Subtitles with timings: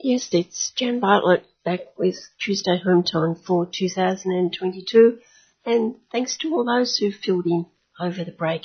[0.00, 5.18] Yes, it's Jan Bartlett back with Tuesday Home Time for 2022,
[5.66, 7.66] and thanks to all those who filled in
[7.98, 8.62] over the break.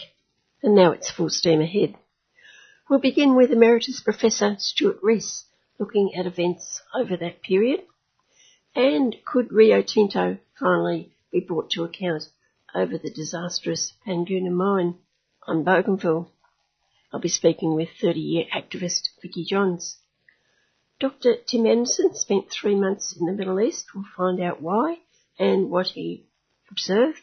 [0.62, 1.96] And now it's full steam ahead.
[2.88, 5.46] We'll begin with Emeritus Professor Stuart Rees
[5.80, 7.82] looking at events over that period.
[8.76, 12.26] And could Rio Tinto finally be brought to account
[12.76, 15.00] over the disastrous Panguna mine
[15.48, 16.32] on Bougainville?
[17.12, 19.98] I'll be speaking with 30 year activist Vicky Johns.
[21.04, 21.36] Dr.
[21.36, 23.88] Tim Anderson spent three months in the Middle East.
[23.94, 25.00] We'll find out why
[25.38, 26.28] and what he
[26.72, 27.20] observed.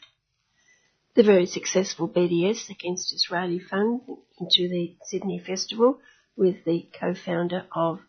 [1.14, 4.02] The very successful BDS Against Israeli Fund
[4.38, 5.98] into the Sydney Festival
[6.36, 8.00] with the co-founder of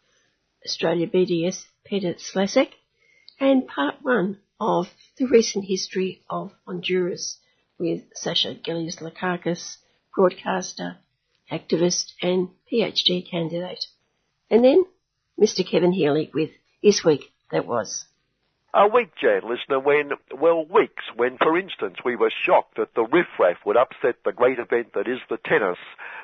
[0.66, 2.74] Australia BDS, Peter Slezak,
[3.40, 7.40] and part one of the recent history of Honduras
[7.80, 9.78] with Sasha Gillies Lakakis,
[10.14, 10.98] broadcaster,
[11.50, 13.86] activist and PhD candidate.
[14.50, 14.84] And then
[15.40, 15.68] Mr.
[15.70, 16.52] Kevin Healy with
[16.84, 18.06] This Week That Was.
[18.74, 23.04] A week, Jan, listener, when, well, weeks, when, for instance, we were shocked that the
[23.04, 25.78] riffraff would upset the great event that is the tennis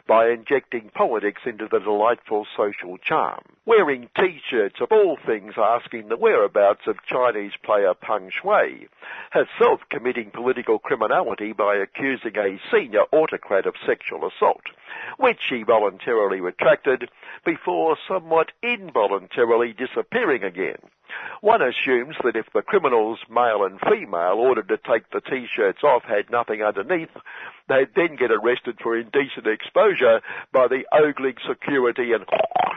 [0.08, 3.44] by injecting politics into the delightful social charm.
[3.66, 8.88] Wearing t-shirts of all things asking the whereabouts of Chinese player Peng Shuai,
[9.32, 14.64] herself committing political criminality by accusing a senior autocrat of sexual assault,
[15.18, 17.10] which she voluntarily retracted
[17.44, 20.78] before somewhat involuntarily disappearing again.
[21.42, 26.04] One assumes that if the criminals, male and female, ordered to take the t-shirts off
[26.04, 27.16] had nothing underneath,
[27.70, 32.26] they'd then get arrested for indecent exposure by the ogling security and,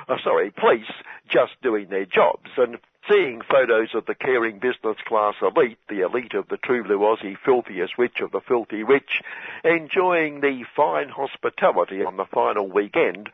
[0.08, 0.90] uh, sorry, police
[1.28, 2.50] just doing their jobs.
[2.56, 2.78] And
[3.10, 7.36] seeing photos of the caring business class elite, the elite of the true blue Aussie
[7.44, 9.22] filthiest rich of the filthy rich,
[9.64, 13.30] enjoying the fine hospitality on the final weekend,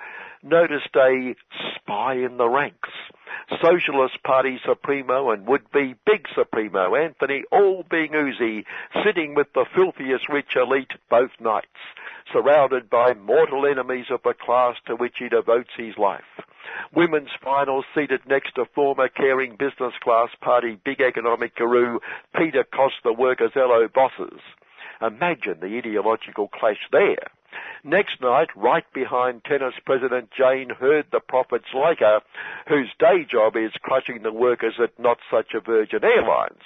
[0.47, 1.34] noticed a
[1.75, 2.91] spy in the ranks.
[3.61, 8.64] Socialist Party Supremo and would-be Big Supremo Anthony all being Uzi,
[9.05, 11.67] sitting with the filthiest rich elite both nights,
[12.33, 16.24] surrounded by mortal enemies of the class to which he devotes his life.
[16.95, 22.01] Women's finals seated next to former caring business class party big economic guru
[22.36, 24.40] Peter Costa Workerzello bosses.
[25.01, 27.30] Imagine the ideological clash there.
[27.84, 32.20] Next night, right behind tennis president Jane Heard the Prophet's Laker,
[32.68, 36.62] whose day job is crushing the workers at Not Such a Virgin Airlines.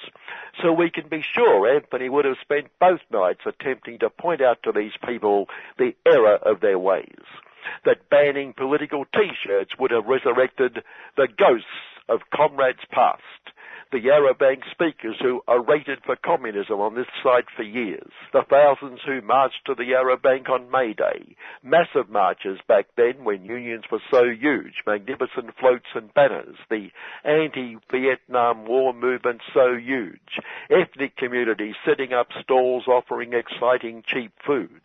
[0.63, 4.63] So we can be sure Anthony would have spent both nights attempting to point out
[4.65, 5.47] to these people
[5.79, 7.25] the error of their ways.
[7.85, 10.83] That banning political t-shirts would have resurrected
[11.17, 11.67] the ghosts
[12.09, 13.23] of comrades past
[13.93, 19.01] the Yarra Bank speakers who orated for communism on this site for years, the thousands
[19.05, 23.85] who marched to the Yarra Bank on May Day, massive marches back then when unions
[23.91, 26.91] were so huge, magnificent floats and banners, the
[27.25, 30.39] anti-Vietnam War movement so huge,
[30.71, 34.83] ethnic communities setting up stalls offering exciting cheap food.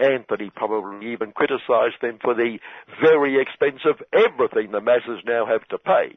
[0.00, 2.58] Anthony probably even criticised them for the
[3.00, 6.14] very expensive everything the masses now have to pay,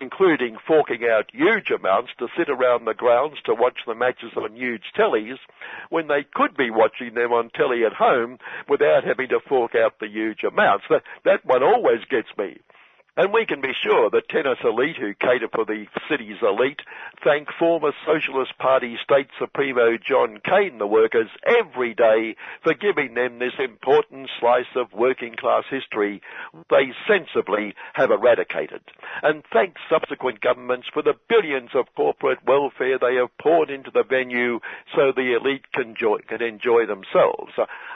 [0.00, 4.56] including forking out huge amounts to sit around the grounds to watch the matches on
[4.56, 5.38] huge tellies
[5.90, 9.98] when they could be watching them on telly at home without having to fork out
[10.00, 10.84] the huge amounts.
[10.88, 12.58] That, that one always gets me.
[13.18, 16.78] And we can be sure the tennis elite who cater for the city's elite
[17.24, 23.40] thank former Socialist Party State Supremo John Cain the workers every day for giving them
[23.40, 26.22] this important slice of working class history
[26.70, 28.82] they sensibly have eradicated.
[29.24, 34.04] And thank subsequent governments for the billions of corporate welfare they have poured into the
[34.08, 34.60] venue
[34.94, 37.50] so the elite can enjoy, can enjoy themselves.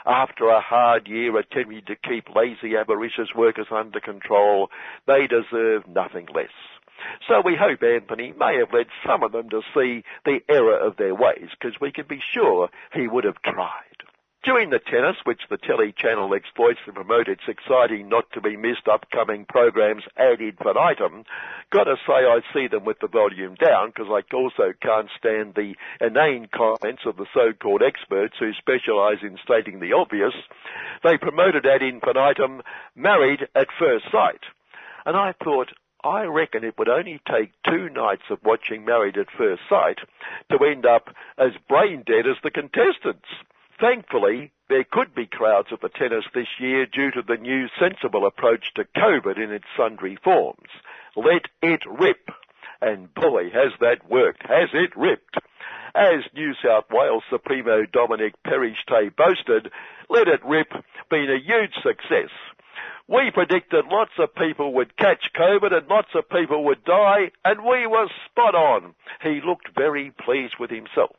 [0.05, 4.69] After a hard year attempting to keep lazy avaricious workers under control,
[5.13, 6.49] they deserve nothing less.
[7.27, 10.97] So we hope Anthony may have led some of them to see the error of
[10.97, 13.93] their ways, because we can be sure he would have tried.
[14.43, 18.57] During the tennis, which the telly channel exploits to promote its exciting, not to be
[18.57, 21.23] missed upcoming programs ad infinitum,
[21.71, 25.75] gotta say I see them with the volume down because I also can't stand the
[26.01, 30.33] inane comments of the so-called experts who specialise in stating the obvious.
[31.03, 32.63] They promoted ad infinitum,
[32.95, 34.43] married at first sight.
[35.05, 35.69] And I thought,
[36.03, 39.99] I reckon it would only take two nights of watching Married at First Sight
[40.51, 43.27] to end up as brain dead as the contestants.
[43.79, 48.25] Thankfully, there could be crowds at the tennis this year due to the new sensible
[48.25, 50.69] approach to COVID in its sundry forms.
[51.15, 52.29] Let it rip.
[52.81, 54.43] And boy, has that worked.
[54.43, 55.37] Has it ripped?
[55.95, 59.71] As New South Wales Supremo Dominic Perrottet boasted,
[60.09, 60.73] Let It Rip
[61.09, 62.31] been a huge success
[63.07, 67.63] We predicted lots of people would catch COVID and lots of people would die, and
[67.63, 68.95] we were spot on.
[69.21, 71.15] He looked very pleased with himself.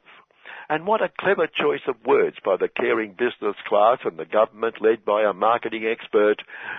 [0.69, 4.81] And what a clever choice of words by the caring business class and the government
[4.81, 6.37] led by a marketing expert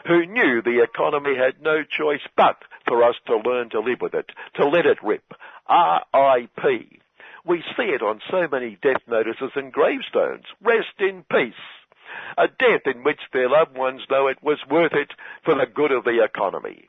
[0.08, 2.58] who knew the economy had no choice but
[2.88, 5.34] for us to learn to live with it, to let it rip.
[5.68, 7.00] R.I.P.
[7.46, 10.46] We see it on so many death notices and gravestones.
[10.64, 11.54] Rest in peace.
[12.38, 15.12] A death in which their loved ones know it was worth it
[15.44, 16.88] for the good of the economy.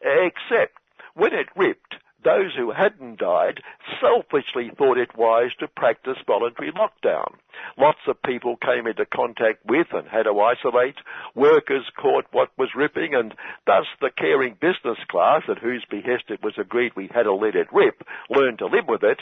[0.00, 0.78] Except
[1.14, 3.62] when it ripped, those who hadn't died
[4.00, 7.34] selfishly thought it wise to practice voluntary lockdown.
[7.76, 10.96] Lots of people came into contact with and had to isolate.
[11.34, 13.34] Workers caught what was ripping and
[13.66, 17.54] thus the caring business class at whose behest it was agreed we had to let
[17.54, 19.20] it rip learned to live with it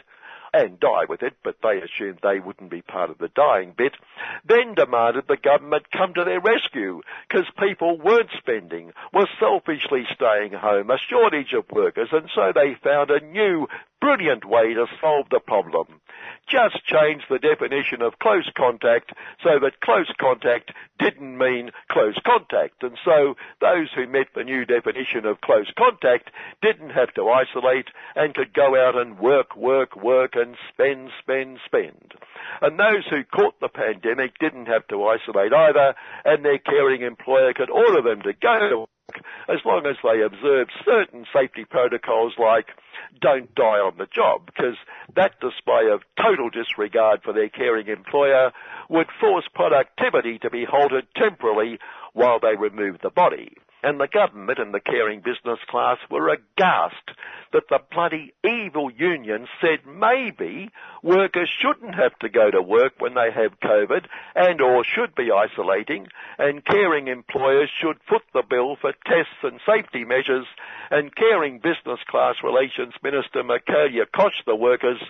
[0.52, 3.94] and die with it, but they assumed they wouldn't be part of the dying bit,
[4.46, 10.52] then demanded the government come to their rescue, because people weren't spending, were selfishly staying
[10.52, 13.66] home, a shortage of workers, and so they found a new,
[14.02, 16.00] brilliant way to solve the problem.
[16.48, 19.12] Just change the definition of close contact
[19.44, 22.82] so that close contact didn't mean close contact.
[22.82, 27.86] And so those who met the new definition of close contact didn't have to isolate
[28.16, 32.14] and could go out and work, work, work and spend, spend, spend.
[32.60, 35.94] And those who caught the pandemic didn't have to isolate either
[36.24, 38.88] and their caring employer could order them to go to work
[39.48, 42.66] as long as they observed certain safety protocols like
[43.20, 44.76] don't die on the job because
[45.14, 48.52] that display of total disregard for their caring employer
[48.88, 51.78] would force productivity to be halted temporarily
[52.12, 57.10] while they remove the body and the government and the caring business class were aghast
[57.52, 60.70] that the bloody evil union said maybe
[61.02, 65.30] workers shouldn't have to go to work when they have COVID and or should be
[65.30, 66.06] isolating
[66.38, 70.46] and caring employers should foot the bill for tests and safety measures
[70.90, 75.02] and caring business class relations minister Michaelia Koch the workers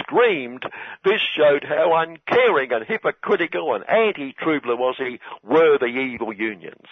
[0.00, 0.64] screamed
[1.04, 6.86] this showed how uncaring and hypocritical and anti-True was he were the evil unions.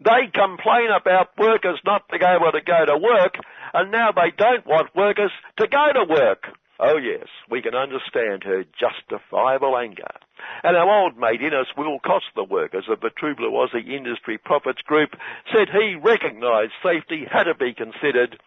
[0.00, 3.34] They complain about workers not being able to go to work,
[3.74, 6.46] and now they don't want workers to go to work.
[6.82, 10.08] Oh yes, we can understand her justifiable anger.
[10.62, 14.38] And our old mate Innes Will Cost the workers of the True Blue Aussie Industry
[14.38, 15.10] Profits Group
[15.52, 18.40] said he recognised safety had to be considered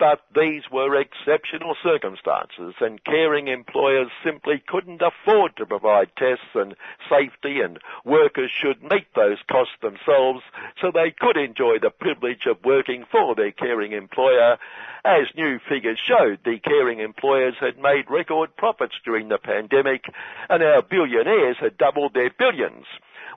[0.00, 6.74] but these were exceptional circumstances and caring employers simply couldn't afford to provide tests and
[7.10, 10.40] safety and workers should meet those costs themselves
[10.80, 14.56] so they could enjoy the privilege of working for their caring employer.
[15.04, 20.06] As new figures showed, the caring employers had made record profits during the pandemic
[20.48, 22.86] and our billionaires had doubled their billions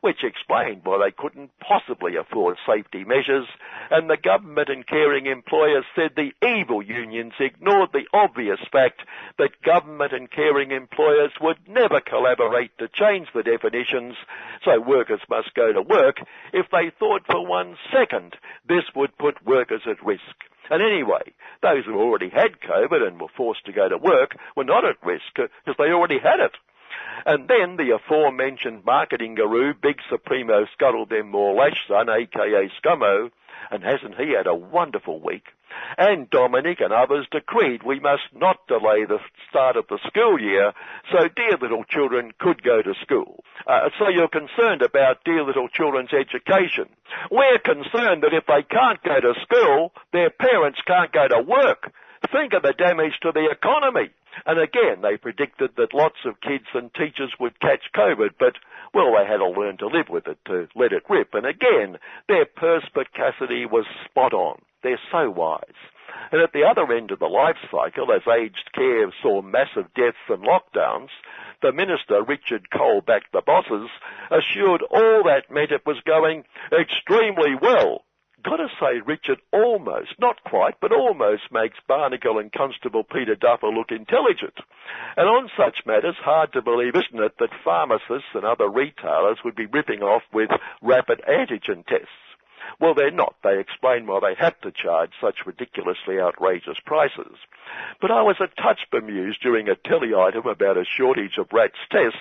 [0.03, 3.47] which explained why they couldn't possibly afford safety measures,
[3.89, 8.99] and the government and caring employers said the evil unions ignored the obvious fact
[9.37, 14.15] that government and caring employers would never collaborate to change the definitions,
[14.65, 16.17] so workers must go to work
[16.51, 18.35] if they thought for one second
[18.67, 20.35] this would put workers at risk.
[20.69, 24.65] And anyway, those who already had COVID and were forced to go to work were
[24.65, 26.51] not at risk because they already had it.
[27.25, 31.55] And then the aforementioned marketing guru, Big Supremo Scuttle Them More
[31.87, 33.29] Son, aka Scummo,
[33.71, 35.47] and hasn't he had a wonderful week?
[35.97, 40.73] And Dominic and others decreed we must not delay the start of the school year
[41.11, 43.43] so dear little children could go to school.
[43.65, 46.89] Uh, so you're concerned about dear little children's education.
[47.31, 51.91] We're concerned that if they can't go to school, their parents can't go to work.
[52.31, 54.09] Think of the damage to the economy.
[54.45, 58.55] And again, they predicted that lots of kids and teachers would catch COVID, but,
[58.93, 61.33] well, they had to learn to live with it, to let it rip.
[61.33, 61.97] And again,
[62.27, 64.61] their perspicacity was spot on.
[64.81, 65.61] They're so wise.
[66.31, 70.17] And at the other end of the life cycle, as aged care saw massive deaths
[70.29, 71.09] and lockdowns,
[71.61, 73.89] the minister, Richard Cole, backed the bosses,
[74.29, 78.03] assured all that meant it was going extremely well
[78.43, 83.91] gotta say Richard almost, not quite, but almost makes Barnacle and Constable Peter Duffer look
[83.91, 84.57] intelligent.
[85.17, 89.55] And on such matters, hard to believe, isn't it, that pharmacists and other retailers would
[89.55, 90.49] be ripping off with
[90.81, 92.07] rapid antigen tests.
[92.79, 93.35] Well, they're not.
[93.43, 97.37] They explain why they have to charge such ridiculously outrageous prices.
[98.01, 101.77] But I was a touch bemused during a telly item about a shortage of rats
[101.91, 102.17] tests,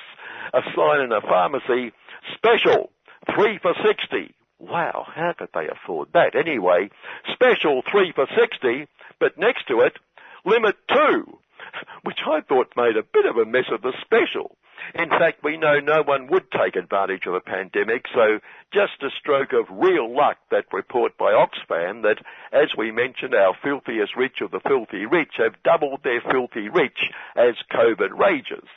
[0.53, 1.93] a sign in a pharmacy,
[2.35, 2.91] special,
[3.35, 4.35] three for sixty.
[4.63, 6.37] Wow, how could they afford that?
[6.37, 6.91] Anyway,
[7.33, 8.87] special three for 60,
[9.19, 9.99] but next to it,
[10.45, 11.39] limit two.
[12.03, 14.57] which I thought made a bit of a mess of the special.
[14.95, 18.41] In fact, we know no one would take advantage of a pandemic, so
[18.73, 22.19] just a stroke of real luck that report by Oxfam that,
[22.53, 27.11] as we mentioned, our filthiest rich of the filthy rich have doubled their filthy rich
[27.37, 28.69] as COVID rages.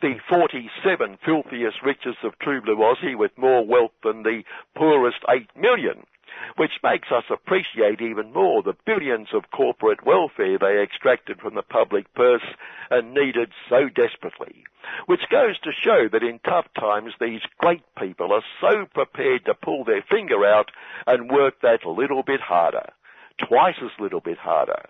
[0.00, 4.42] The 47 filthiest richest of True Blue Aussie with more wealth than the
[4.74, 6.04] poorest 8 million
[6.56, 11.62] which makes us appreciate even more the billions of corporate welfare they extracted from the
[11.62, 12.46] public purse
[12.90, 14.64] and needed so desperately.
[15.06, 19.54] Which goes to show that in tough times these great people are so prepared to
[19.54, 20.70] pull their finger out
[21.06, 22.90] and work that little bit harder.
[23.48, 24.88] Twice as little bit harder.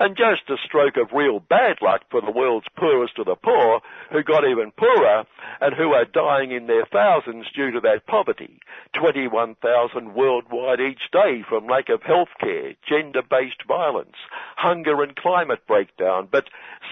[0.00, 3.80] And just a stroke of real bad luck for the world's poorest of the poor,
[4.10, 5.24] who got even poorer
[5.60, 8.60] and who are dying in their thousands due to that poverty.
[8.94, 14.16] 21,000 worldwide each day from lack of health care, gender-based violence,
[14.56, 16.28] hunger and climate breakdown.
[16.30, 16.44] But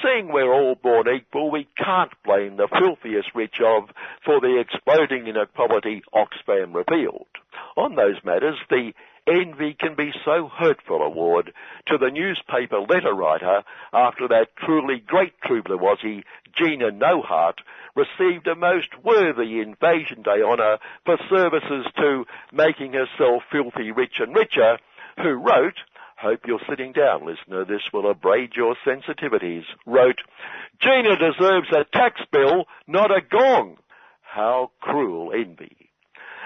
[0.03, 3.91] seeing we're all born equal, we can't blame the filthiest rich of
[4.25, 7.27] for the exploding inequality Oxfam revealed.
[7.77, 8.93] On those matters, the
[9.27, 11.53] Envy can be so hurtful award
[11.87, 13.63] to the newspaper letter writer
[13.93, 16.25] after that truly great True Blue Aussie,
[16.57, 17.61] Gina Nohart,
[17.95, 24.35] received a most worthy Invasion Day honour for services to making herself filthy rich and
[24.35, 24.79] richer,
[25.23, 25.79] who wrote,
[26.17, 27.65] Hope you're sitting down, listener.
[27.65, 29.65] This will abrade your sensitivities.
[29.87, 30.21] Wrote,
[30.81, 33.79] Gina deserves a tax bill, not a gong.
[34.21, 35.90] How cruel envy.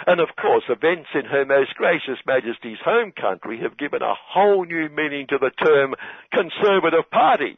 [0.06, 4.64] And of course, events in Her Most Gracious Majesty's home country have given a whole
[4.64, 5.94] new meaning to the term
[6.32, 7.56] Conservative Party.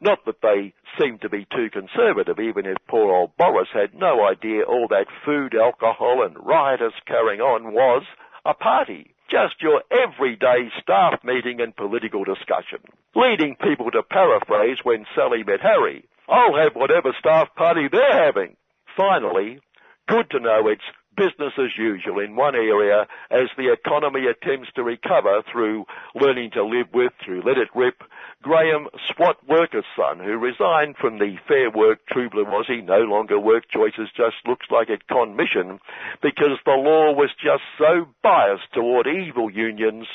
[0.00, 4.26] Not that they seem to be too conservative, even if poor old Boris had no
[4.26, 8.02] idea all that food, alcohol and riotous carrying on was
[8.44, 9.14] a party.
[9.30, 12.80] Just your everyday staff meeting and political discussion.
[13.14, 16.04] Leading people to paraphrase when Sally met Harry.
[16.28, 18.56] I'll have whatever staff party they're having.
[18.96, 19.60] Finally,
[20.08, 20.82] good to know it's
[21.16, 26.64] business as usual in one area as the economy attempts to recover through learning to
[26.64, 28.02] live with, through Let It Rip,
[28.42, 33.38] Graham SWAT Worker's son, who resigned from the Fair Work True Blue Aussie, no longer
[33.38, 35.80] work choices, just looks like a con mission,
[36.20, 40.06] because the law was just so biased toward evil unions,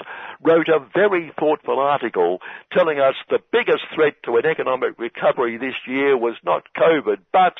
[0.43, 2.39] wrote a very thoughtful article
[2.71, 7.55] telling us the biggest threat to an economic recovery this year was not COVID, but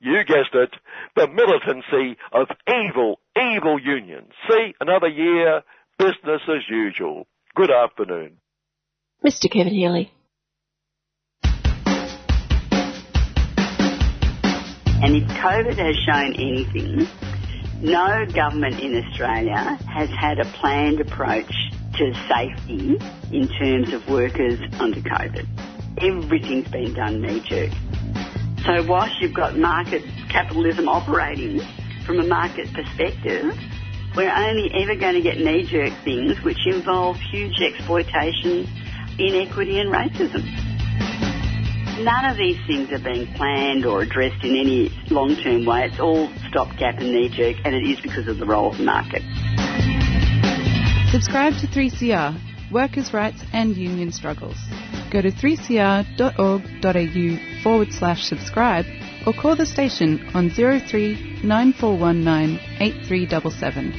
[0.00, 0.70] you guessed it,
[1.14, 4.32] the militancy of evil, evil unions.
[4.48, 5.62] See, another year,
[5.98, 7.26] business as usual.
[7.54, 8.38] Good afternoon.
[9.24, 9.50] Mr.
[9.50, 10.12] Kevin Healy.
[15.02, 17.06] And if COVID has shown anything,
[17.82, 21.52] no government in Australia has had a planned approach
[21.94, 22.98] to safety
[23.30, 25.46] in terms of workers under COVID.
[25.98, 27.70] Everything's been done knee jerk.
[28.66, 31.60] So whilst you've got market capitalism operating
[32.04, 33.54] from a market perspective,
[34.16, 38.66] we're only ever going to get knee-jerk things which involve huge exploitation,
[39.20, 40.42] inequity and racism.
[42.02, 45.84] None of these things are being planned or addressed in any long-term way.
[45.84, 49.22] It's all stopgap and knee-jerk and it is because of the role of the market.
[51.12, 54.56] Subscribe to 3CR, workers' rights and union struggles.
[55.10, 58.86] Go to 3cr.org.au forward slash subscribe
[59.24, 63.92] or call the station on 03 9419 8377.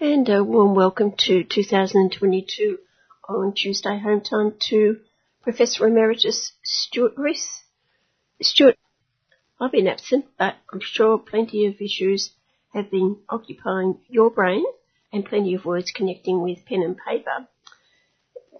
[0.00, 2.78] And a warm welcome to 2022
[3.28, 5.00] on Tuesday home time to
[5.42, 7.64] Professor Emeritus Stuart Rees.
[8.40, 8.76] Stuart,
[9.60, 12.30] I've been absent, but I'm sure plenty of issues
[12.78, 14.64] have been occupying your brain
[15.12, 17.48] and plenty of words connecting with pen and paper.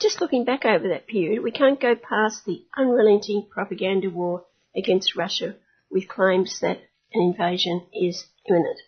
[0.00, 4.44] Just looking back over that period, we can't go past the unrelenting propaganda war
[4.76, 5.54] against Russia
[5.90, 6.78] with claims that
[7.12, 8.80] an invasion is imminent.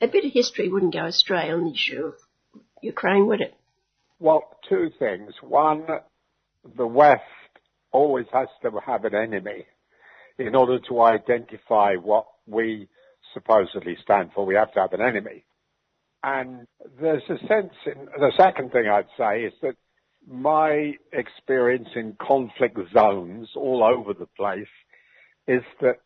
[0.00, 2.14] A bit of history wouldn't go astray on the issue of
[2.82, 3.54] Ukraine, would it?
[4.18, 5.32] Well, two things.
[5.42, 5.86] One,
[6.76, 7.22] the West
[7.92, 9.66] always has to have an enemy
[10.38, 12.88] in order to identify what we
[13.34, 14.46] supposedly stand for.
[14.46, 15.44] We have to have an enemy.
[16.22, 16.66] And
[16.98, 19.76] there's a sense in, the second thing I'd say is that
[20.26, 24.66] my experience in conflict zones all over the place
[25.46, 25.98] is that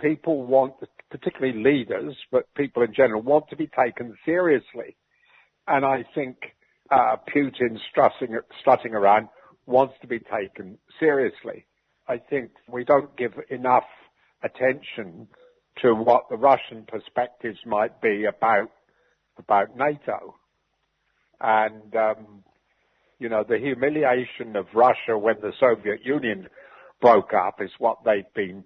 [0.00, 0.74] people want,
[1.10, 4.96] particularly leaders, but people in general, want to be taken seriously.
[5.68, 6.36] And I think
[6.90, 9.28] uh, Putin strutting, strutting around
[9.66, 11.66] wants to be taken seriously.
[12.08, 13.84] I think we don't give enough
[14.42, 15.28] attention
[15.82, 18.70] to what the Russian perspectives might be about
[19.38, 20.34] about NATO.
[21.40, 22.44] And, um,
[23.18, 26.48] you know, the humiliation of Russia when the Soviet Union
[27.00, 28.64] broke up is what they've been,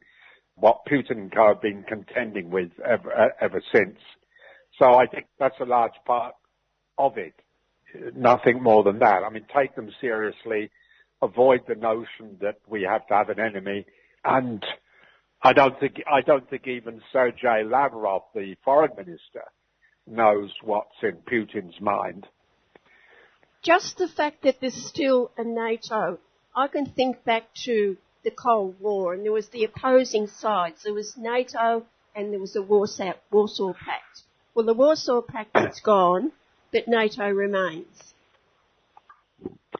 [0.57, 3.99] what Putin and co have been contending with ever, ever since.
[4.79, 6.35] So I think that's a large part
[6.99, 7.35] of it.
[8.17, 9.23] Nothing more than that.
[9.23, 10.71] I mean, take them seriously,
[11.23, 13.87] avoid the notion that we have to have an enemy,
[14.25, 14.65] and
[15.45, 19.45] I don't think I don't think even Sergei Lavrov, the foreign minister,
[20.07, 22.27] knows what's in Putin's mind.
[23.63, 26.19] Just the fact that there's still a NATO,
[26.57, 30.83] I can think back to the Cold War, and there was the opposing sides.
[30.83, 31.85] There was NATO,
[32.17, 34.23] and there was the Warsaw, Warsaw Pact.
[34.55, 36.33] Well, the Warsaw Pact is gone,
[36.73, 38.15] but NATO remains.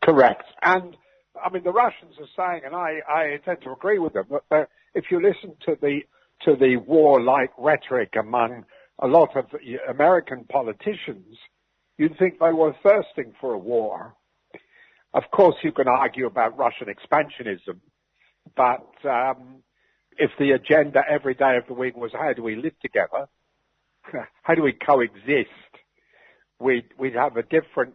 [0.03, 0.45] Correct.
[0.61, 0.95] And
[1.43, 4.45] I mean, the Russians are saying, and I, I tend to agree with them, but
[4.51, 6.01] uh, if you listen to the
[6.43, 8.65] to the war-like rhetoric among
[9.01, 9.47] a lot of
[9.89, 11.37] American politicians,
[11.97, 14.15] you'd think they were thirsting for a war.
[15.15, 17.79] Of course, you can argue about Russian expansionism,
[18.57, 19.63] but um,
[20.19, 23.27] if the agenda every day of the week was how do we live together,
[24.43, 25.49] how do we coexist,
[26.61, 27.95] we'd, we'd have a different,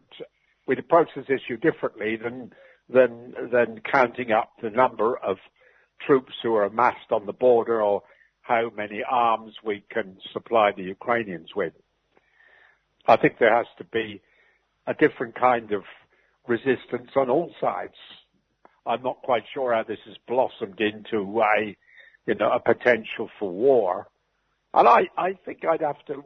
[0.67, 2.51] we'd approach this issue differently than,
[2.89, 5.37] than, than counting up the number of
[6.05, 8.03] troops who are amassed on the border or
[8.41, 11.73] how many arms we can supply the Ukrainians with.
[13.07, 14.21] I think there has to be
[14.87, 15.83] a different kind of
[16.47, 17.93] resistance on all sides.
[18.85, 21.77] I'm not quite sure how this has blossomed into a,
[22.25, 24.07] you know, a potential for war.
[24.73, 26.23] And I, I think I'd have to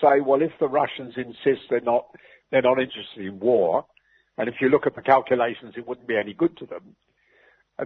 [0.00, 2.06] say, well, if the Russians insist they're not,
[2.50, 3.84] they're not interested in war,
[4.38, 6.94] and if you look at the calculations, it wouldn't be any good to them,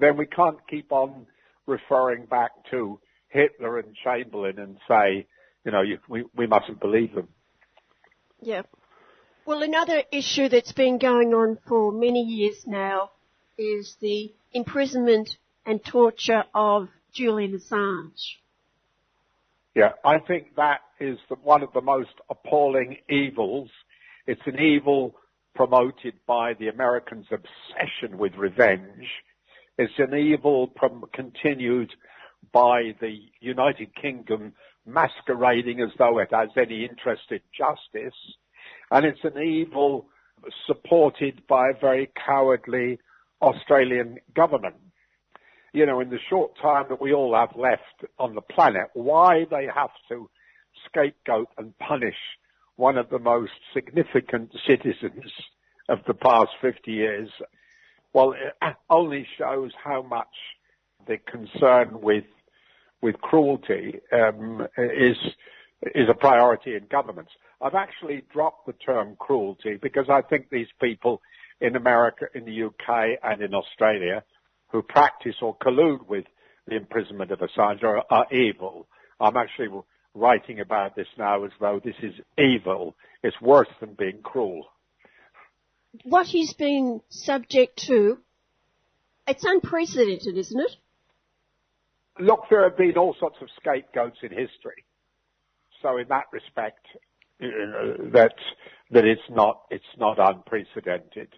[0.00, 1.26] then we can't keep on
[1.66, 5.26] referring back to Hitler and Chamberlain and say,
[5.64, 7.28] you know, you, we, we mustn't believe them.
[8.40, 8.62] Yeah.
[9.46, 13.10] Well, another issue that's been going on for many years now
[13.58, 18.36] is the imprisonment and torture of Julian Assange.
[19.74, 23.70] Yeah, I think that is the, one of the most appalling evils.
[24.26, 25.14] It's an evil
[25.54, 29.08] promoted by the Americans' obsession with revenge.
[29.78, 30.70] It's an evil
[31.14, 31.92] continued
[32.52, 34.52] by the United Kingdom
[34.84, 38.18] masquerading as though it has any interest in justice.
[38.90, 40.08] And it's an evil
[40.66, 42.98] supported by a very cowardly
[43.40, 44.76] Australian government.
[45.72, 49.46] You know, in the short time that we all have left on the planet, why
[49.50, 50.28] they have to
[50.86, 52.16] scapegoat and punish
[52.76, 55.32] one of the most significant citizens
[55.88, 57.30] of the past 50 years,
[58.12, 58.54] well, it
[58.90, 60.28] only shows how much
[61.06, 62.24] the concern with
[63.00, 65.16] with cruelty um, is
[65.94, 67.32] is a priority in governments.
[67.60, 71.20] I've actually dropped the term cruelty because I think these people
[71.60, 74.22] in America, in the UK, and in Australia
[74.70, 76.24] who practice or collude with
[76.66, 78.86] the imprisonment of Assange are, are evil.
[79.20, 79.68] I'm actually
[80.14, 82.94] writing about this now as though this is evil.
[83.22, 84.66] It's worse than being cruel.
[86.04, 88.18] What he's been subject to,
[89.26, 90.76] it's unprecedented, isn't it?
[92.18, 94.84] look, there have been all sorts of scapegoats in history.
[95.80, 96.86] So in that respect,
[97.40, 98.34] that
[98.90, 101.28] that it's not it's not unprecedented.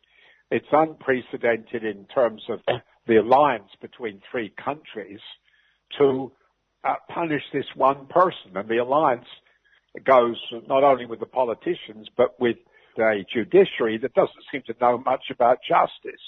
[0.51, 2.61] It's unprecedented in terms of
[3.07, 5.21] the alliance between three countries
[5.99, 6.33] to
[6.85, 9.27] uh, punish this one person, and the alliance
[10.05, 10.37] goes
[10.69, 12.57] not only with the politicians but with
[12.99, 16.21] a judiciary that doesn't seem to know much about justice.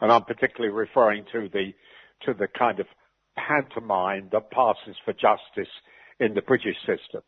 [0.00, 1.72] And I'm particularly referring to the
[2.24, 2.86] to the kind of
[3.36, 5.72] pantomime that passes for justice
[6.18, 7.22] in the British system.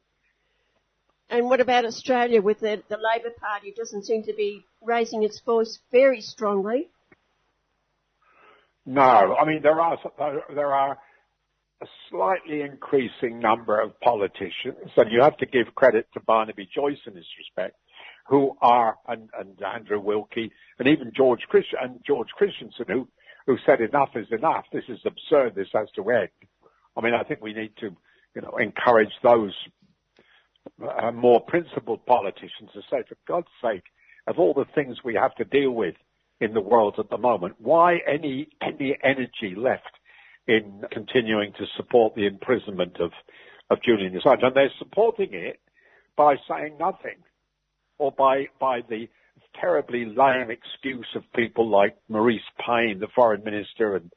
[1.31, 5.41] And what about Australia with the, the Labor Party doesn't seem to be raising its
[5.41, 6.89] voice very strongly?
[8.87, 9.99] No, I mean there are
[10.55, 10.99] there are
[11.81, 16.99] a slightly increasing number of politicians, and you have to give credit to Barnaby Joyce
[17.07, 17.77] in this respect,
[18.29, 23.09] who are and, and Andrew Wilkie and even George Christ and George Christensen, who
[23.47, 24.67] who said enough is enough.
[24.73, 25.55] This is absurd.
[25.55, 26.29] This has to end.
[26.97, 27.97] I mean, I think we need to,
[28.35, 29.55] you know, encourage those
[30.83, 33.85] uh, more principled politicians to say, for God's sake,
[34.27, 35.95] of all the things we have to deal with
[36.41, 39.95] in the world at the moment, why any any energy left
[40.47, 43.13] in continuing to support the imprisonment of
[43.71, 44.45] of Julian Assange?
[44.45, 45.59] And they're supporting it
[46.17, 47.17] by saying nothing,
[47.99, 49.09] or by by the
[49.61, 54.11] terribly lame excuse of people like Marise Payne, the foreign minister, and,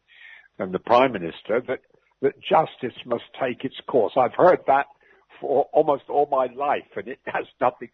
[0.59, 1.79] and the prime minister, that,
[2.21, 4.13] that justice must take its course.
[4.17, 4.85] I've heard that
[5.39, 7.89] for almost all my life, and it has nothing,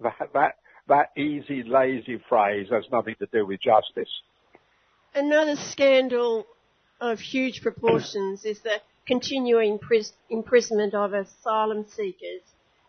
[0.00, 0.54] that, that,
[0.88, 4.10] that easy, lazy phrase has nothing to do with justice.
[5.14, 6.46] Another scandal
[7.00, 9.78] of huge proportions is the continuing
[10.30, 12.42] imprisonment of asylum seekers.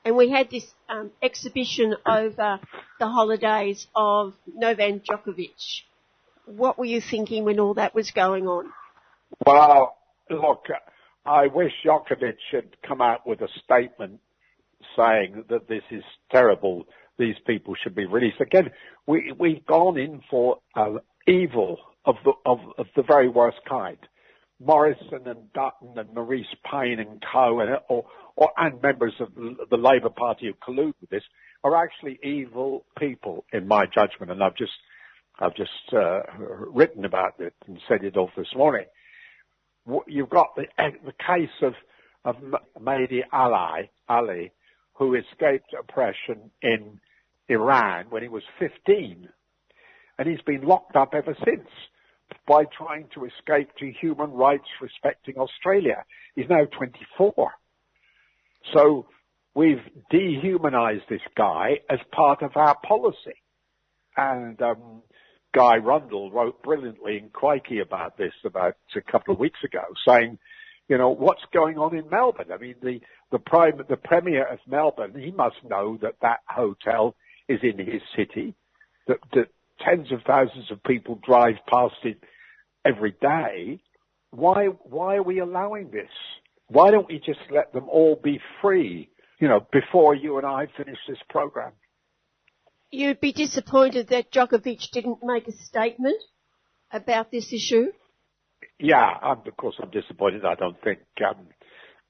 [0.05, 2.59] And we had this um, exhibition over
[2.99, 5.81] the holidays of Novak Djokovic.
[6.45, 8.71] What were you thinking when all that was going on?
[9.47, 9.97] Well,
[10.29, 10.67] look,
[11.25, 14.19] I wish Djokovic had come out with a statement
[14.95, 16.85] saying that this is terrible.
[17.17, 18.39] These people should be released.
[18.39, 18.69] Again,
[19.07, 23.97] we, we've gone in for uh, evil of the, of, of the very worst kind.
[24.63, 29.77] Morrison and Dutton and Marise Payne and co and, or, or, and members of the
[29.77, 31.23] Labour Party who collude with this
[31.63, 34.31] are actually evil people in my judgment.
[34.31, 34.71] And I've just,
[35.39, 36.21] I've just, uh,
[36.73, 38.85] written about it and said it off this morning.
[40.07, 41.73] You've got the, the case of,
[42.23, 42.35] of
[42.79, 44.51] Mahdi Ali, Ali,
[44.93, 46.99] who escaped oppression in
[47.49, 49.27] Iran when he was 15.
[50.17, 51.67] And he's been locked up ever since
[52.47, 56.03] by trying to escape to human rights respecting Australia.
[56.35, 57.51] He's now 24.
[58.73, 59.07] So
[59.55, 59.81] we've
[60.11, 63.41] dehumanized this guy as part of our policy.
[64.17, 65.01] And um,
[65.53, 70.37] Guy Rundle wrote brilliantly in Crikey about this about a couple of weeks ago, saying,
[70.87, 72.51] you know, what's going on in Melbourne?
[72.53, 72.99] I mean, the
[73.31, 77.15] the prime the premier of Melbourne, he must know that that hotel
[77.47, 78.53] is in his city,
[79.07, 79.47] that, that
[79.83, 82.17] tens of thousands of people drive past it
[82.85, 83.79] every day.
[84.31, 86.09] Why, why are we allowing this?
[86.67, 90.67] Why don't we just let them all be free, you know, before you and I
[90.77, 91.71] finish this program?
[92.91, 96.21] You'd be disappointed that Djokovic didn't make a statement
[96.91, 97.91] about this issue?
[98.79, 100.45] Yeah, I'm, of course I'm disappointed.
[100.45, 101.47] I don't think, um,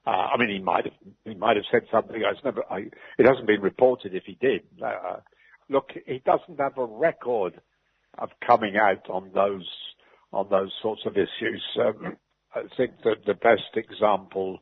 [0.06, 2.16] uh, I mean, he might have, he might have said something.
[2.16, 2.78] I never, I,
[3.18, 4.62] it hasn't been reported if he did.
[4.82, 5.18] Uh,
[5.68, 7.60] look, he doesn't have a record
[8.18, 9.68] of coming out on those
[10.32, 11.62] on those sorts of issues.
[11.80, 12.16] Um,
[12.54, 14.58] I think that the best example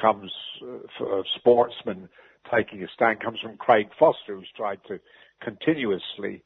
[0.00, 0.30] comes
[0.62, 2.08] uh, for sportsmen
[2.54, 4.98] taking a stand comes from Craig Foster, who's tried to
[5.42, 6.44] continuously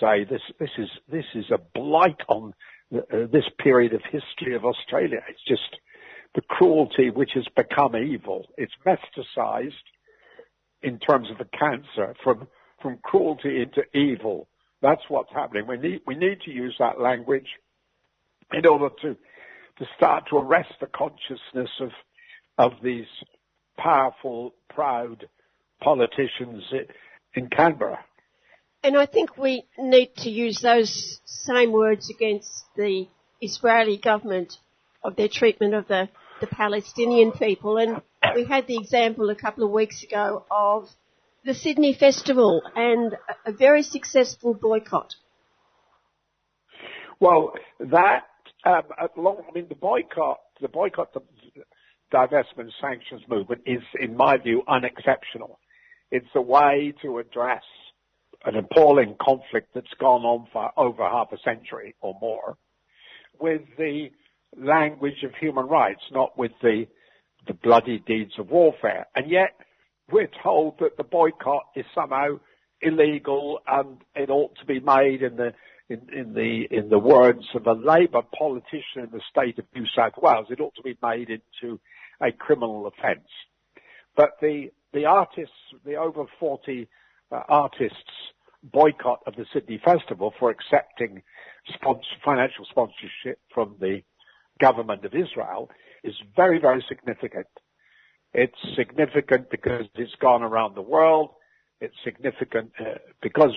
[0.00, 2.54] say this this is this is a blight on
[2.94, 3.00] uh,
[3.32, 5.18] this period of history of Australia.
[5.28, 5.80] It's just
[6.34, 8.46] the cruelty which has become evil.
[8.56, 9.72] It's metastasized
[10.82, 12.48] in terms of a cancer from
[12.80, 14.48] from cruelty into evil.
[14.82, 15.66] That's what's happening.
[15.66, 17.46] We need, we need to use that language
[18.52, 19.16] in order to,
[19.78, 21.90] to start to arrest the consciousness of,
[22.58, 23.06] of these
[23.76, 25.26] powerful, proud
[25.80, 26.62] politicians
[27.34, 28.04] in Canberra.
[28.82, 33.06] And I think we need to use those same words against the
[33.40, 34.58] Israeli government
[35.02, 36.08] of their treatment of the,
[36.40, 37.78] the Palestinian people.
[37.78, 38.02] And
[38.34, 40.88] we had the example a couple of weeks ago of
[41.44, 45.14] the Sydney Festival and a very successful boycott?
[47.20, 48.24] Well, that
[48.64, 48.82] um,
[49.16, 51.22] long, I mean, the boycott, the boycott, the
[52.12, 55.58] divestment sanctions movement is, in my view, unexceptional.
[56.10, 57.62] It's a way to address
[58.44, 62.56] an appalling conflict that's gone on for over half a century or more
[63.40, 64.08] with the
[64.56, 66.86] language of human rights, not with the,
[67.46, 69.06] the bloody deeds of warfare.
[69.16, 69.50] And yet,
[70.10, 72.38] we're told that the boycott is somehow
[72.80, 75.52] illegal and it ought to be made in the
[75.88, 79.86] in, in the in the words of a Labour politician in the state of New
[79.94, 81.78] South Wales, it ought to be made into
[82.20, 83.28] a criminal offence.
[84.16, 86.88] But the the artists, the over forty
[87.30, 87.98] uh, artists
[88.62, 91.22] boycott of the Sydney Festival for accepting
[91.74, 94.02] sponsor, financial sponsorship from the
[94.58, 95.70] government of Israel
[96.02, 97.46] is very very significant.
[98.32, 101.30] It's significant because it's gone around the world.
[101.80, 103.52] It's significant uh, because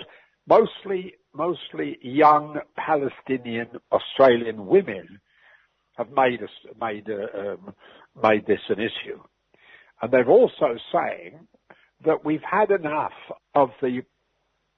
[0.47, 5.19] mostly, mostly young Palestinian Australian women
[5.97, 6.41] have made
[6.81, 7.73] made, um,
[8.21, 9.19] made this an issue.
[10.01, 11.39] And they're also saying
[12.05, 13.13] that we've had enough
[13.55, 14.01] of the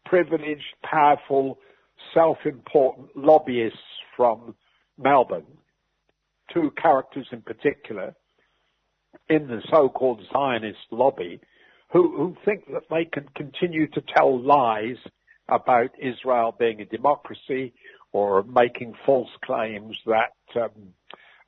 [0.06, 1.58] privileged, powerful,
[2.13, 3.80] self-important lobbyists
[4.15, 4.56] from
[4.98, 5.45] Melbourne,
[6.54, 8.15] two characters in particular,
[9.28, 11.39] in the so-called Zionist lobby
[11.91, 14.98] who, who think that they can continue to tell lies
[15.52, 17.74] about Israel being a democracy
[18.12, 20.94] or making false claims that um,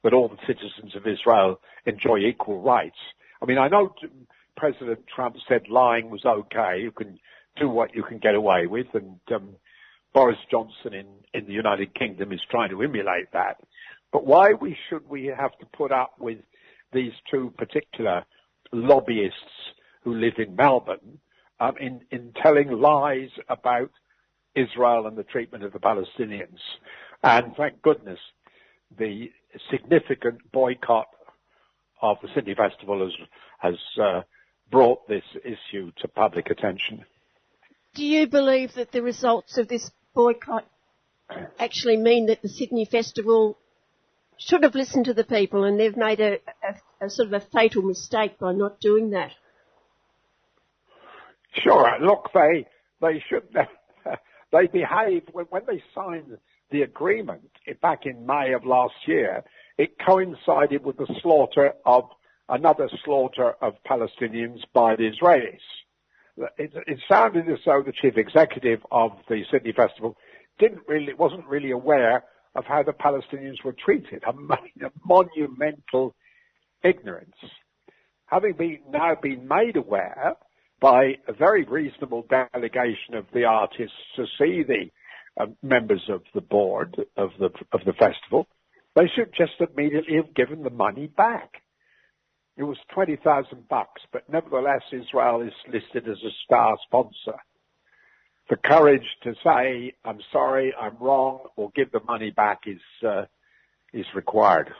[0.04, 2.98] that all the citizens of Israel enjoy equal rights.
[3.42, 3.94] I mean, I know
[4.58, 6.80] President Trump said lying was okay.
[6.82, 7.20] You can
[7.60, 9.50] do what you can get away with, and um,
[10.14, 13.58] Boris Johnson in, in the United Kingdom is trying to emulate that.
[14.12, 16.40] But why we should we have to put up with
[16.94, 18.26] these two particular
[18.72, 19.38] lobbyists
[20.04, 21.20] who live in Melbourne
[21.80, 23.91] in, in telling lies about
[24.56, 26.60] Israel and the treatment of the Palestinians.
[27.24, 28.19] And thank goodness,
[28.97, 29.32] the
[29.69, 31.08] significant boycott
[32.02, 33.28] of the Sydney Festival has,
[33.60, 34.21] has uh,
[34.69, 37.06] brought this issue to public attention.
[37.93, 40.65] Do you believe that the results of this boycott
[41.60, 43.58] actually mean that the Sydney Festival
[44.38, 47.45] should have listened to the people and they've made a, a, a sort of a
[47.54, 49.32] fatal mistake by not doing that?
[51.54, 51.98] Sure.
[52.02, 52.66] Look, they
[53.02, 53.44] they should
[54.52, 56.38] they behaved when, when they signed
[56.72, 59.44] the agreement eh, back in May of last year.
[59.78, 62.06] It coincided with the slaughter of
[62.48, 65.60] another slaughter of Palestinians by the Israelis.
[66.58, 70.18] It, it sounded as though the chief executive of the Sydney Festival
[70.60, 72.24] didn't really wasn't really aware
[72.56, 74.24] of how the Palestinians were treated.
[74.26, 74.32] A,
[74.86, 76.16] a monumental
[76.84, 77.36] ignorance.
[78.26, 80.36] Having been now been made aware
[80.82, 84.89] by a very reasonable delegation of the artists to see the
[85.39, 88.48] uh, members of the board of the of the festival,
[88.96, 91.62] they should just immediately have given the money back.
[92.58, 97.39] It was twenty thousand bucks, but nevertheless, Israel is listed as a star sponsor.
[98.50, 103.26] The courage to say "I'm sorry, I'm wrong" or give the money back is uh,
[103.94, 104.72] is required.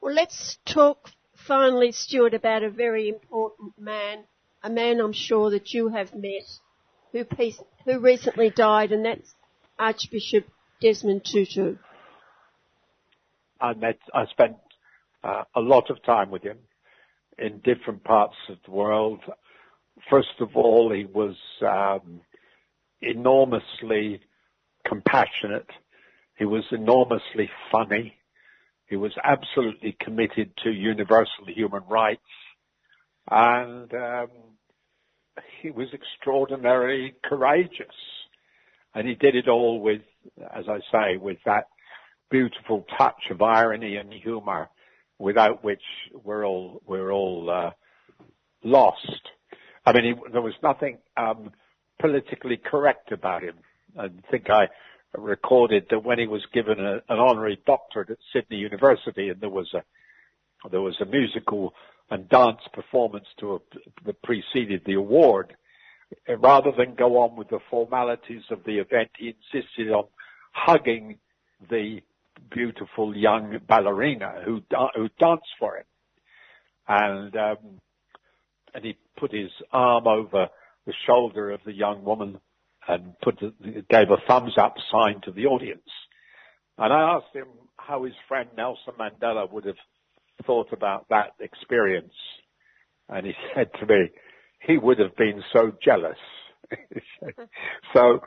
[0.00, 4.24] Well, let's talk finally, Stuart, about a very important man
[4.66, 6.42] a man I'm sure that you have met
[7.12, 9.32] who, peace, who recently died, and that's
[9.78, 10.44] Archbishop
[10.80, 11.76] Desmond Tutu.
[13.60, 14.56] I met, I spent
[15.22, 16.58] uh, a lot of time with him
[17.38, 19.20] in different parts of the world.
[20.10, 22.20] First of all, he was um,
[23.00, 24.20] enormously
[24.84, 25.70] compassionate.
[26.36, 28.14] He was enormously funny.
[28.88, 32.20] He was absolutely committed to universal human rights.
[33.30, 34.28] And um,
[35.62, 37.86] he was extraordinarily courageous.
[38.94, 40.02] And he did it all with,
[40.54, 41.68] as I say, with that
[42.30, 44.68] beautiful touch of irony and humor
[45.18, 45.82] without which
[46.24, 47.70] we're all, we're all, uh,
[48.64, 49.20] lost.
[49.84, 51.52] I mean, he, there was nothing, um,
[52.00, 53.56] politically correct about him.
[53.98, 54.68] I think I
[55.16, 59.50] recorded that when he was given a, an honorary doctorate at Sydney University and there
[59.50, 59.82] was a,
[60.70, 61.74] there was a musical
[62.10, 63.60] and dance performance to
[64.04, 65.56] that preceded the award.
[66.38, 70.04] Rather than go on with the formalities of the event, he insisted on
[70.52, 71.18] hugging
[71.68, 72.00] the
[72.50, 74.62] beautiful young ballerina who
[74.94, 75.84] who danced for him,
[76.86, 77.80] and um,
[78.72, 80.46] and he put his arm over
[80.86, 82.38] the shoulder of the young woman
[82.86, 83.40] and put
[83.88, 85.90] gave a thumbs up sign to the audience.
[86.78, 89.76] And I asked him how his friend Nelson Mandela would have
[90.44, 92.12] thought about that experience.
[93.08, 94.10] And he said to me,
[94.60, 96.18] he would have been so jealous.
[97.94, 98.20] so,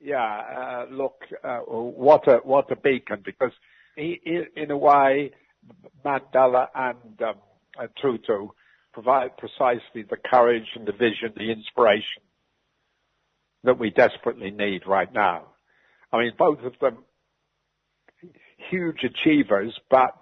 [0.00, 3.52] yeah, uh, look, uh, what a, what a beacon because
[3.96, 4.20] he,
[4.56, 5.32] in a way,
[6.04, 7.34] Mandela and um,
[7.78, 8.48] uh, Tutu
[8.92, 12.22] provide precisely the courage and the vision, the inspiration
[13.64, 15.46] that we desperately need right now.
[16.12, 16.98] I mean, both of them
[18.70, 20.16] huge achievers, but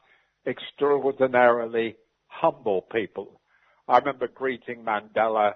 [0.47, 3.41] extraordinarily humble people.
[3.89, 5.53] I remember greeting Mandela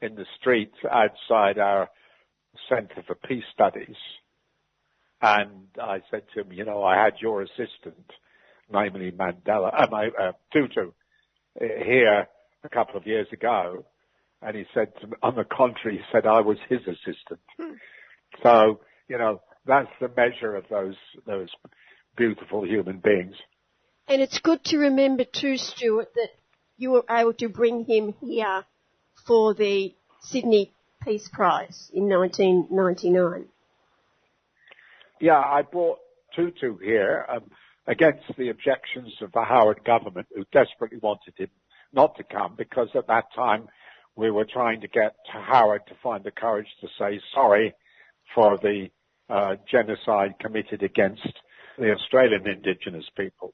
[0.00, 1.88] in the streets outside our
[2.68, 3.96] Center for Peace Studies.
[5.20, 8.10] And I said to him, you know, I had your assistant,
[8.72, 10.92] namely Mandela, uh, my, uh, Tutu,
[11.58, 12.28] here
[12.62, 13.84] a couple of years ago.
[14.40, 17.40] And he said, to me, on the contrary, he said I was his assistant.
[17.60, 17.74] Hmm.
[18.42, 20.94] So, you know, that's the measure of those,
[21.26, 21.48] those
[22.16, 23.34] beautiful human beings.
[24.08, 26.30] And it's good to remember too, Stuart, that
[26.78, 28.64] you were able to bring him here
[29.26, 33.48] for the Sydney Peace Prize in 1999.
[35.20, 35.98] Yeah, I brought
[36.34, 37.50] Tutu here um,
[37.86, 41.50] against the objections of the Howard government, who desperately wanted him
[41.92, 43.68] not to come because at that time
[44.16, 47.74] we were trying to get Howard to find the courage to say sorry
[48.34, 48.88] for the
[49.28, 51.28] uh, genocide committed against
[51.78, 53.52] the Australian Indigenous people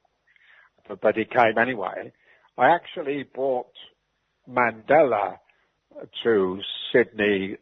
[0.87, 2.11] but he came anyway.
[2.57, 3.71] I actually brought
[4.49, 5.37] Mandela
[6.23, 6.59] to
[6.91, 7.57] Sydney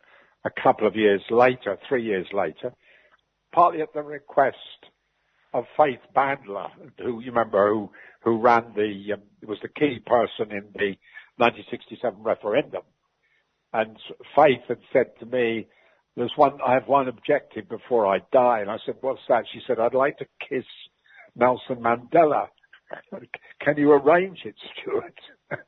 [0.46, 2.74] a couple of years later, three years later,
[3.54, 4.58] partly at the request
[5.54, 7.90] of Faith Bandler, who you remember who
[8.24, 10.96] who ran the um, was the key person in the
[11.38, 12.84] 1967 referendum,
[13.72, 13.98] and
[14.36, 15.68] Faith had said to me,
[16.16, 16.60] "There's one.
[16.66, 19.94] I have one objective before I die," and I said, "What's that?" She said, "I'd
[19.94, 20.66] like to kiss
[21.36, 22.48] Nelson Mandela."
[23.60, 25.20] Can you arrange it, Stuart?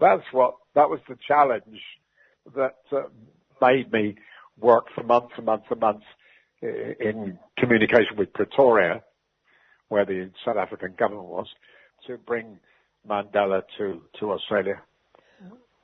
[0.00, 1.80] That's what, that was the challenge
[2.54, 3.02] that uh,
[3.60, 4.16] made me
[4.58, 6.04] work for months and months and months
[6.62, 9.02] in communication with Pretoria,
[9.88, 11.48] where the South African government was,
[12.06, 12.60] to bring
[13.08, 14.80] Mandela to, to Australia.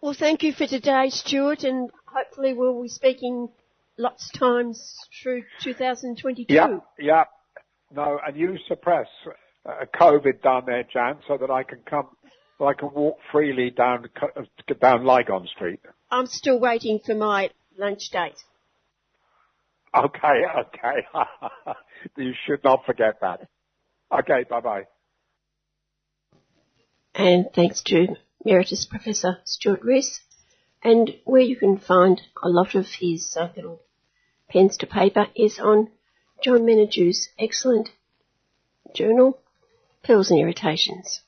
[0.00, 3.48] Well, thank you for today, Stuart, and hopefully we'll be speaking
[3.96, 6.54] lots of times through 2022.
[6.54, 7.24] Yeah, yeah.
[7.92, 9.30] No, and you suppress uh,
[9.94, 12.09] COVID down there, Jan, so that I can come,
[12.59, 14.09] so I can walk freely down
[14.81, 15.81] down Lygon Street.
[16.11, 18.42] I'm still waiting for my lunch date.
[19.94, 21.07] Okay, okay.
[22.16, 23.48] you should not forget that.
[24.12, 24.87] Okay, bye bye.
[27.14, 30.20] And thanks to Emeritus Professor Stuart Rees,
[30.83, 33.83] and where you can find a lot of his uh, little
[34.48, 35.90] pens to paper is on
[36.42, 37.90] John Menadue's excellent
[38.94, 39.38] journal,
[40.08, 41.20] Pearls and Irritations.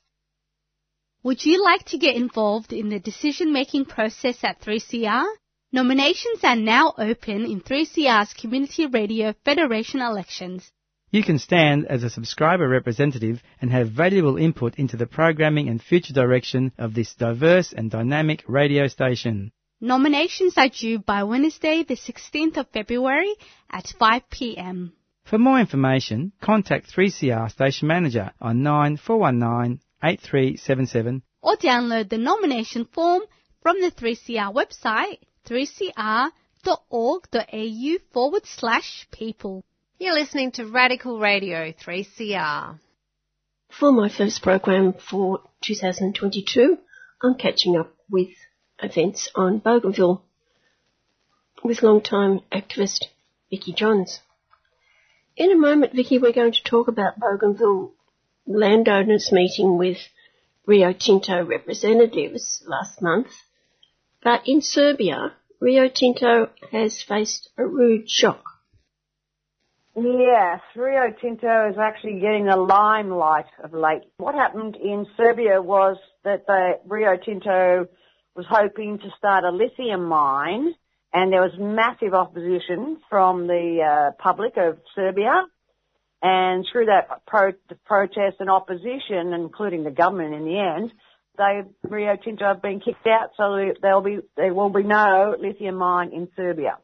[1.22, 5.26] Would you like to get involved in the decision-making process at 3CR?
[5.70, 10.72] Nominations are now open in 3CR's Community Radio Federation elections.
[11.10, 15.82] You can stand as a subscriber representative and have valuable input into the programming and
[15.82, 19.52] future direction of this diverse and dynamic radio station.
[19.82, 23.34] Nominations are due by Wednesday, the 16th of February
[23.70, 24.94] at 5 p.m.
[25.30, 33.22] For more information, contact 3CR station manager on 9419 8377 or download the nomination form
[33.62, 36.32] from the 3CR website 3cr.org.au
[38.12, 39.62] forward slash people.
[40.00, 42.80] You're listening to Radical Radio 3CR.
[43.78, 46.76] For my first program for 2022,
[47.22, 48.30] I'm catching up with
[48.82, 50.24] events on Bougainville
[51.62, 53.04] with long-time activist
[53.48, 54.18] Vicky Johns.
[55.40, 57.92] In a moment, Vicky, we're going to talk about Bougainville
[58.46, 59.96] landowners meeting with
[60.66, 63.32] Rio Tinto representatives last month
[64.22, 68.44] but in Serbia, Rio Tinto has faced a rude shock.
[69.96, 74.02] Yes, Rio Tinto is actually getting the limelight of late.
[74.18, 77.88] What happened in Serbia was that the Rio Tinto
[78.36, 80.74] was hoping to start a lithium mine
[81.12, 85.44] and there was massive opposition from the uh, public of Serbia.
[86.22, 87.52] And through that pro-
[87.86, 90.92] protest and opposition, including the government in the end,
[91.38, 95.76] they Rio Tinto have been kicked out, so there'll be there will be no lithium
[95.76, 96.76] mine in Serbia.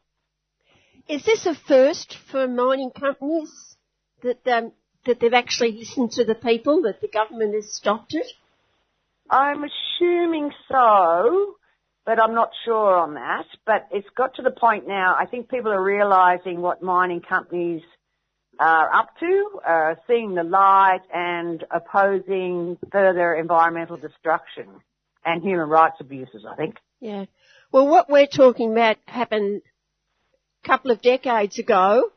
[1.07, 3.51] Is this a first for mining companies
[4.23, 4.71] that um,
[5.05, 8.27] that they've actually listened to the people, that the government has stopped it?
[9.29, 11.55] I'm assuming so,
[12.07, 13.45] but I'm not sure on that.
[13.65, 15.15] But it's got to the point now.
[15.19, 17.81] I think people are realising what mining companies
[18.59, 24.67] are up to, uh, seeing the light and opposing further environmental destruction
[25.25, 26.77] and human rights abuses, I think.
[27.01, 27.25] Yeah.
[27.73, 29.61] Well, what we're talking about happened
[30.63, 32.09] a couple of decades ago,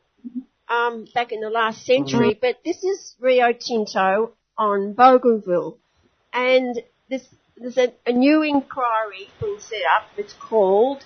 [0.69, 2.39] um, back in the last century, mm-hmm.
[2.41, 5.77] but this is Rio Tinto on Bougainville.
[6.31, 7.27] And this,
[7.61, 10.07] there's a, a new inquiry being set up.
[10.17, 11.03] It's called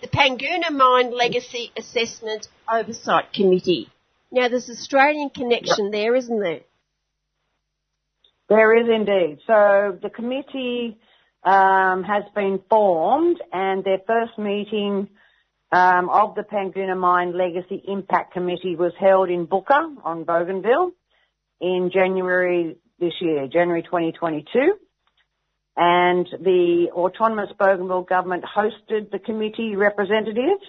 [0.00, 3.88] the Panguna Mine Legacy Assessment Oversight Committee.
[4.32, 6.60] Now, there's Australian connection there, isn't there?
[8.48, 9.38] There is indeed.
[9.46, 10.98] So the committee
[11.44, 15.08] um, has been formed, and their first meeting
[15.70, 20.92] um, of the Panguna Mine Legacy Impact Committee was held in Buka on Bougainville
[21.60, 24.78] in January this year, January 2022.
[25.76, 30.64] And the autonomous Bougainville government hosted the committee representatives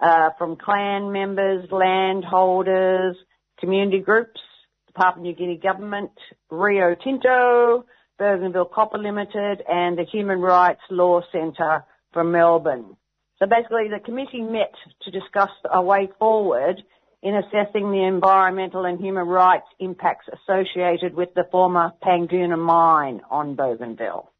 [0.00, 3.16] uh, from clan members, landholders,
[3.58, 4.40] community groups,
[4.86, 6.12] the Papua New Guinea government,
[6.50, 7.84] Rio Tinto,
[8.18, 12.96] Bougainville Copper Limited, and the Human Rights Law Centre from Melbourne.
[13.40, 16.82] So basically the committee met to discuss a way forward
[17.22, 23.56] in assessing the environmental and human rights impacts associated with the former Panguna mine on
[23.56, 24.30] Bougainville.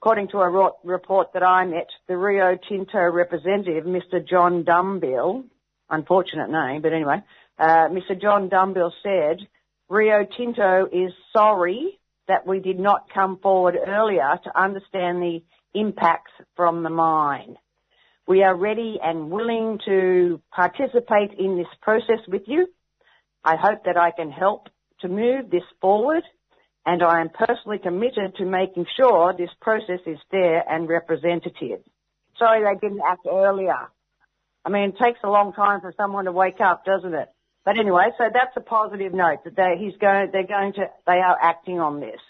[0.00, 4.24] According to a report that I met, the Rio Tinto representative, Mr.
[4.24, 5.42] John Dumbill,
[5.90, 7.16] unfortunate name, but anyway,
[7.58, 8.18] uh, Mr.
[8.18, 9.44] John Dumbill said,
[9.88, 15.42] Rio Tinto is sorry that we did not come forward earlier to understand the
[15.74, 17.56] impacts from the mine.
[18.28, 22.68] We are ready and willing to participate in this process with you.
[23.42, 24.68] I hope that I can help
[25.00, 26.22] to move this forward
[26.88, 31.80] and I am personally committed to making sure this process is fair and representative.
[32.38, 33.90] Sorry they didn't act earlier.
[34.64, 37.28] I mean, it takes a long time for someone to wake up, doesn't it?
[37.66, 41.20] But anyway, so that's a positive note that they, he's going, they're going to, they
[41.20, 42.20] are acting on this.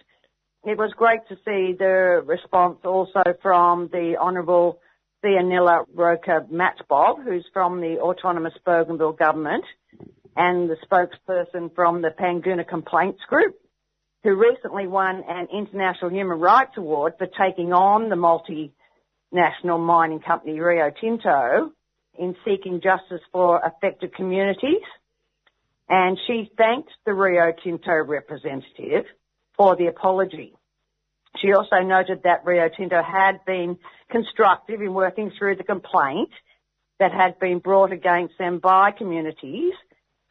[0.65, 4.81] It was great to see the response also from the Honourable
[5.25, 9.65] Theonila Roka Matbob, who's from the autonomous Bougainville government,
[10.35, 13.55] and the spokesperson from the Panguna Complaints Group,
[14.25, 20.59] who recently won an International Human Rights Award for taking on the multinational mining company
[20.59, 21.73] Rio Tinto
[22.19, 24.83] in seeking justice for affected communities.
[25.89, 29.05] And she thanked the Rio Tinto representative
[29.57, 30.55] for the apology.
[31.41, 33.79] She also noted that Rio Tinto had been
[34.11, 36.31] constructive in working through the complaint
[36.99, 39.73] that had been brought against them by communities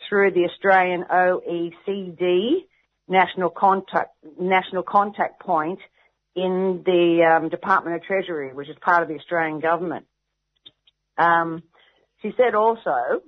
[0.10, 2.66] through the Australian OECD
[3.08, 5.80] national contact, national contact point
[6.36, 10.06] in the um, Department of Treasury, which is part of the Australian government.
[11.18, 11.64] Um,
[12.22, 13.22] she said also,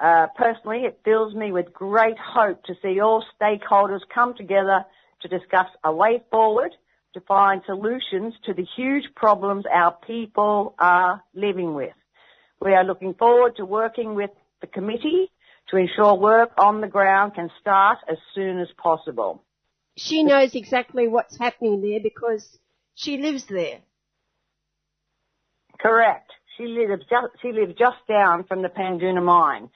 [0.00, 4.84] uh, personally, it fills me with great hope to see all stakeholders come together
[5.22, 6.72] to discuss a way forward
[7.14, 11.94] to find solutions to the huge problems our people are living with.
[12.60, 15.30] We are looking forward to working with the committee
[15.70, 19.42] to ensure work on the ground can start as soon as possible.
[19.96, 22.58] She knows exactly what's happening there because
[22.94, 23.80] she lives there.
[25.80, 26.30] Correct.
[26.56, 29.70] She lives just, she lives just down from the Panguna mine.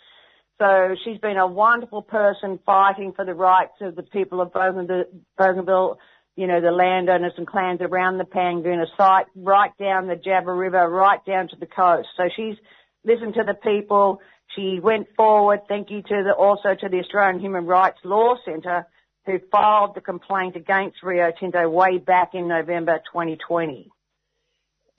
[0.58, 5.98] So she's been a wonderful person fighting for the rights of the people of Bougainville,
[6.36, 10.88] you know, the landowners and clans around the Panguna site, right down the Jaba River,
[10.88, 12.08] right down to the coast.
[12.16, 12.56] So she's
[13.04, 14.20] listened to the people.
[14.54, 18.86] She went forward, thank you to the, also to the Australian Human Rights Law Centre,
[19.24, 23.90] who filed the complaint against Rio Tinto way back in November 2020.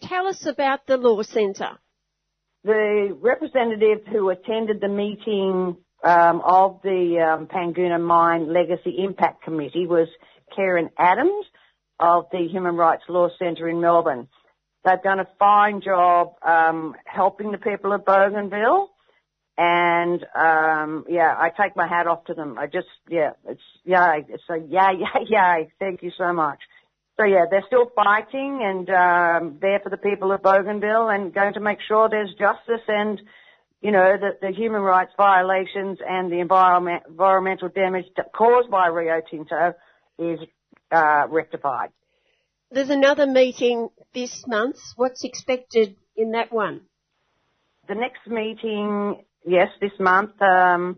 [0.02, 1.78] Tell us about the Law Centre.
[2.64, 9.86] The representative who attended the meeting um, of the um, Panguna Mine Legacy Impact Committee
[9.86, 10.08] was
[10.56, 11.46] Keren Adams
[12.00, 14.28] of the Human Rights Law Centre in Melbourne.
[14.84, 18.90] They've done a fine job um, helping the people of Bougainville
[19.58, 22.58] and um, yeah, I take my hat off to them.
[22.58, 25.64] I just yeah, it's yeah, it's a yeah, yeah, yeah.
[25.80, 26.60] Thank you so much.
[27.20, 31.54] So yeah, they're still fighting and um, there for the people of Bougainville and going
[31.54, 33.22] to make sure there's justice and
[33.82, 39.22] you know that the human rights violations and the environment, environmental damage caused by Rio
[39.30, 39.74] Tinto
[40.18, 40.40] is
[40.92, 41.90] uh, rectified.
[42.72, 44.78] There's another meeting this month.
[44.96, 46.82] What's expected in that one?
[47.88, 50.98] The next meeting yes, this month, um,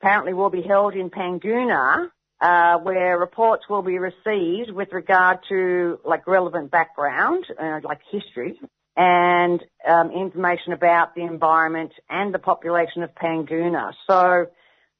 [0.00, 2.08] apparently will be held in Panguna,
[2.40, 8.58] uh, where reports will be received with regard to like relevant background, uh, like history,
[8.96, 13.92] and um, information about the environment and the population of Panguna.
[14.08, 14.46] So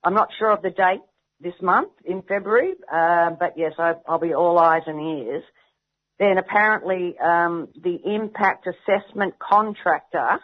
[0.02, 1.02] I'm not sure of the date
[1.40, 5.44] this month in February, uh, but yes, I, will be all eyes and ears.
[6.18, 10.38] Then apparently um, the impact assessment contractor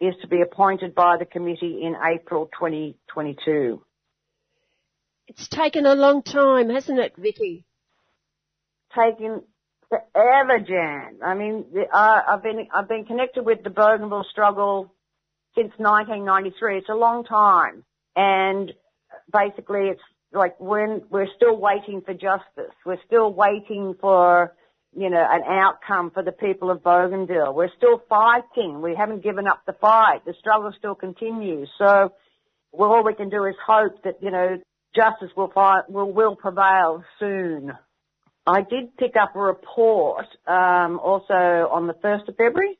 [0.00, 3.82] is to be appointed by the committee in April 2022.
[5.26, 7.64] It's taken a long time, hasn't it, Vicky?
[8.96, 9.42] Taken
[9.88, 11.18] forever, Jan.
[11.24, 14.94] I mean, uh, I've been I've been connected with the Bougainville struggle
[15.54, 16.78] since 1993.
[16.78, 17.84] It's a long time,
[18.16, 18.72] and
[19.30, 20.00] basically, it's
[20.32, 22.74] like when we're still waiting for justice.
[22.86, 24.54] We're still waiting for
[24.98, 27.54] you know, an outcome for the people of Bougainville.
[27.54, 28.82] We're still fighting.
[28.82, 30.24] We haven't given up the fight.
[30.26, 31.68] The struggle still continues.
[31.78, 32.12] So
[32.72, 34.58] well, all we can do is hope that, you know,
[34.94, 37.72] justice will, fight, will, will prevail soon.
[38.46, 42.78] I did pick up a report um, also on the 1st of February.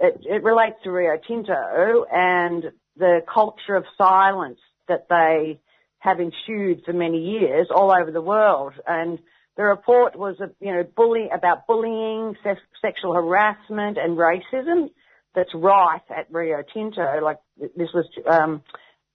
[0.00, 2.64] It, it relates to Rio Tinto and
[2.96, 5.60] the culture of silence that they
[5.98, 8.74] have ensued for many years all over the world.
[8.86, 9.18] And
[9.56, 14.90] the report was, you know, bully, about bullying, se- sexual harassment and racism
[15.34, 17.20] that's rife at Rio Tinto.
[17.22, 17.38] Like,
[17.76, 18.62] this was, um,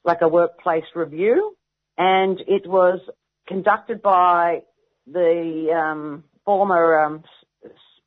[0.05, 1.55] like a workplace review
[1.97, 2.99] and it was
[3.47, 4.61] conducted by
[5.05, 7.23] the, um, former, um,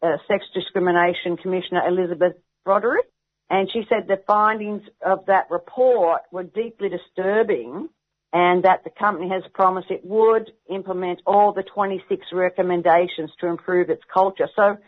[0.02, 3.06] uh, Sex Discrimination Commissioner Elizabeth Broderick.
[3.50, 7.90] And she said the findings of that report were deeply disturbing
[8.32, 13.90] and that the company has promised it would implement all the 26 recommendations to improve
[13.90, 14.48] its culture.
[14.56, 14.78] So,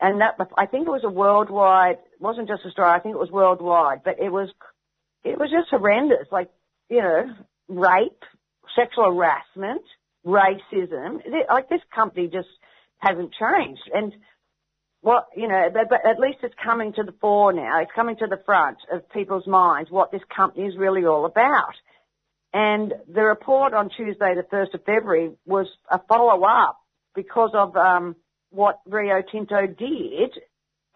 [0.00, 3.30] and that, I think it was a worldwide, wasn't just Australia, I think it was
[3.30, 4.50] worldwide, but it was,
[5.24, 6.50] it was just horrendous, like,
[6.88, 7.34] you know,
[7.68, 8.22] rape,
[8.76, 9.82] sexual harassment,
[10.24, 12.48] racism, like this company just
[12.98, 13.90] hasn't changed.
[13.92, 14.12] And
[15.02, 17.80] well, you know, but, but, at least it's coming to the fore now.
[17.80, 21.74] It's coming to the front of people's minds what this company is really all about.
[22.56, 26.78] And the report on Tuesday, the 1st of February, was a follow-up
[27.14, 28.16] because of um,
[28.48, 30.30] what Rio Tinto did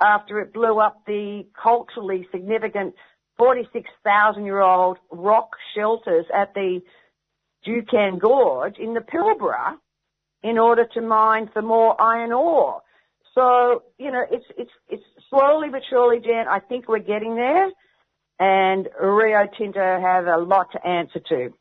[0.01, 2.95] after it blew up the culturally significant
[3.37, 6.81] 46,000 year old rock shelters at the
[7.67, 9.77] Juukan Gorge in the Pilbara
[10.43, 12.81] in order to mine for more iron ore.
[13.35, 17.69] So, you know, it's, it's, it's slowly but surely, Jan, I think we're getting there
[18.41, 21.53] and Rio Tinto have a lot to answer to.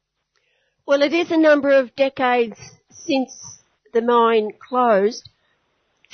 [0.87, 2.57] Well, it is a number of decades
[2.89, 3.59] since
[3.93, 5.29] the mine closed.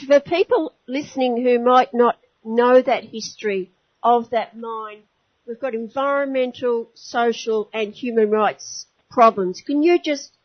[0.08, 3.72] For people listening who might not know that history
[4.04, 5.04] of that mine,
[5.48, 9.62] we've got environmental, social and human rights problems.
[9.66, 10.36] Can you just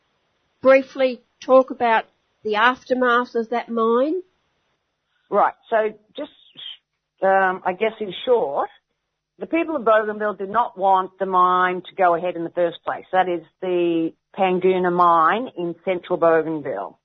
[0.60, 2.04] briefly talk about
[2.44, 4.22] the aftermath of that mine?
[5.30, 5.54] Right.
[5.70, 6.30] So just,
[7.22, 8.68] um, I guess in short,
[9.40, 12.78] the people of Bougainville did not want the mine to go ahead in the first
[12.84, 13.06] place.
[13.10, 16.98] That is the Panguna mine in central Bougainville.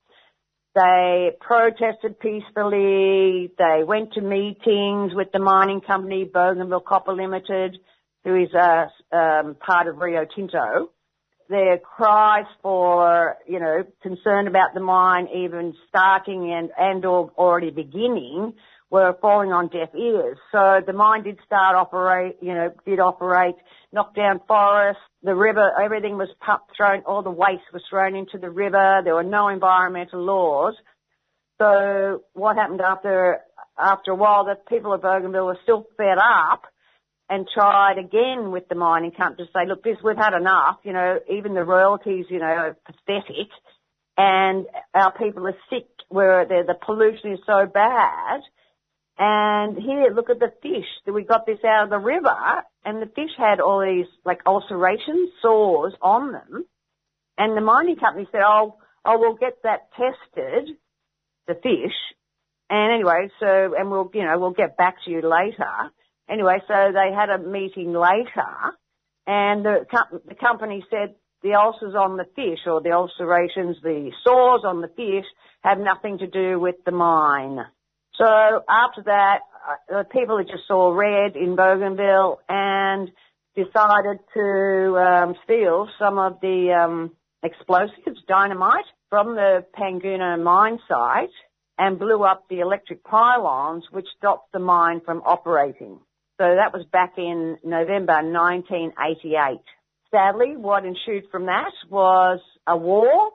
[0.74, 3.50] They protested peacefully.
[3.56, 7.78] They went to meetings with the mining company, Bougainville Copper Limited,
[8.24, 10.90] who is a um, part of Rio Tinto.
[11.48, 17.70] Their cries for, you know, concern about the mine even starting and, and or already
[17.70, 18.52] beginning
[18.90, 20.38] were falling on deaf ears.
[20.52, 23.56] So the mine did start operate, you know, did operate,
[23.92, 28.38] knocked down forests, the river, everything was pumped, thrown, all the waste was thrown into
[28.38, 29.00] the river.
[29.02, 30.74] There were no environmental laws.
[31.58, 33.40] So what happened after,
[33.78, 36.62] after a while, the people of Bougainville were still fed up
[37.28, 40.92] and tried again with the mining company to say, look, this, we've had enough, you
[40.92, 43.48] know, even the royalties, you know, are pathetic
[44.16, 48.40] and our people are sick where the, the pollution is so bad
[49.18, 50.86] and here, look at the fish.
[51.06, 52.36] We got this out of the river,
[52.84, 56.66] and the fish had all these like ulcerations, sores on them.
[57.38, 60.76] And the mining company said, "Oh, oh, we'll get that tested,
[61.46, 61.96] the fish."
[62.68, 65.90] And anyway, so and we'll, you know, we'll get back to you later.
[66.28, 68.76] Anyway, so they had a meeting later,
[69.26, 69.86] and the,
[70.28, 74.88] the company said the ulcers on the fish or the ulcerations, the sores on the
[74.88, 75.24] fish
[75.62, 77.64] have nothing to do with the mine.
[78.18, 79.40] So after that,
[79.94, 83.10] uh, people just saw red in Bougainville and
[83.54, 87.12] decided to um, steal some of the um,
[87.42, 91.30] explosives, dynamite, from the Panguna mine site
[91.78, 95.98] and blew up the electric pylons which stopped the mine from operating.
[96.38, 99.60] So that was back in November 1988.
[100.10, 103.30] Sadly, what ensued from that was a war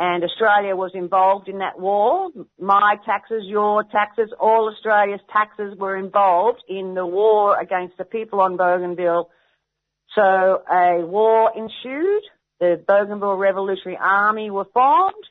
[0.00, 2.30] and Australia was involved in that war.
[2.58, 8.40] My taxes, your taxes, all Australia's taxes were involved in the war against the people
[8.40, 9.28] on Bougainville.
[10.14, 12.22] So a war ensued.
[12.60, 15.22] The Bougainville Revolutionary Army were formed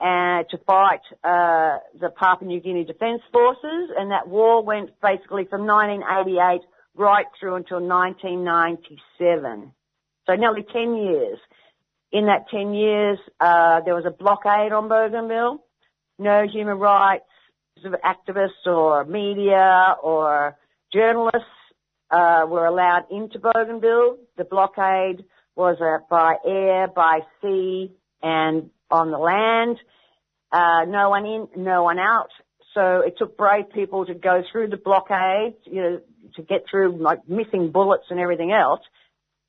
[0.00, 5.44] uh, to fight uh, the Papua New Guinea Defence Forces, and that war went basically
[5.44, 6.60] from 1988
[6.96, 9.72] right through until 1997.
[10.26, 11.38] So nearly 10 years.
[12.12, 15.64] In that 10 years, uh, there was a blockade on Bougainville.
[16.18, 17.24] No human rights
[18.04, 20.56] activists or media or
[20.92, 21.48] journalists
[22.10, 24.18] uh, were allowed into Bougainville.
[24.36, 25.24] The blockade
[25.56, 27.92] was uh, by air, by sea,
[28.22, 29.78] and on the land.
[30.50, 32.28] Uh, no one in, no one out.
[32.74, 36.00] So it took brave people to go through the blockade, you know,
[36.36, 38.80] to get through like missing bullets and everything else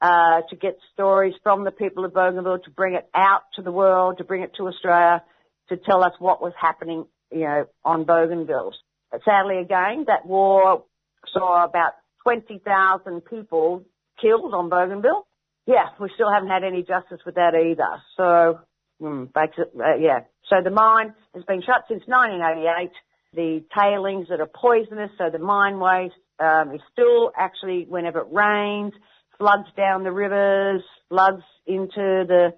[0.04, 3.72] uh, to get stories from the people of Bougainville, to bring it out to the
[3.72, 5.24] world, to bring it to Australia,
[5.70, 8.74] to tell us what was happening, you know, on Bougainville.
[9.10, 10.84] But sadly, again, that war
[11.32, 11.93] saw about
[12.24, 13.86] 20,000 people
[14.22, 15.26] killed on Bougainville.
[15.66, 18.01] Yeah, we still haven't had any justice with that either.
[18.18, 18.60] So,
[19.01, 20.20] mm, uh, yeah.
[20.49, 22.91] So the mine has been shut since 1988.
[23.36, 28.28] The tailings that are poisonous, so the mine waste um, is still actually, whenever it
[28.32, 28.93] rains,
[29.38, 32.54] floods down the rivers, floods into the,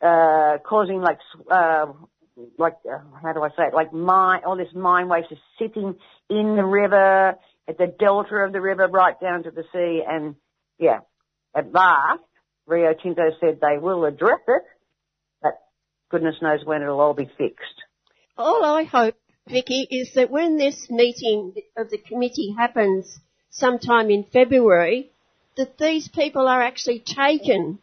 [0.00, 1.18] uh, causing like,
[1.50, 1.86] uh,
[2.56, 3.74] like, uh, how do I say it?
[3.74, 5.96] Like mine, all this mine waste is sitting
[6.30, 7.36] in the river,
[7.68, 10.02] at the delta of the river, right down to the sea.
[10.08, 10.36] And
[10.78, 11.00] yeah,
[11.54, 12.22] at last,
[12.66, 14.62] Rio Tinto said they will address it,
[15.42, 15.58] but
[16.10, 17.82] goodness knows when it'll all be fixed.
[18.36, 19.16] All I hope,
[19.48, 23.18] Vicky, is that when this meeting of the committee happens
[23.50, 25.10] sometime in February,
[25.58, 27.78] that these people are actually taken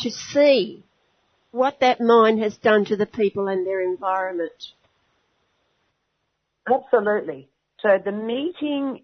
[0.00, 0.82] to see
[1.52, 4.52] what that mine has done to the people and their environment.
[6.68, 7.48] Absolutely.
[7.82, 9.02] So the meeting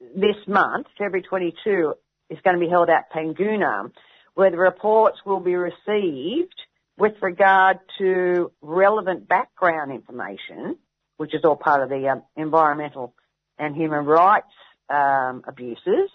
[0.00, 1.94] this month, February 22,
[2.30, 3.90] is going to be held at Panguna,
[4.34, 6.54] where the reports will be received
[6.96, 10.76] with regard to relevant background information,
[11.16, 13.12] which is all part of the um, environmental
[13.58, 14.46] and human rights
[14.88, 16.10] um, abuses.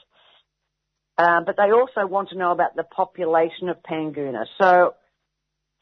[1.20, 4.46] Um, but they also want to know about the population of Panguna.
[4.58, 4.96] So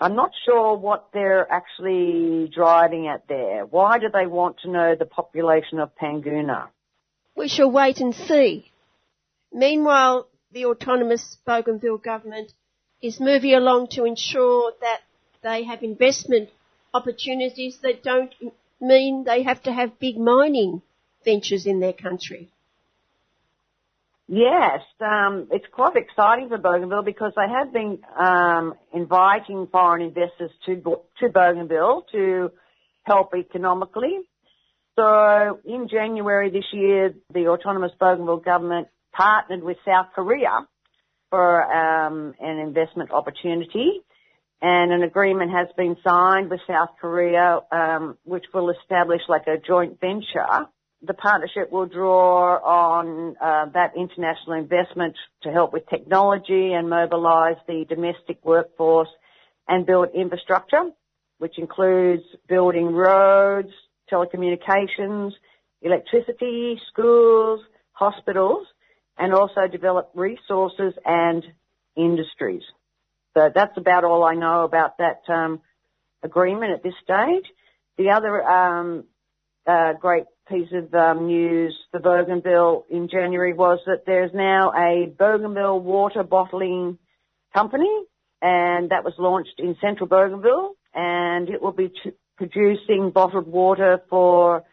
[0.01, 3.63] I'm not sure what they're actually driving at there.
[3.65, 6.69] Why do they want to know the population of Panguna?
[7.35, 8.71] We shall wait and see.
[9.53, 12.51] Meanwhile, the autonomous Bougainville government
[12.99, 15.01] is moving along to ensure that
[15.43, 16.49] they have investment
[16.95, 18.33] opportunities that don't
[18.81, 20.81] mean they have to have big mining
[21.23, 22.49] ventures in their country.
[24.29, 30.51] Yes, um, it's quite exciting for Bougainville because they have been um, inviting foreign investors
[30.65, 30.75] to
[31.19, 32.51] to Bougainville to
[33.05, 34.19] help economically.
[34.97, 40.67] So in January this year, the autonomous Bougainville government partnered with South Korea
[41.29, 44.01] for um, an investment opportunity,
[44.61, 49.57] and an agreement has been signed with South Korea, um, which will establish like a
[49.57, 50.67] joint venture
[51.01, 57.57] the partnership will draw on uh, that international investment to help with technology and mobilise
[57.67, 59.09] the domestic workforce
[59.67, 60.89] and build infrastructure,
[61.37, 63.69] which includes building roads,
[64.11, 65.31] telecommunications,
[65.81, 67.59] electricity, schools,
[67.91, 68.65] hospitals,
[69.17, 71.43] and also develop resources and
[71.95, 72.63] industries.
[73.35, 75.61] So that's about all I know about that um,
[76.23, 77.45] agreement at this stage.
[77.97, 79.03] The other um,
[79.99, 85.79] great piece of um, news for Bougainville in January was that there's now a Bougainville
[85.79, 86.97] water bottling
[87.53, 88.03] company,
[88.41, 94.01] and that was launched in central Bougainville, and it will be t- producing bottled water
[94.09, 94.63] for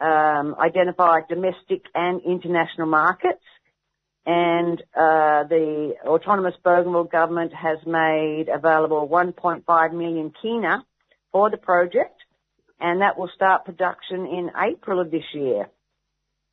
[0.00, 3.42] um, identified domestic and international markets.
[4.26, 10.84] And uh, the autonomous Bougainville government has made available 1.5 million kina
[11.32, 12.23] for the project
[12.80, 15.68] and that will start production in April of this year.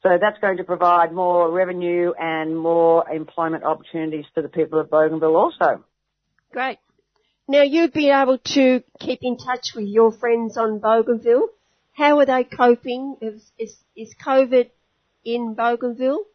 [0.04, 4.90] So that's going to provide more revenue and more employment opportunities for the people of
[4.90, 5.84] Bougainville also.
[6.52, 6.80] Great.
[7.48, 11.50] Now you've been able to keep in touch with your friends on Bougainville.
[11.92, 13.18] How are they coping?
[13.22, 14.70] Is, is, is COVID
[15.24, 16.26] in Bougainville?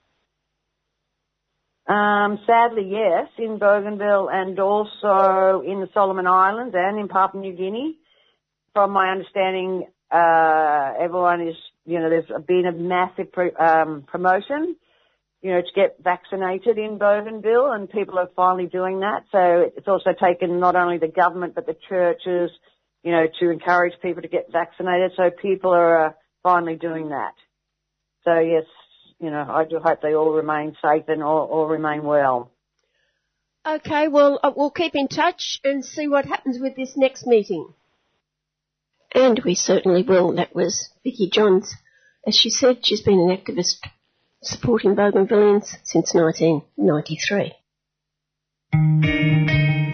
[1.88, 7.54] Um, sadly, yes, in Bougainville and also in the Solomon Islands and in Papua New
[7.54, 7.96] Guinea
[8.76, 11.56] from my understanding, uh, everyone is,
[11.86, 14.76] you know, there's been a massive um, promotion,
[15.40, 19.24] you know, to get vaccinated in Bougainville, and people are finally doing that.
[19.32, 22.50] So it's also taken not only the government but the churches,
[23.02, 25.12] you know, to encourage people to get vaccinated.
[25.16, 26.12] So people are uh,
[26.42, 27.32] finally doing that.
[28.24, 28.64] So yes,
[29.18, 32.50] you know, I do hope they all remain safe and all, all remain well.
[33.66, 37.72] Okay, well, uh, we'll keep in touch and see what happens with this next meeting.
[39.16, 40.34] And we certainly will.
[40.34, 41.74] That was Vicky Johns.
[42.26, 43.78] As she said, she's been an activist
[44.42, 47.54] supporting Bougainvilleans since 1993.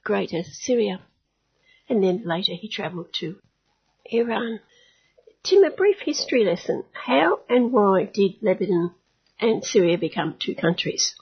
[0.09, 1.01] Greater Syria.
[1.87, 3.37] And then later he travelled to
[4.07, 4.61] Iran.
[5.43, 6.85] Tim, a brief history lesson.
[6.95, 8.93] How and why did Lebanon
[9.39, 11.15] and Syria become two countries?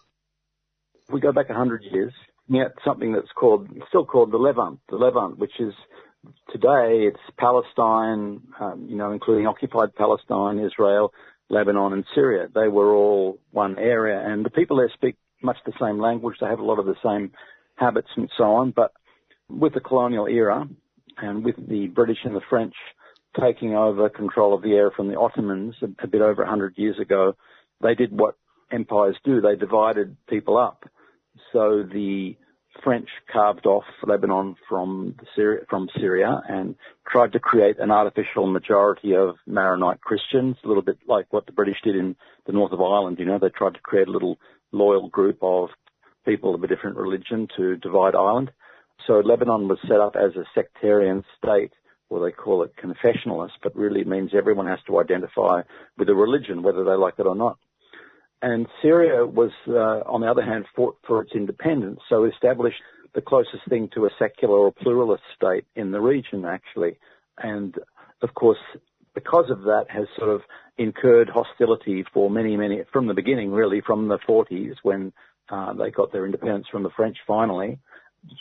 [1.11, 2.12] We go back 100 years,
[2.49, 5.74] we had something that's called, still called the Levant, the Levant, which is
[6.53, 11.12] today it's Palestine, um, you know, including occupied Palestine, Israel,
[11.49, 12.47] Lebanon and Syria.
[12.55, 16.37] They were all one area and the people there speak much the same language.
[16.41, 17.32] They have a lot of the same
[17.77, 18.72] habits and so on.
[18.72, 18.93] But
[19.49, 20.66] with the colonial era
[21.18, 22.74] and with the British and the French
[23.41, 27.37] taking over control of the air from the Ottomans a, bit over 100 years ago,
[27.83, 28.37] they did what
[28.72, 29.41] empires do.
[29.41, 30.85] They divided people up.
[31.53, 32.37] So the
[32.83, 39.14] French carved off Lebanon from Syria, from Syria and tried to create an artificial majority
[39.14, 42.16] of Maronite Christians, a little bit like what the British did in
[42.47, 43.18] the north of Ireland.
[43.18, 44.39] You know, they tried to create a little
[44.72, 45.70] loyal group of
[46.27, 48.51] people of a different religion to divide Ireland.
[49.07, 51.72] So Lebanon was set up as a sectarian state,
[52.09, 55.62] or they call it confessionalist, but really means everyone has to identify
[55.97, 57.59] with a religion, whether they like it or not.
[58.43, 62.81] And Syria was, uh, on the other hand, fought for its independence, so established
[63.14, 66.99] the closest thing to a secular or pluralist state in the region, actually.
[67.39, 67.74] And
[68.22, 68.59] of course,
[69.14, 70.43] because of that, has sort of
[70.77, 75.12] incurred hostility for many, many, from the beginning, really, from the 40s when
[75.49, 77.78] uh, they got their independence from the French finally,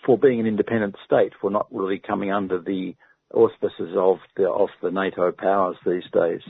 [0.06, 2.96] for being an independent state, for not really coming under the
[3.34, 6.42] auspices of the, of the NATO powers these days.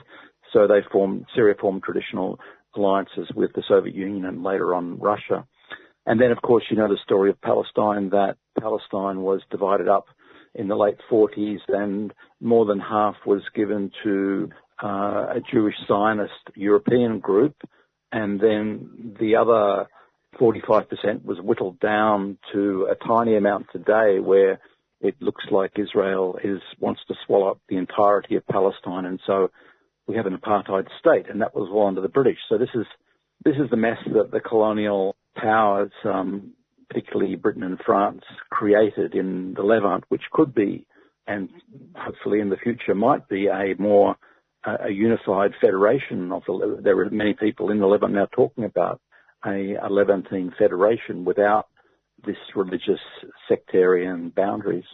[0.54, 2.40] So they formed, Syria formed traditional
[2.76, 5.46] alliances with the Soviet Union and later on Russia.
[6.06, 10.06] And then, of course, you know the story of Palestine, that Palestine was divided up
[10.54, 14.50] in the late 40s and more than half was given to
[14.84, 14.88] uh,
[15.36, 17.56] a Jewish Zionist European group.
[18.12, 19.88] And then the other
[20.40, 24.60] 45% was whittled down to a tiny amount today where
[25.02, 29.06] it looks like Israel is, wants to swallow up the entirety of Palestine.
[29.06, 29.52] And so
[30.08, 32.38] we have an apartheid state, and that was all under the British.
[32.50, 32.86] So this is
[33.44, 36.54] this is the mess that the colonial powers, um,
[36.90, 40.88] particularly Britain and France, created in the Levant, which could be,
[41.28, 41.50] and
[41.96, 44.16] hopefully in the future might be, a more
[44.66, 46.80] uh, a unified federation of the.
[46.82, 49.02] There are many people in the Levant now talking about
[49.46, 51.68] a, a Levantine federation without
[52.26, 53.00] this religious
[53.48, 54.86] sectarian boundaries.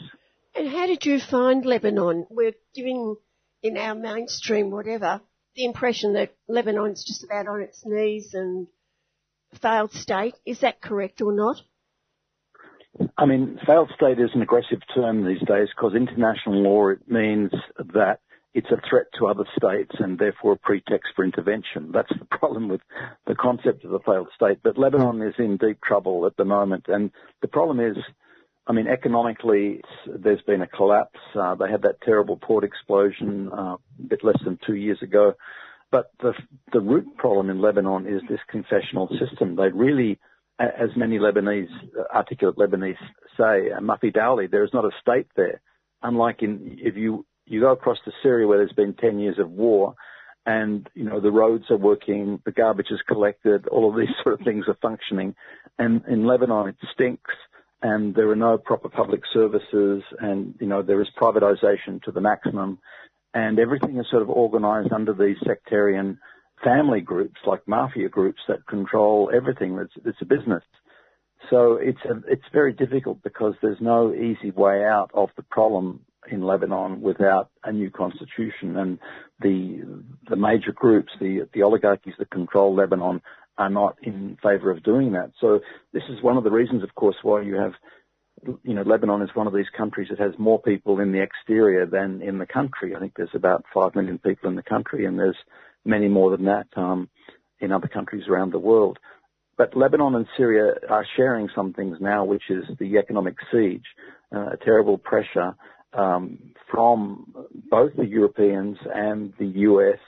[0.56, 2.26] And how did you find Lebanon?
[2.30, 3.16] We're giving
[3.64, 5.22] in our mainstream whatever
[5.56, 8.68] the impression that Lebanon's just about on its knees and
[9.62, 10.36] failed state.
[10.46, 11.58] Is that correct or not?
[13.18, 17.52] I mean, failed state is an aggressive term these days because international law it means
[17.94, 18.20] that
[18.54, 21.92] it's a threat to other states and therefore a pretext for intervention.
[21.94, 22.82] That's the problem with
[23.28, 24.60] the concept of a failed state.
[24.64, 27.98] But Lebanon is in deep trouble at the moment, and the problem is
[28.68, 31.20] I mean, economically, there's been a collapse.
[31.36, 33.78] Uh, they had that terrible port explosion uh, a
[34.08, 35.34] bit less than two years ago.
[35.92, 36.34] But the
[36.72, 39.56] the root problem in Lebanon is this confessional system.
[39.56, 40.20] They really,
[40.60, 41.68] as many Lebanese,
[42.14, 42.96] articulate Lebanese
[43.38, 45.60] say, uh, Muffy Dowley, there is not a state there.
[46.04, 49.52] Unlike in, if you, you go across to Syria where there's been 10 years of
[49.52, 49.96] war
[50.46, 54.40] and, you know, the roads are working, the garbage is collected, all of these sort
[54.40, 55.36] of things are functioning.
[55.78, 57.32] And in Lebanon, it stinks
[57.82, 62.22] and there are no proper public services and, you know, there is privatization to the
[62.22, 62.80] maximum
[63.34, 66.20] and everything is sort of organized under these sectarian
[66.64, 69.78] family groups like mafia groups that control everything.
[69.78, 70.64] It's, it's a business.
[71.50, 76.02] So it's a, it's very difficult because there's no easy way out of the problem
[76.30, 79.00] in Lebanon without a new constitution and
[79.40, 83.22] the the major groups, the the oligarchies that control Lebanon
[83.58, 85.32] are not in favour of doing that.
[85.40, 85.60] So
[85.94, 87.74] this is one of the reasons, of course, why you have,
[88.64, 91.86] you know, Lebanon is one of these countries that has more people in the exterior
[91.86, 92.96] than in the country.
[92.96, 95.38] I think there's about five million people in the country, and there's
[95.86, 97.10] many more than that um,
[97.60, 98.98] in other countries around the world.
[99.58, 103.86] But Lebanon and Syria are sharing some things now, which is the economic siege,
[104.34, 105.56] uh, a terrible pressure
[105.94, 107.34] from
[107.70, 110.00] both the Europeans and the US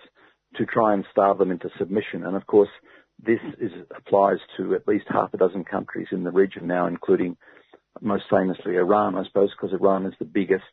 [0.55, 2.25] to try and starve them into submission.
[2.25, 2.69] And of course,
[3.25, 7.38] this is, applies to at least half a dozen countries in the region now, including
[8.01, 10.63] most famously Iran, I suppose, because Iran is the biggest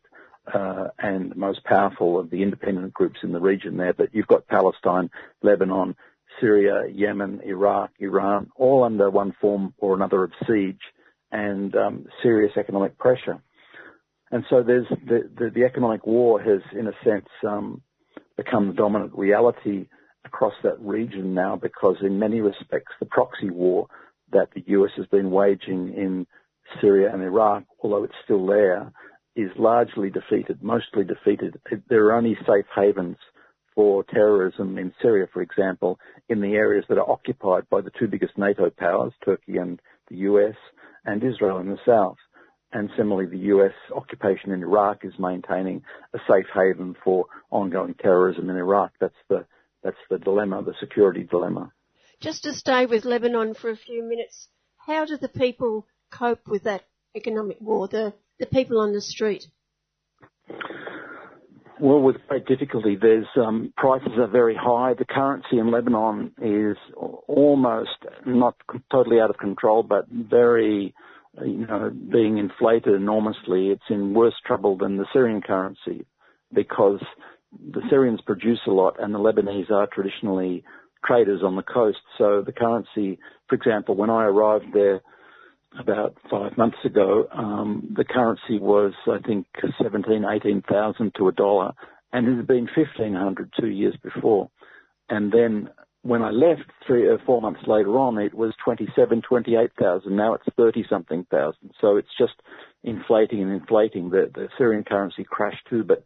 [0.53, 3.93] uh, and most powerful of the independent groups in the region there.
[3.93, 5.11] But you've got Palestine,
[5.43, 5.95] Lebanon,
[6.41, 10.81] Syria, Yemen, Iraq, Iran, all under one form or another of siege
[11.31, 13.41] and um, serious economic pressure.
[14.31, 17.83] And so there's the, the, the economic war has, in a sense, um,
[18.37, 19.87] become the dominant reality
[20.25, 23.87] across that region now because in many respects the proxy war
[24.33, 26.27] that the US has been waging in
[26.81, 28.93] Syria and Iraq, although it's still there,
[29.35, 31.61] is largely defeated, mostly defeated.
[31.89, 33.17] There are only safe havens
[33.75, 38.09] for terrorism in Syria, for example, in the areas that are occupied by the two
[38.09, 40.57] biggest NATO powers, Turkey and the US,
[41.05, 42.17] and Israel in the south.
[42.73, 45.83] And similarly, the US occupation in Iraq is maintaining
[46.15, 48.93] a safe haven for ongoing terrorism in Iraq.
[49.01, 49.45] That's the
[49.83, 51.73] that's the dilemma, the security dilemma.
[52.21, 56.65] Just to stay with Lebanon for a few minutes, how do the people cope with
[56.65, 56.83] that
[57.17, 59.47] economic war, the, the people on the street?
[61.81, 64.93] Well, with great difficulty, there's um, prices are very high.
[64.99, 66.77] The currency in Lebanon is
[67.27, 68.55] almost not
[68.93, 70.95] totally out of control, but very,
[71.39, 73.69] you know, being inflated enormously.
[73.69, 76.07] It's in worse trouble than the Syrian currency
[76.53, 77.01] because
[77.53, 80.65] the Syrians produce a lot and the Lebanese are traditionally
[81.05, 81.99] traders on the coast.
[82.19, 83.19] So the currency,
[83.49, 85.01] for example, when I arrived there
[85.79, 89.47] about five months ago, um, the currency was, I think,
[89.81, 91.73] 17, 18,000 to a dollar,
[92.13, 94.51] and it had been 1,500 two years before.
[95.09, 95.69] And then
[96.03, 100.17] when I left three or four months later on, it was 27, 28,000.
[100.17, 101.73] Now it's 30 something thousand.
[101.81, 102.35] So it's just
[102.83, 104.11] inflating and inflating.
[104.11, 106.03] The, the Syrian currency crashed too, but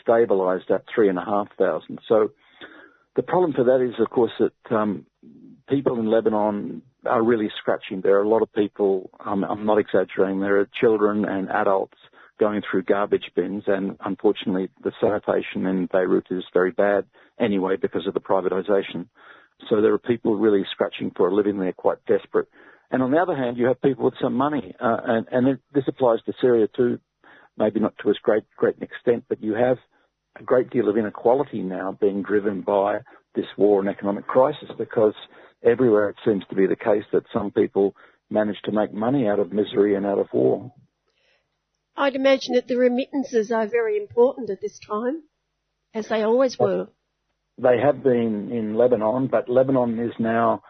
[0.00, 2.00] stabilized at three and a half thousand.
[2.08, 2.30] So
[3.16, 5.04] the problem for that is, of course, that um,
[5.68, 8.00] people in Lebanon are really scratching.
[8.00, 11.98] There are a lot of people, um, I'm not exaggerating, there are children and adults
[12.40, 17.04] going through garbage bins and unfortunately the sanitation in Beirut is very bad
[17.38, 19.06] anyway because of the privatization.
[19.68, 21.58] So there are people really scratching for a living.
[21.58, 22.48] They're quite desperate.
[22.90, 25.84] And on the other hand, you have people with some money, uh, and, and this
[25.88, 26.98] applies to Syria too,
[27.56, 29.78] maybe not to as great, great an extent, but you have
[30.38, 32.98] a great deal of inequality now being driven by
[33.34, 35.14] this war and economic crisis because
[35.64, 37.94] everywhere it seems to be the case that some people
[38.30, 40.72] manage to make money out of misery and out of war.
[41.96, 45.22] I'd imagine that the remittances are very important at this time,
[45.94, 46.88] as they always were.
[47.56, 50.62] They have been in Lebanon, but Lebanon is now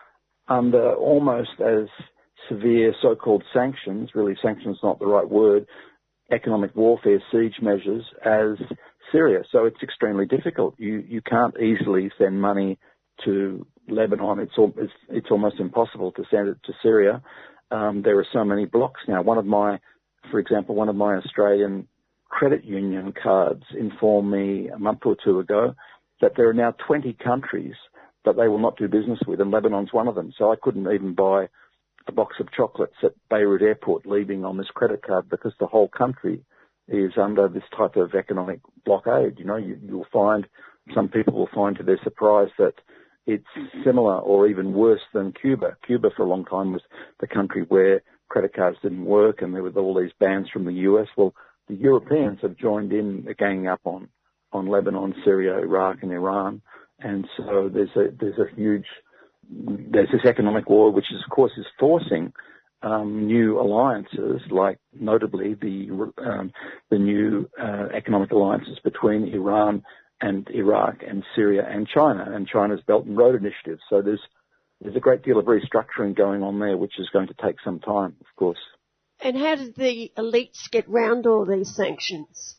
[0.49, 1.89] under almost as
[2.49, 5.67] severe so-called sanctions, really sanctions not the right word,
[6.31, 8.59] economic warfare, siege measures as
[9.13, 9.45] Syria.
[9.51, 10.75] So it's extremely difficult.
[10.79, 12.79] You, you can't easily send money
[13.25, 14.41] to Lebanon.
[14.41, 17.23] It's, it's, it's almost impossible to send it to Syria.
[17.71, 19.23] Um, there are so many blocks now.
[19.23, 19.79] One of my,
[20.31, 21.89] for example, one of my Australian
[22.29, 25.75] credit union cards informed me a month or two ago
[26.25, 27.75] that there are now 20 countries
[28.25, 30.33] that they will not do business with, and Lebanon's one of them.
[30.39, 31.49] So I couldn't even buy
[32.09, 35.89] a box of chocolates at Beirut Airport leaving on this credit card because the whole
[35.89, 36.43] country
[36.89, 39.39] is under this type of economic blockade.
[39.39, 40.47] You know, you, you'll find
[40.95, 42.73] some people will find to their surprise that
[43.27, 43.45] it's
[43.85, 45.77] similar or even worse than Cuba.
[45.87, 46.83] Cuba for a long time was
[47.21, 50.73] the country where credit cards didn't work and there were all these bans from the
[50.89, 51.09] US.
[51.19, 51.35] Well,
[51.69, 54.09] the Europeans have joined in ganging up on,
[54.55, 56.63] on Lebanon, Syria, Iraq and Iran.
[57.01, 58.87] And so there's a, there's a huge,
[59.51, 62.33] there's this economic war, which is, of course is forcing
[62.85, 66.53] um, new alliances, like notably the um,
[66.91, 69.83] the new uh, economic alliances between Iran
[70.21, 73.79] and Iraq and Syria and China and China's Belt and Road Initiative.
[73.89, 74.21] So there's
[74.81, 77.81] there's a great deal of restructuring going on there, which is going to take some
[77.81, 78.59] time, of course.
[79.21, 82.57] And how did the elites get round all these sanctions?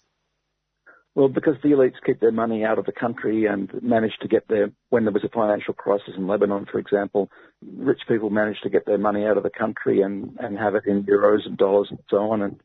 [1.16, 4.50] Well, because the elites keep their money out of the country and managed to get
[4.50, 7.30] their, when there was a financial crisis in Lebanon, for example,
[7.78, 10.84] rich people managed to get their money out of the country and, and have it
[10.86, 12.42] in euros and dollars and so on.
[12.42, 12.60] And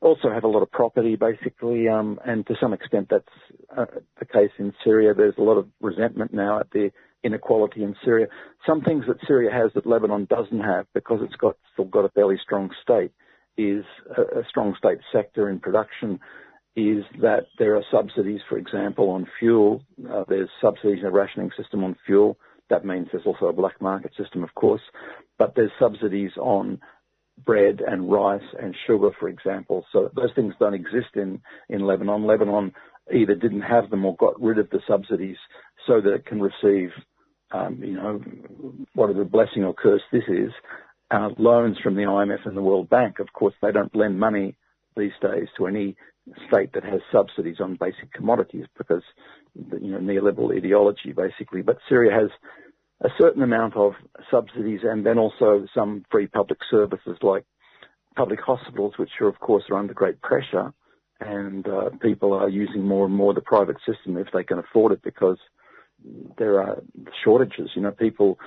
[0.00, 3.24] also have a lot of property, basically, um, and to some extent that's
[3.76, 3.86] uh,
[4.18, 5.12] the case in Syria.
[5.12, 6.90] There's a lot of resentment now at the
[7.24, 8.26] inequality in Syria.
[8.64, 12.10] Some things that Syria has that Lebanon doesn't have because it's got still got a
[12.10, 13.12] fairly strong state
[13.56, 13.84] is
[14.16, 16.20] a, a strong state sector in production.
[16.74, 19.82] Is that there are subsidies, for example, on fuel.
[20.10, 22.38] Uh, there's subsidies in rationing system on fuel.
[22.70, 24.80] That means there's also a black market system, of course,
[25.38, 26.80] but there's subsidies on
[27.44, 29.84] bread and rice and sugar, for example.
[29.92, 32.26] So those things don't exist in, in Lebanon.
[32.26, 32.72] Lebanon
[33.12, 35.36] either didn't have them or got rid of the subsidies
[35.86, 36.90] so that it can receive,
[37.50, 38.22] um, you know,
[38.94, 40.52] whatever blessing or curse this is,
[41.10, 43.18] uh, loans from the IMF and the World Bank.
[43.18, 44.56] Of course, they don't lend money
[44.96, 45.96] these days to any
[46.48, 49.02] state that has subsidies on basic commodities because,
[49.54, 51.62] you know, neoliberal ideology basically.
[51.62, 52.30] But Syria has
[53.02, 53.92] a certain amount of
[54.30, 57.44] subsidies and then also some free public services like
[58.14, 60.72] public hospitals, which are of course are under great pressure,
[61.20, 64.92] and uh, people are using more and more the private system if they can afford
[64.92, 65.38] it because
[66.38, 66.82] there are
[67.24, 67.70] shortages.
[67.74, 68.38] You know, people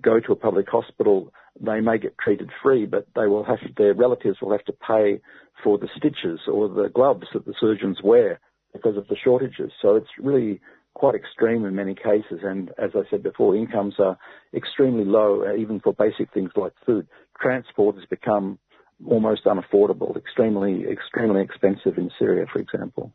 [0.00, 3.94] go to a public hospital, they may get treated free, but they will have their
[3.94, 5.20] relatives will have to pay
[5.62, 8.40] for the stitches or the gloves that the surgeons wear
[8.72, 9.70] because of the shortages.
[9.80, 10.60] So it's really
[10.94, 12.40] quite extreme in many cases.
[12.42, 14.18] And as I said before, incomes are
[14.54, 17.06] extremely low, uh, even for basic things like food.
[17.40, 18.58] Transport has become
[19.06, 23.12] almost unaffordable, extremely, extremely expensive in Syria, for example.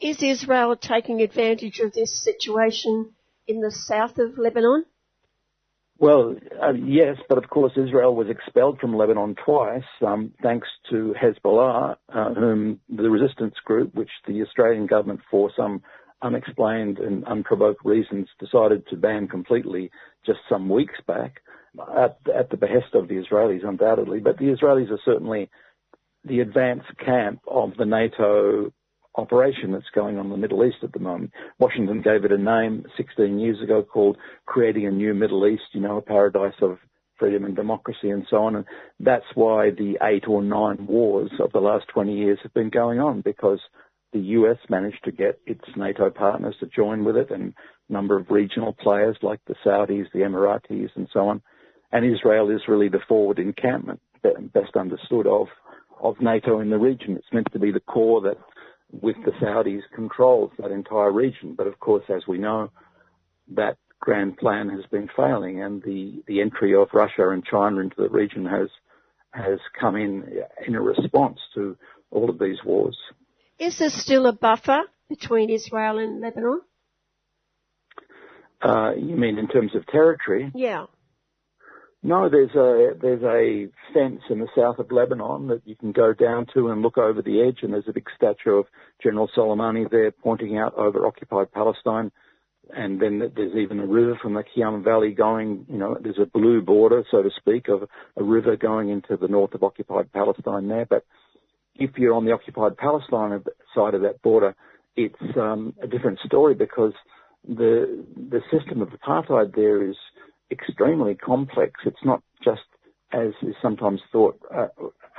[0.00, 3.12] Is Israel taking advantage of this situation
[3.46, 4.84] in the south of Lebanon?
[6.00, 11.12] Well, uh, yes, but of course Israel was expelled from Lebanon twice, um, thanks to
[11.20, 15.82] Hezbollah, uh, whom the resistance group, which the Australian government for some
[16.22, 19.90] unexplained and unprovoked reasons, decided to ban completely
[20.24, 21.40] just some weeks back
[21.96, 24.20] at, at the behest of the Israelis, undoubtedly.
[24.20, 25.50] But the Israelis are certainly
[26.24, 28.72] the advance camp of the NATO
[29.18, 31.32] operation that's going on in the Middle East at the moment.
[31.58, 34.16] Washington gave it a name 16 years ago called
[34.46, 36.78] Creating a New Middle East, you know, a paradise of
[37.18, 38.54] freedom and democracy and so on.
[38.54, 38.64] And
[39.00, 43.00] that's why the eight or nine wars of the last 20 years have been going
[43.00, 43.58] on because
[44.12, 47.54] the US managed to get its NATO partners to join with it and
[47.88, 51.42] a number of regional players like the Saudis, the Emiratis and so on.
[51.90, 55.48] And Israel is really the forward encampment, best understood of,
[56.00, 57.16] of NATO in the region.
[57.16, 58.38] It's meant to be the core that
[58.90, 61.54] with the Saudis controls that entire region.
[61.56, 62.70] But of course, as we know,
[63.54, 67.96] that grand plan has been failing and the, the entry of Russia and China into
[67.96, 68.68] the region has,
[69.32, 70.24] has come in
[70.66, 71.76] in a response to
[72.10, 72.96] all of these wars.
[73.58, 76.60] Is there still a buffer between Israel and Lebanon?
[78.62, 80.50] Uh, you mean in terms of territory?
[80.54, 80.86] Yeah.
[82.08, 86.14] No, there's a there's a fence in the south of Lebanon that you can go
[86.14, 88.64] down to and look over the edge, and there's a big statue of
[89.02, 92.10] General Soleimani there pointing out over occupied Palestine.
[92.74, 96.24] And then there's even a river from the Khiam Valley going, you know, there's a
[96.24, 97.82] blue border, so to speak, of
[98.16, 100.86] a river going into the north of occupied Palestine there.
[100.86, 101.04] But
[101.74, 103.44] if you're on the occupied Palestine
[103.74, 104.56] side of that border,
[104.96, 106.94] it's um, a different story because
[107.46, 109.96] the the system of apartheid there is
[110.50, 111.80] extremely complex.
[111.84, 112.62] It's not just,
[113.12, 114.68] as is sometimes thought, a,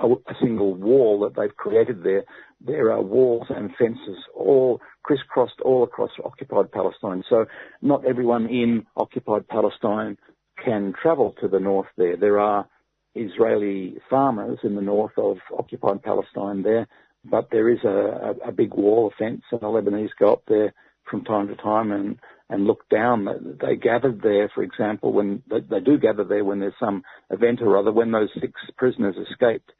[0.03, 2.23] a, single wall that they've created there.
[2.61, 7.23] There are walls and fences all crisscrossed all across occupied Palestine.
[7.29, 7.45] So
[7.81, 10.17] not everyone in occupied Palestine
[10.63, 12.17] can travel to the north there.
[12.17, 12.67] There are
[13.15, 16.87] Israeli farmers in the north of occupied Palestine there,
[17.25, 20.73] but there is a, a, a big wall, fence, and the Lebanese go up there
[21.09, 22.19] from time to time and
[22.49, 23.27] and look down.
[23.61, 27.61] They gathered there, for example, when they, they do gather there when there's some event
[27.61, 27.91] or other.
[27.91, 29.71] When those six prisoners escaped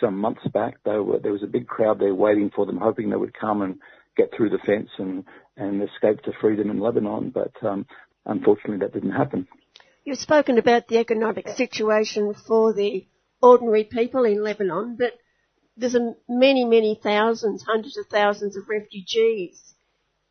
[0.00, 3.16] some months back, were, there was a big crowd there waiting for them, hoping they
[3.16, 3.78] would come and
[4.16, 5.24] get through the fence and
[5.56, 7.30] and escape to freedom in Lebanon.
[7.30, 7.86] But um,
[8.26, 9.48] unfortunately, that didn't happen.
[10.04, 13.06] You've spoken about the economic situation for the
[13.42, 15.12] ordinary people in Lebanon, but
[15.76, 15.96] there's
[16.28, 19.74] many, many thousands, hundreds of thousands of refugees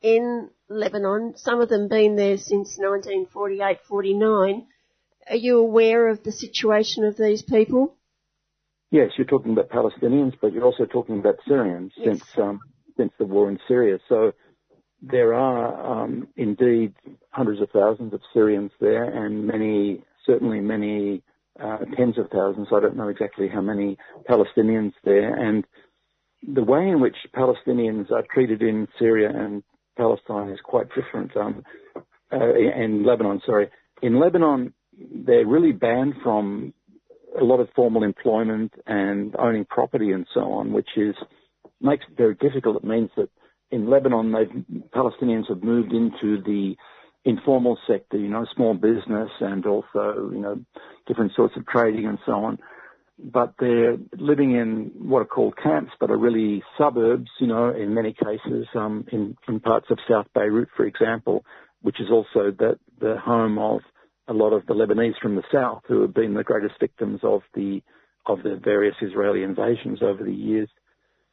[0.01, 4.67] in Lebanon, some of them been there since 1948, 49.
[5.29, 7.95] Are you aware of the situation of these people?
[8.91, 12.05] Yes, you're talking about Palestinians, but you're also talking about Syrians yes.
[12.05, 12.59] since um,
[12.95, 13.99] since the war in Syria.
[14.07, 14.31] So
[15.01, 16.93] there are um, indeed
[17.31, 21.21] hundreds of thousands of Syrians there, and many, certainly many
[21.61, 22.69] uh, tens of thousands.
[22.73, 23.97] I don't know exactly how many
[24.29, 25.65] Palestinians there, and
[26.47, 29.63] the way in which Palestinians are treated in Syria and
[29.97, 31.35] Palestine is quite different.
[31.35, 31.63] Um,
[32.31, 33.69] uh, in Lebanon, sorry.
[34.01, 34.73] In Lebanon,
[35.25, 36.73] they're really banned from
[37.39, 41.15] a lot of formal employment and owning property and so on, which is
[41.81, 42.77] makes it very difficult.
[42.77, 43.29] It means that
[43.69, 46.75] in Lebanon, Palestinians have moved into the
[47.25, 50.59] informal sector, you know, small business and also, you know,
[51.07, 52.57] different sorts of trading and so on
[53.19, 57.93] but they're living in what are called camps, but are really suburbs, you know, in
[57.93, 61.43] many cases, um, in, in parts of South Beirut, for example,
[61.81, 63.81] which is also the, the home of
[64.27, 67.41] a lot of the Lebanese from the south who have been the greatest victims of
[67.55, 67.81] the,
[68.25, 70.69] of the various Israeli invasions over the years.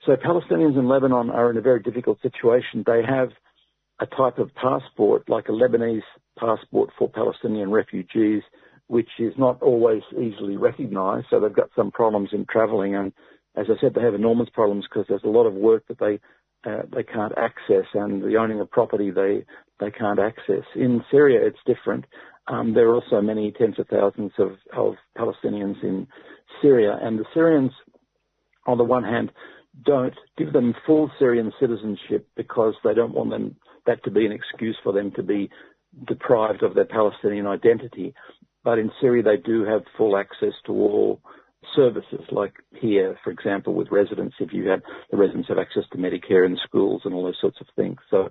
[0.06, 2.84] So Palestinians in Lebanon are in a very difficult situation.
[2.86, 3.30] They have
[4.00, 6.02] a type of passport, like a Lebanese
[6.38, 8.42] passport for Palestinian refugees,
[8.86, 11.26] which is not always easily recognised.
[11.30, 13.12] So they've got some problems in travelling, and
[13.56, 16.20] as I said, they have enormous problems because there's a lot of work that they
[16.68, 19.44] uh, they can't access, and the owning of property they
[19.80, 20.64] they can't access.
[20.74, 22.06] In Syria, it's different.
[22.46, 26.06] Um, there are also many tens of thousands of, of Palestinians in
[26.60, 27.72] Syria, and the Syrians,
[28.66, 29.32] on the one hand,
[29.84, 33.56] don't give them full Syrian citizenship because they don't want them
[33.86, 35.50] that to be an excuse for them to be
[36.06, 38.14] deprived of their Palestinian identity.
[38.64, 41.20] But in Syria, they do have full access to all
[41.76, 45.98] services, like here, for example, with residents, if you have, the residents have access to
[45.98, 47.98] Medicare and schools and all those sorts of things.
[48.10, 48.30] So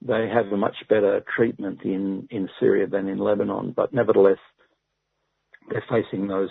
[0.00, 4.38] they have a much better treatment in, in Syria than in Lebanon, but nevertheless,
[5.70, 6.50] they're facing those,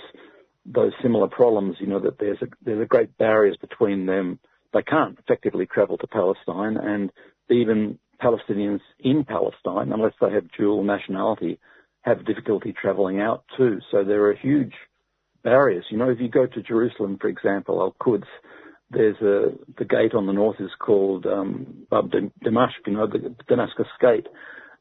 [0.65, 4.39] those similar problems, you know, that there's a, there's a great barriers between them.
[4.73, 7.11] They can't effectively travel to Palestine and
[7.49, 11.59] even Palestinians in Palestine, unless they have dual nationality,
[12.01, 13.79] have difficulty travelling out too.
[13.91, 14.73] So there are huge
[15.43, 15.85] barriers.
[15.89, 18.25] You know, if you go to Jerusalem, for example, Al Quds,
[18.89, 22.31] there's a the gate on the north is called um, Bab you
[22.93, 24.27] know, the Damascus Gate.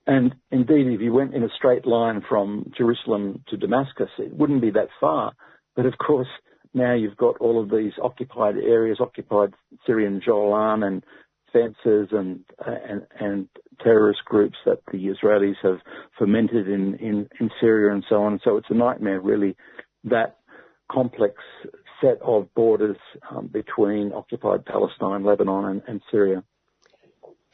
[0.06, 4.62] And indeed, if you went in a straight line from Jerusalem to Damascus, it wouldn't
[4.62, 5.32] be that far.
[5.76, 6.26] But of course,
[6.74, 9.54] now you've got all of these occupied areas, occupied
[9.86, 11.04] Syrian Jolan and
[11.52, 13.48] fences and, and, and
[13.82, 15.78] terrorist groups that the Israelis have
[16.18, 18.40] fomented in, in, in Syria and so on.
[18.44, 19.56] So it's a nightmare, really,
[20.04, 20.38] that
[20.90, 21.34] complex
[22.00, 22.96] set of borders
[23.30, 26.42] um, between occupied Palestine, Lebanon, and, and Syria.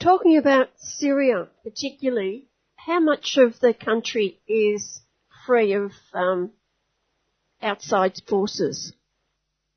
[0.01, 5.01] Talking about Syria particularly, how much of the country is
[5.47, 6.51] free of um,
[7.62, 8.92] outside forces?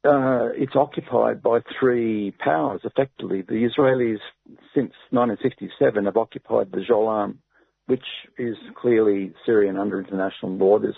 [0.05, 3.41] Uh, it's occupied by three powers, effectively.
[3.41, 4.19] The Israelis,
[4.73, 7.39] since 1967, have occupied the Golan,
[7.87, 8.05] which
[8.37, 10.79] is clearly Syrian under international law.
[10.79, 10.95] There's,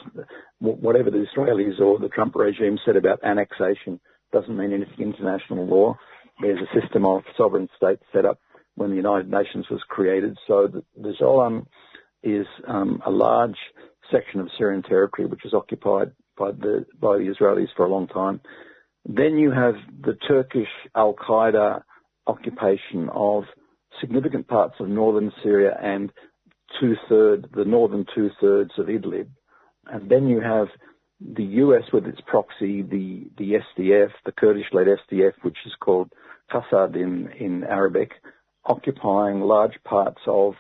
[0.60, 4.00] whatever the Israelis or the Trump regime said about annexation
[4.32, 5.98] doesn't mean anything international law.
[6.40, 8.40] There's a system of sovereign states set up
[8.76, 10.38] when the United Nations was created.
[10.48, 11.66] So the, the Golan
[12.22, 13.58] is um, a large
[14.12, 18.08] section of Syrian territory which is occupied by the by the Israelis for a long
[18.08, 18.42] time.
[19.06, 21.82] Then you have the Turkish Al Qaeda
[22.28, 23.44] occupation of
[24.00, 26.12] significant parts of northern Syria and
[26.80, 29.28] two thirds, the northern two thirds of Idlib.
[29.88, 30.68] And then you have
[31.20, 36.12] the US with its proxy, the, the SDF, the Kurdish led SDF, which is called
[36.52, 38.12] Qassad in, in Arabic,
[38.66, 40.54] occupying large parts of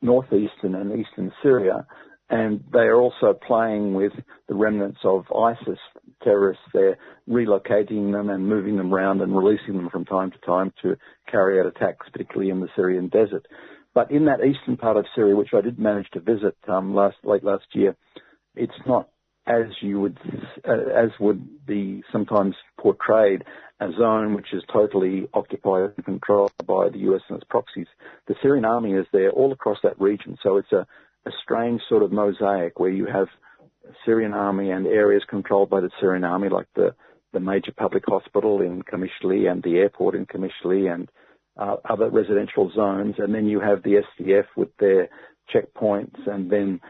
[0.00, 1.86] northeastern and eastern Syria.
[2.30, 4.12] And they are also playing with
[4.48, 5.78] the remnants of ISIS
[6.22, 6.98] terrorists there,
[7.28, 10.96] relocating them and moving them around and releasing them from time to time to
[11.30, 13.46] carry out attacks, particularly in the Syrian desert.
[13.94, 17.16] But in that eastern part of Syria, which I did manage to visit um, last
[17.24, 17.94] late last year,
[18.54, 19.08] it's not
[19.46, 20.18] as you would
[20.66, 23.42] uh, as would be sometimes portrayed
[23.80, 27.88] a zone which is totally occupied and controlled by the US and its proxies.
[28.28, 30.86] The Syrian army is there all across that region, so it's a,
[31.26, 33.28] a strange sort of mosaic where you have
[34.04, 36.94] Syrian army and areas controlled by the Syrian army, like the,
[37.32, 41.08] the major public hospital in Qamishli and the airport in Qamishli and
[41.56, 43.16] uh, other residential zones.
[43.18, 45.08] And then you have the SDF with their
[45.54, 46.26] checkpoints.
[46.26, 46.80] And then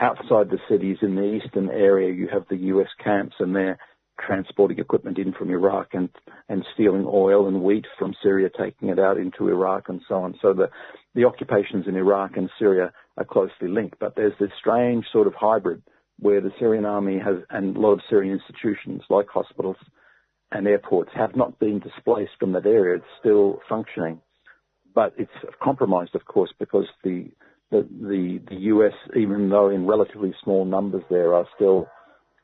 [0.00, 3.78] outside the cities in the eastern area, you have the US camps and they're
[4.20, 6.08] transporting equipment in from Iraq and,
[6.48, 10.34] and stealing oil and wheat from Syria, taking it out into Iraq and so on.
[10.42, 10.70] So the,
[11.14, 15.34] the occupations in Iraq and Syria are closely linked, but there's this strange sort of
[15.34, 15.82] hybrid
[16.18, 19.76] where the Syrian army has, and a lot of Syrian institutions like hospitals
[20.50, 22.96] and airports have not been displaced from that area.
[22.96, 24.20] It's still functioning.
[24.94, 25.30] But it's
[25.62, 27.30] compromised, of course, because the,
[27.70, 31.86] the, the, the US, even though in relatively small numbers there, are still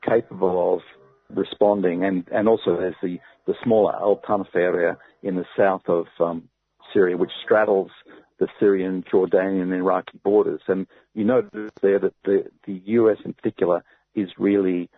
[0.07, 2.05] capable of responding.
[2.05, 6.49] And, and also there's the, the smaller Al Tanf area in the south of um,
[6.93, 7.91] Syria, which straddles
[8.39, 10.61] the Syrian, Jordanian, and Iraqi borders.
[10.67, 14.91] And you notice there that the, the US in particular is really,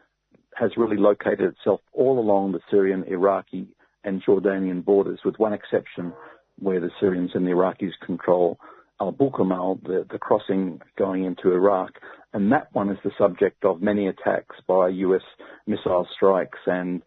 [0.54, 3.68] has really located itself all along the Syrian, Iraqi,
[4.04, 6.12] and Jordanian borders, with one exception
[6.58, 8.58] where the Syrians and the Iraqis control
[9.00, 11.92] Al Bukamal, the, the crossing going into Iraq.
[12.32, 15.22] And that one is the subject of many attacks by US
[15.66, 17.02] missile strikes and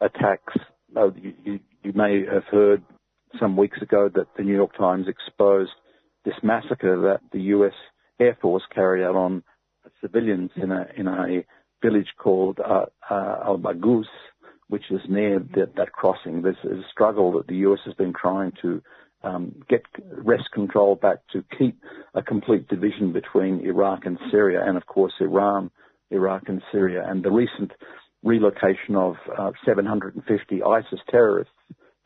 [0.00, 0.54] attacks.
[0.94, 2.82] Uh, you, you, you may have heard
[3.38, 5.72] some weeks ago that the New York Times exposed
[6.24, 7.72] this massacre that the U.S.
[8.18, 9.42] Air Force carried out on
[10.00, 11.44] civilians in a in a
[11.82, 14.04] village called uh, uh, Al Baghous,
[14.68, 16.44] which is near that, that crossing.
[16.46, 17.80] is a struggle that the U.S.
[17.86, 18.82] has been trying to
[19.22, 19.82] um, get
[20.12, 21.80] wrest control back to keep
[22.14, 25.70] a complete division between Iraq and Syria, and of course Iran,
[26.10, 27.72] Iraq and Syria, and the recent
[28.22, 31.52] relocation of uh, 750 ISIS terrorists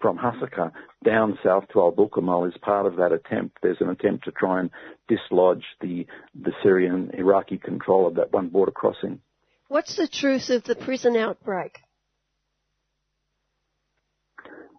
[0.05, 0.71] from Hasaka
[1.03, 3.57] down south to Al Bukamal is part of that attempt.
[3.63, 4.71] There's an attempt to try and
[5.09, 6.07] dislodge the,
[6.39, 9.21] the Syrian Iraqi control of that one border crossing.
[9.69, 11.79] What's the truth of the prison outbreak?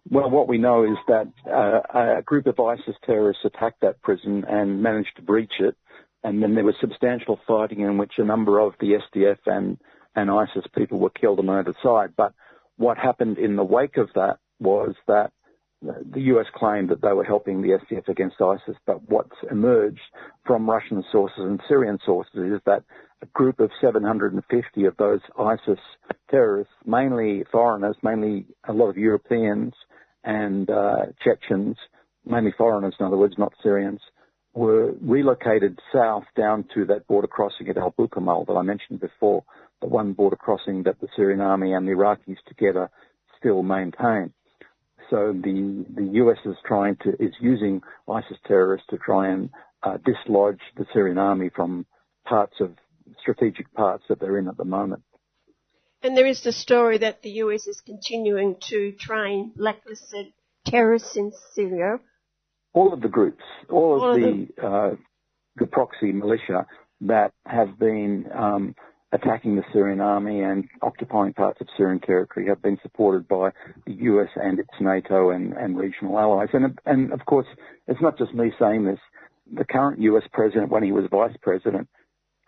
[0.08, 4.44] Well, what we know is that uh, a group of ISIS terrorists attacked that prison
[4.48, 5.74] and managed to breach it,
[6.22, 9.78] and then there was substantial fighting in which a number of the SDF and,
[10.14, 12.10] and ISIS people were killed on either side.
[12.16, 12.32] But
[12.76, 15.32] what happened in the wake of that was that
[15.80, 20.00] the US claimed that they were helping the SDF against ISIS, but what's emerged
[20.44, 22.82] from Russian sources and Syrian sources is that
[23.22, 25.78] a group of 750 of those ISIS
[26.30, 29.74] terrorists, mainly foreigners, mainly a lot of Europeans
[30.24, 31.76] and uh, Chechens,
[32.24, 34.00] mainly foreigners in other words, not Syrians,
[34.54, 39.44] were relocated south down to that border crossing at Al Bukamal that I mentioned before,
[39.82, 42.90] the one border crossing that the Syrian army and the Iraqis together
[43.38, 44.32] still maintain.
[45.10, 49.50] So the the US is trying to is using ISIS terrorists to try and
[49.82, 51.86] uh, dislodge the Syrian army from
[52.24, 52.72] parts of
[53.20, 55.02] strategic parts that they're in at the moment.
[56.02, 60.26] And there is the story that the US is continuing to train blacklisted
[60.64, 61.98] terrorists in Syria.
[62.72, 64.94] All of the groups, all, all of, the the, uh,
[65.56, 66.66] the proxy militia
[67.02, 68.74] that have been um,
[69.16, 73.50] attacking the Syrian army and occupying parts of Syrian territory have been supported by
[73.86, 76.48] the US and its NATO and, and regional allies.
[76.52, 77.46] And, and of course,
[77.88, 79.00] it's not just me saying this.
[79.52, 81.88] The current US president, when he was vice president,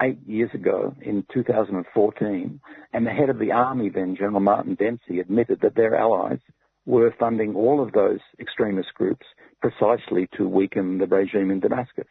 [0.03, 2.61] eight years ago in 2014,
[2.93, 6.39] and the head of the army then, General Martin Dempsey, admitted that their allies
[6.87, 9.27] were funding all of those extremist groups
[9.61, 12.07] precisely to weaken the regime in Damascus.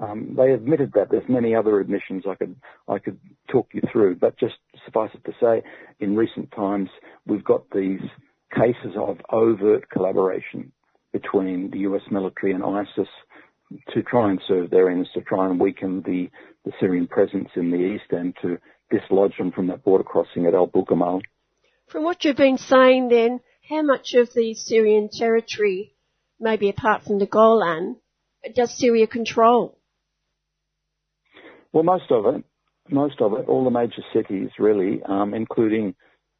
[0.00, 1.10] Um, they admitted that.
[1.10, 2.54] There's many other admissions I could
[2.86, 3.18] I could
[3.50, 4.54] talk you through, but just
[4.84, 5.62] suffice it to say,
[5.98, 6.88] in recent times
[7.26, 8.00] we've got these
[8.54, 10.72] cases of overt collaboration
[11.12, 12.02] between the U.S.
[12.10, 13.08] military and ISIS
[13.92, 16.30] to try and serve their ends, to try and weaken the,
[16.64, 18.58] the Syrian presence in the east and to
[18.90, 21.20] dislodge them from that border crossing at Al Bukamal.
[21.88, 25.94] From what you've been saying then, how much of the Syrian territory,
[26.40, 27.96] maybe apart from the Golan,
[28.54, 29.77] does Syria control?
[31.72, 32.44] Well, most of it,
[32.90, 35.94] most of it, all the major cities really, um, including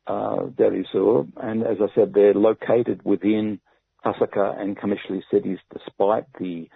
[0.06, 3.60] uh, and as I said, they're located within
[4.04, 6.68] Hasaka and Qamishli cities, despite the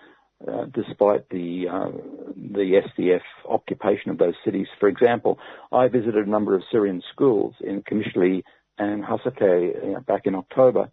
[0.47, 1.91] uh, despite the uh,
[2.37, 4.67] the SDF occupation of those cities.
[4.81, 5.39] For example,
[5.71, 8.43] I visited a number of Syrian schools in Qamishli
[8.77, 10.91] and Hasaka uh, back in October,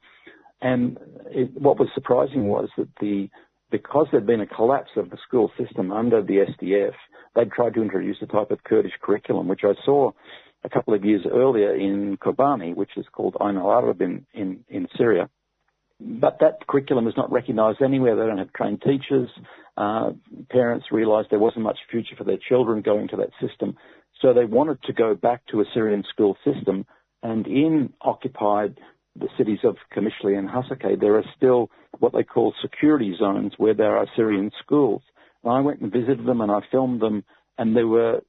[0.61, 0.97] and
[1.31, 3.29] it, what was surprising was that the
[3.71, 6.93] because there'd been a collapse of the school system under the SDF,
[7.35, 10.11] they'd tried to introduce a type of Kurdish curriculum, which I saw
[10.63, 14.87] a couple of years earlier in Kobani, which is called Ain al-Arab in, in, in
[14.97, 15.29] Syria.
[16.01, 18.15] But that curriculum is not recognised anywhere.
[18.15, 19.29] They don't have trained teachers.
[19.77, 20.11] Uh,
[20.49, 23.75] parents realised there wasn't much future for their children going to that system.
[24.21, 26.85] So they wanted to go back to a Syrian school system.
[27.21, 28.77] And in occupied
[29.19, 31.69] the cities of Qamishli and Hasakeh, there are still
[31.99, 35.01] what they call security zones where there are Syrian schools.
[35.43, 37.23] And I went and visited them and I filmed them
[37.57, 38.21] and they were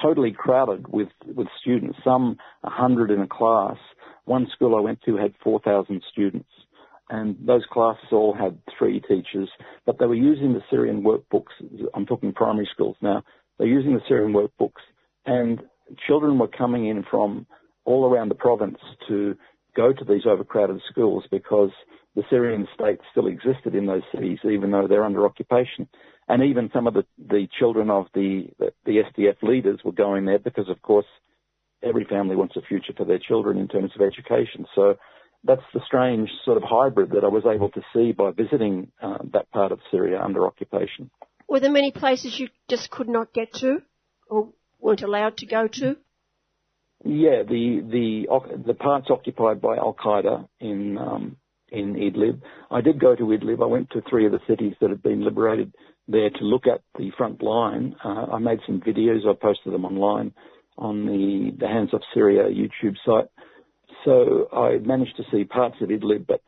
[0.00, 3.76] totally crowded with, with students, some 100 in a class.
[4.24, 6.48] One school I went to had 4,000 students
[7.10, 9.48] and those classes all had three teachers,
[9.84, 11.52] but they were using the Syrian workbooks.
[11.94, 13.22] I'm talking primary schools now.
[13.58, 14.82] They're using the Syrian workbooks
[15.26, 15.60] and
[16.06, 17.46] children were coming in from
[17.84, 19.36] all around the province to
[19.76, 21.70] go to these overcrowded schools because
[22.16, 25.88] the Syrian state still existed in those cities, even though they're under occupation.
[26.28, 30.26] And even some of the, the children of the, the, the SDF leaders were going
[30.26, 31.06] there because, of course,
[31.82, 34.66] every family wants a future for their children in terms of education.
[34.74, 34.96] So
[35.44, 39.18] that's the strange sort of hybrid that I was able to see by visiting uh,
[39.32, 41.10] that part of Syria under occupation.
[41.48, 43.82] Were there many places you just could not get to
[44.28, 45.96] or weren't allowed to go to?
[47.04, 51.36] Yeah, the the the parts occupied by Al Qaeda in um,
[51.72, 52.42] in Idlib.
[52.70, 53.62] I did go to Idlib.
[53.62, 55.74] I went to three of the cities that had been liberated
[56.08, 57.96] there to look at the front line.
[58.04, 59.26] Uh, I made some videos.
[59.26, 60.32] I posted them online
[60.76, 63.28] on the the Hands Off Syria YouTube site.
[64.04, 66.42] So I managed to see parts of Idlib, but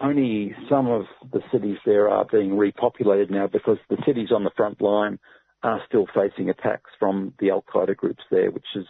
[0.00, 1.02] only some of
[1.32, 5.18] the cities there are being repopulated now because the cities on the front line
[5.62, 8.86] are still facing attacks from the Al Qaeda groups there, which is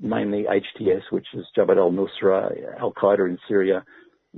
[0.00, 3.84] mainly HTS, which is Jabhat al-Nusra, Al-Qaeda in Syria,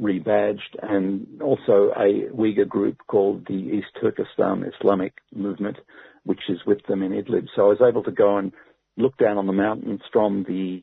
[0.01, 5.77] rebadged, and also a Uyghur group called the East Turkestan Islamic Movement,
[6.25, 7.47] which is with them in Idlib.
[7.55, 8.53] So I was able to go and
[8.97, 10.83] look down on the mountains from the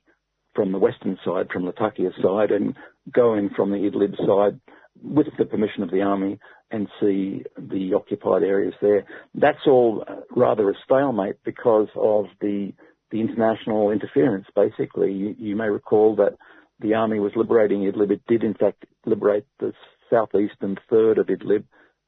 [0.56, 2.76] from the western side, from the Latakia side, and
[3.14, 4.60] go in from the Idlib side
[5.02, 6.40] with the permission of the army
[6.72, 9.06] and see the occupied areas there.
[9.34, 10.04] That's all
[10.36, 12.74] rather a stalemate because of the
[13.12, 15.12] the international interference, basically.
[15.12, 16.38] You, you, may recall that
[16.80, 18.12] the army was liberating Idlib.
[18.12, 19.74] It did, in fact, liberate the
[20.10, 21.64] southeastern third of Idlib,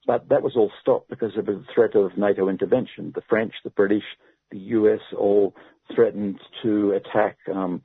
[0.08, 3.12] but that was all stopped because of the threat of NATO intervention.
[3.14, 4.04] The French, the British,
[4.52, 5.56] the US all
[5.96, 7.82] threatened to attack, um,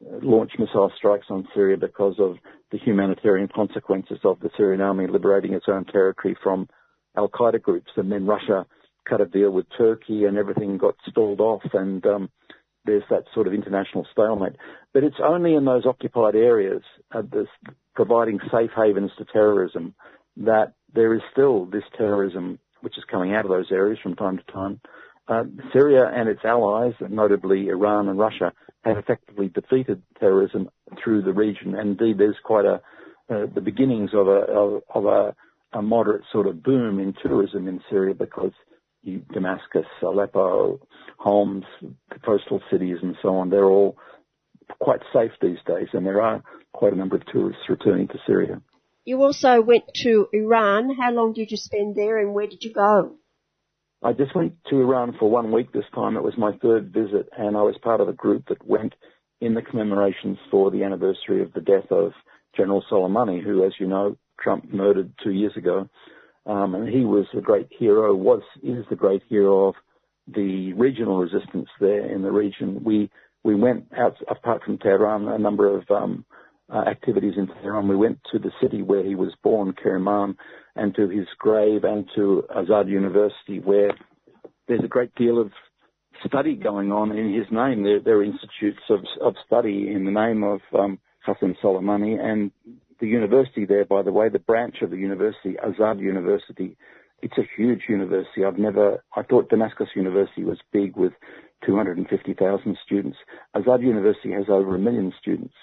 [0.00, 2.36] launch missile strikes on Syria because of
[2.70, 6.68] the humanitarian consequences of the Syrian army liberating its own territory from
[7.16, 7.90] Al Qaeda groups.
[7.96, 8.66] And then Russia
[9.08, 11.62] cut a deal with Turkey and everything got stalled off.
[11.72, 12.30] And um,
[12.88, 14.56] there's that sort of international stalemate.
[14.92, 16.82] But it's only in those occupied areas,
[17.12, 17.48] uh, this,
[17.94, 19.94] providing safe havens to terrorism,
[20.38, 24.38] that there is still this terrorism which is coming out of those areas from time
[24.38, 24.80] to time.
[25.26, 28.52] Uh, Syria and its allies, notably Iran and Russia,
[28.84, 30.70] have effectively defeated terrorism
[31.02, 31.74] through the region.
[31.74, 32.80] And indeed, there's quite a,
[33.28, 35.34] uh, the beginnings of a of, of a,
[35.76, 38.52] a, moderate sort of boom in tourism in Syria because
[39.04, 40.80] Damascus, Aleppo,
[41.18, 43.96] Homs, the coastal cities, and so on, they're all
[44.80, 46.42] quite safe these days, and there are
[46.72, 48.60] quite a number of tourists returning to Syria.
[49.04, 50.94] You also went to Iran.
[50.94, 53.16] How long did you spend there, and where did you go?
[54.02, 56.16] I just went to Iran for one week this time.
[56.16, 58.94] It was my third visit, and I was part of a group that went
[59.40, 62.12] in the commemorations for the anniversary of the death of
[62.56, 65.88] General Soleimani, who, as you know, Trump murdered two years ago.
[66.48, 69.74] Um, and he was a great hero, was, is the great hero of
[70.26, 72.82] the regional resistance there in the region.
[72.82, 73.10] We,
[73.44, 76.24] we went out, apart from Tehran, a number of, um,
[76.72, 77.88] uh, activities in Tehran.
[77.88, 80.36] We went to the city where he was born, Kerman,
[80.76, 83.90] and to his grave and to Azad University where
[84.68, 85.50] there's a great deal of
[86.26, 87.82] study going on in his name.
[87.82, 92.50] There, there are institutes of, of study in the name of um, Hassan Soleimani and
[93.00, 96.76] the university there, by the way, the branch of the university, Azad University,
[97.22, 98.44] it's a huge university.
[98.44, 101.12] I've never, I thought Damascus University was big with
[101.66, 103.18] 250,000 students.
[103.54, 105.54] Azad University has over a million students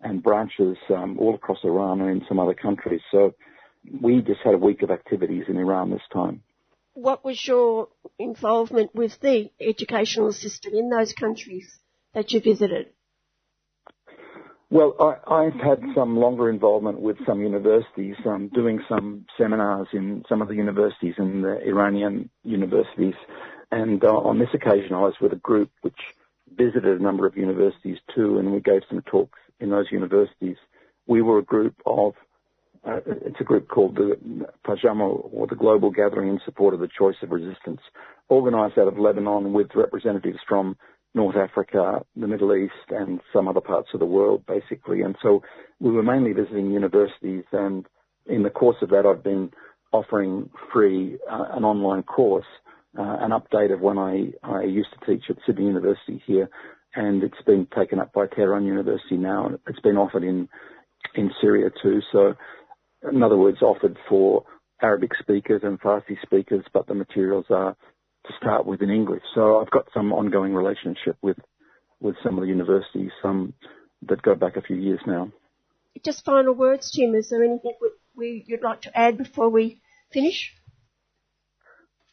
[0.00, 3.00] and branches um, all across Iran and in some other countries.
[3.10, 3.34] So
[4.00, 6.42] we just had a week of activities in Iran this time.
[6.94, 7.88] What was your
[8.18, 11.78] involvement with the educational system in those countries
[12.12, 12.90] that you visited?
[14.74, 14.96] Well,
[15.30, 20.42] I, have had some longer involvement with some universities, um, doing some seminars in some
[20.42, 23.14] of the universities in the Iranian universities.
[23.70, 26.00] And uh, on this occasion, I was with a group which
[26.56, 30.56] visited a number of universities too, and we gave some talks in those universities.
[31.06, 32.14] We were a group of,
[32.84, 36.88] uh, it's a group called the Pajama, or the Global Gathering in Support of the
[36.98, 37.80] Choice of Resistance,
[38.28, 40.76] organized out of Lebanon with representatives from
[41.14, 45.02] North Africa, the Middle East, and some other parts of the world, basically.
[45.02, 45.42] And so
[45.80, 47.86] we were mainly visiting universities, and
[48.26, 49.50] in the course of that, I've been
[49.92, 52.46] offering free uh, an online course,
[52.98, 56.48] uh, an update of when I, I used to teach at Sydney University here,
[56.96, 59.46] and it's been taken up by Tehran University now.
[59.46, 60.48] and It's been offered in
[61.14, 62.00] in Syria too.
[62.10, 62.34] So,
[63.10, 64.44] in other words, offered for
[64.82, 67.76] Arabic speakers and Farsi speakers, but the materials are
[68.26, 69.22] to start with in English.
[69.34, 71.38] So I've got some ongoing relationship with
[72.00, 73.54] with some of the universities, some
[74.08, 75.30] that go back a few years now.
[76.04, 77.14] Just final words, Tim.
[77.14, 79.80] Is there anything we, we, you'd like to add before we
[80.12, 80.52] finish?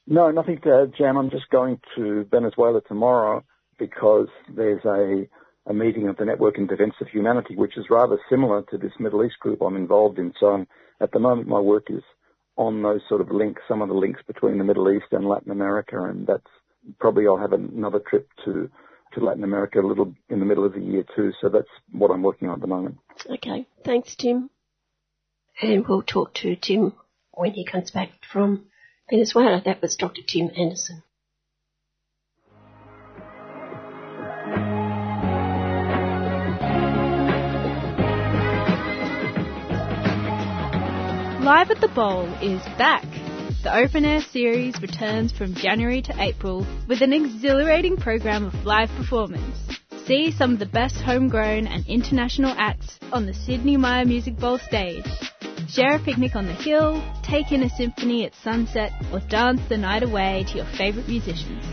[0.08, 1.18] No, nothing to add, Jan.
[1.18, 3.44] I'm just going to Venezuela tomorrow
[3.78, 5.28] because there's a,
[5.70, 8.94] a meeting of the Network in Defense of Humanity, which is rather similar to this
[9.00, 10.34] Middle East group I'm involved in.
[10.40, 10.66] So
[11.02, 12.04] at the moment, my work is
[12.58, 15.52] on those sort of links, some of the links between the Middle East and Latin
[15.52, 16.48] America, and that's
[17.00, 18.70] probably I'll have another trip to
[19.14, 21.32] to Latin America a little in the middle of the year too.
[21.42, 22.98] So that's what I'm working on at the moment.
[23.30, 24.50] Okay, thanks, Tim.
[25.62, 26.94] And we'll talk to Tim
[27.32, 28.68] when he comes back from
[29.10, 29.62] Venezuela.
[29.64, 30.22] That was Dr.
[30.26, 31.04] Tim Anderson.
[41.52, 43.04] Live at the Bowl is back.
[43.62, 48.90] The Open Air series returns from January to April with an exhilarating program of live
[48.92, 49.58] performance.
[50.06, 54.60] See some of the best homegrown and international acts on the Sydney Myer Music Bowl
[54.60, 55.04] stage.
[55.68, 59.76] Share a picnic on the hill, take in a symphony at sunset, or dance the
[59.76, 61.66] night away to your favourite musicians.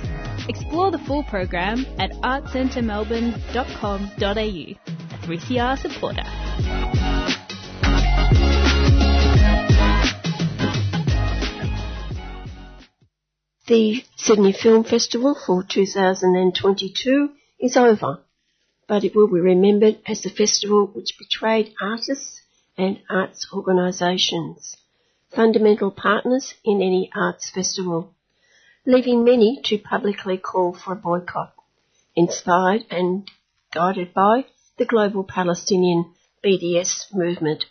[0.48, 4.76] Explore the full program at artscentremelbourne.com.au, a
[5.24, 6.24] 3CR supporter.
[13.68, 17.30] The Sydney Film Festival for 2022
[17.60, 18.20] is over,
[18.86, 22.40] but it will be remembered as the festival which betrayed artists
[22.78, 24.78] and arts organisations,
[25.36, 28.14] fundamental partners in any arts festival,
[28.86, 31.52] leaving many to publicly call for a boycott,
[32.16, 33.30] inspired and
[33.74, 34.46] guided by
[34.78, 37.66] the global Palestinian BDS movement,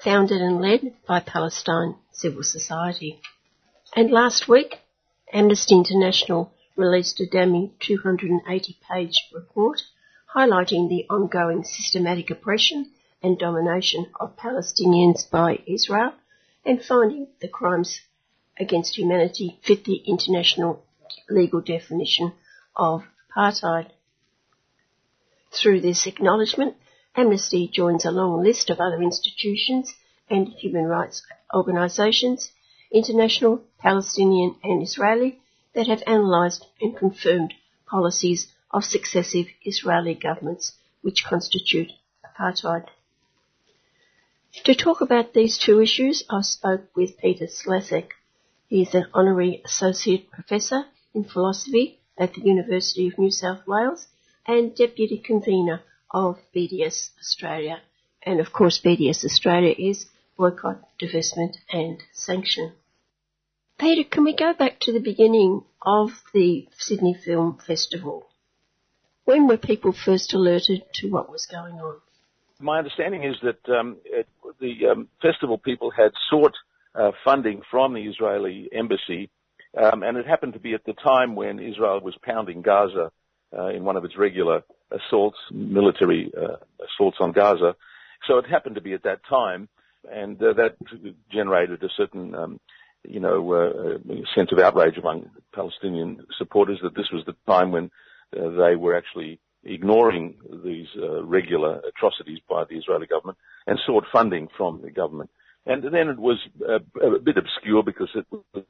[0.00, 3.20] founded and led by Palestine Civil Society.
[3.96, 4.78] And last week,
[5.34, 9.80] Amnesty International released a damning 280 page report
[10.34, 12.90] highlighting the ongoing systematic oppression
[13.22, 16.12] and domination of Palestinians by Israel
[16.66, 18.00] and finding the crimes
[18.60, 20.84] against humanity fit the international
[21.30, 22.34] legal definition
[22.76, 23.04] of
[23.34, 23.90] apartheid.
[25.50, 26.76] Through this acknowledgement,
[27.16, 29.94] Amnesty joins a long list of other institutions
[30.28, 31.22] and human rights
[31.54, 32.50] organisations
[32.92, 35.40] international, Palestinian and Israeli,
[35.74, 37.54] that have analysed and confirmed
[37.86, 41.90] policies of successive Israeli governments which constitute
[42.24, 42.86] apartheid.
[44.64, 48.10] To talk about these two issues, I spoke with Peter Slezak.
[48.70, 54.06] is an honorary associate professor in philosophy at the University of New South Wales
[54.46, 57.80] and deputy convener of BDS Australia.
[58.22, 60.06] And of course, BDS Australia is
[60.36, 62.72] boycott, divestment and sanction.
[63.82, 68.28] Peter, can we go back to the beginning of the Sydney Film Festival?
[69.24, 71.96] When were people first alerted to what was going on?
[72.60, 74.28] My understanding is that um, it,
[74.60, 76.52] the um, festival people had sought
[76.94, 79.30] uh, funding from the Israeli embassy,
[79.76, 83.10] um, and it happened to be at the time when Israel was pounding Gaza
[83.52, 87.74] uh, in one of its regular assaults, military uh, assaults on Gaza.
[88.28, 89.68] So it happened to be at that time,
[90.08, 90.76] and uh, that
[91.32, 92.60] generated a certain, um,
[93.04, 97.90] you know, uh, sense of outrage among Palestinian supporters that this was the time when
[98.36, 104.04] uh, they were actually ignoring these uh, regular atrocities by the Israeli government and sought
[104.12, 105.30] funding from the government.
[105.66, 108.64] And then it was a, a bit obscure because it was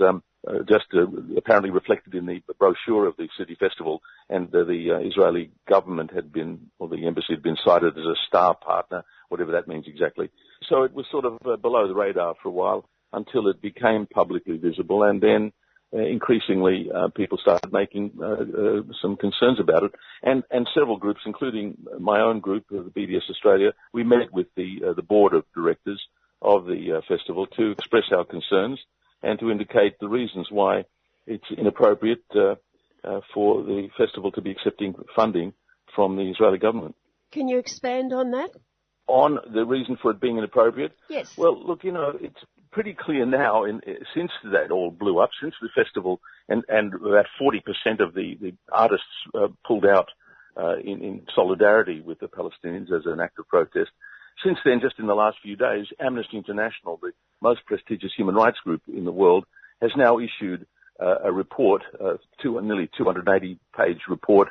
[0.00, 1.06] um, uh, just uh,
[1.36, 6.32] apparently reflected in the brochure of the city festival, and uh, the Israeli government had
[6.32, 10.30] been, or the embassy had been cited as a star partner, whatever that means exactly.
[10.68, 14.56] So it was sort of below the radar for a while until it became publicly
[14.56, 15.52] visible, and then
[15.94, 19.92] uh, increasingly uh, people started making uh, some concerns about it,
[20.22, 24.92] and and several groups, including my own group, the BDS Australia, we met with the
[24.96, 26.02] the board of directors
[26.42, 28.80] of the festival to express our concerns
[29.22, 30.84] and to indicate the reasons why
[31.26, 35.52] it's inappropriate for the festival to be accepting funding
[35.94, 36.96] from the Israeli government.
[37.30, 38.50] Can you expand on that?
[39.06, 40.92] On the reason for it being inappropriate?
[41.08, 41.36] Yes.
[41.36, 42.40] Well, look, you know, it's
[42.74, 43.80] pretty clear now, in,
[44.14, 47.60] since that all blew up, since the festival, and, and about 40%
[48.00, 50.08] of the, the artists uh, pulled out
[50.56, 53.90] uh, in, in solidarity with the Palestinians as an act of protest.
[54.44, 58.58] Since then, just in the last few days, Amnesty International, the most prestigious human rights
[58.64, 59.46] group in the world,
[59.80, 60.66] has now issued
[61.00, 64.48] uh, a report, uh, two, a nearly 280 page report,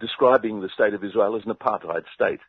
[0.00, 2.40] describing the state of Israel as an apartheid state.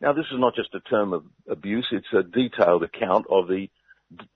[0.00, 3.68] Now, this is not just a term of abuse, it's a detailed account of the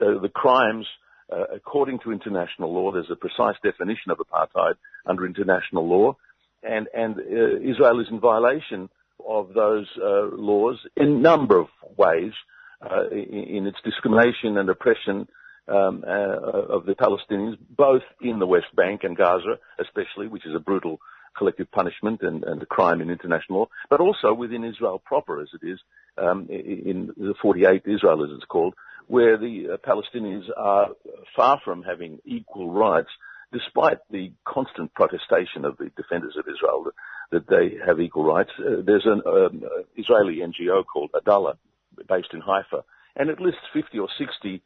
[0.00, 0.86] uh, the crimes
[1.32, 2.92] uh, according to international law.
[2.92, 4.74] There's a precise definition of apartheid
[5.06, 6.16] under international law,
[6.62, 8.88] and and uh, Israel is in violation
[9.26, 12.32] of those uh, laws in a number of ways,
[12.82, 15.26] uh, in, in, its discrimination and oppression
[15.68, 20.58] um, of the Palestinians, both in the West Bank and Gaza, especially, which is a
[20.58, 20.98] brutal
[21.36, 25.48] collective punishment and, and a crime in international law, but also within Israel proper, as
[25.60, 25.78] it is
[26.18, 28.74] um, in the 48 Israel, as it's called,
[29.06, 30.88] where the uh, Palestinians are
[31.36, 33.10] far from having equal rights,
[33.52, 36.94] despite the constant protestation of the defenders of Israel that,
[37.30, 38.50] that they have equal rights.
[38.58, 39.62] Uh, there's an um,
[39.96, 41.56] Israeli NGO called Adalah,
[42.08, 42.84] based in Haifa,
[43.16, 44.62] and it lists 50 or 60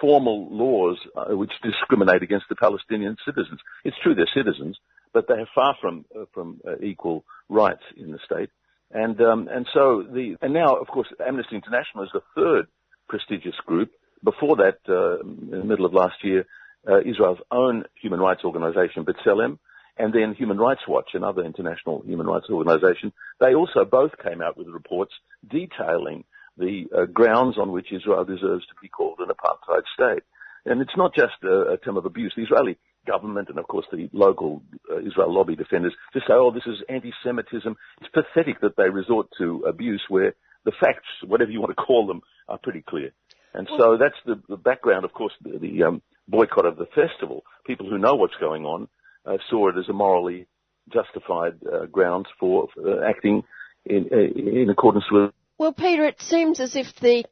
[0.00, 3.60] formal laws uh, which discriminate against the Palestinian citizens.
[3.84, 4.78] It's true they're citizens,
[5.12, 8.50] but they are far from uh, from uh, equal rights in the state.
[8.90, 12.66] And um, and so the and now of course Amnesty International is the third
[13.08, 13.90] prestigious group.
[14.22, 16.46] Before that, uh, in the middle of last year,
[16.88, 19.58] uh, Israel's own human rights organization, B'Tselem,
[19.96, 24.56] and then Human Rights Watch, another international human rights organization, they also both came out
[24.56, 25.12] with reports
[25.48, 26.24] detailing
[26.56, 30.24] the uh, grounds on which Israel deserves to be called an apartheid state.
[30.66, 32.32] And it's not just a, a term of abuse.
[32.36, 36.50] The Israeli government and of course the local uh, Israel lobby defenders to say, oh,
[36.50, 37.76] this is anti-Semitism.
[38.00, 40.34] It's pathetic that they resort to abuse where
[40.64, 43.10] the facts, whatever you want to call them, are pretty clear.
[43.52, 47.44] And so that's the, the background, of course, the, the um, boycott of the festival.
[47.66, 48.88] People who know what's going on
[49.24, 50.46] uh, saw it as a morally
[50.92, 53.44] justified uh, grounds for uh, acting
[53.86, 55.30] in, uh, in accordance with.
[55.56, 57.24] Well, Peter, it seems as if the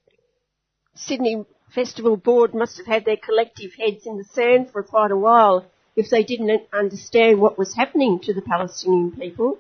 [0.94, 1.44] Sydney
[1.74, 5.66] Festival Board must have had their collective heads in the sand for quite a while
[5.96, 9.59] if they didn't understand what was happening to the Palestinian people.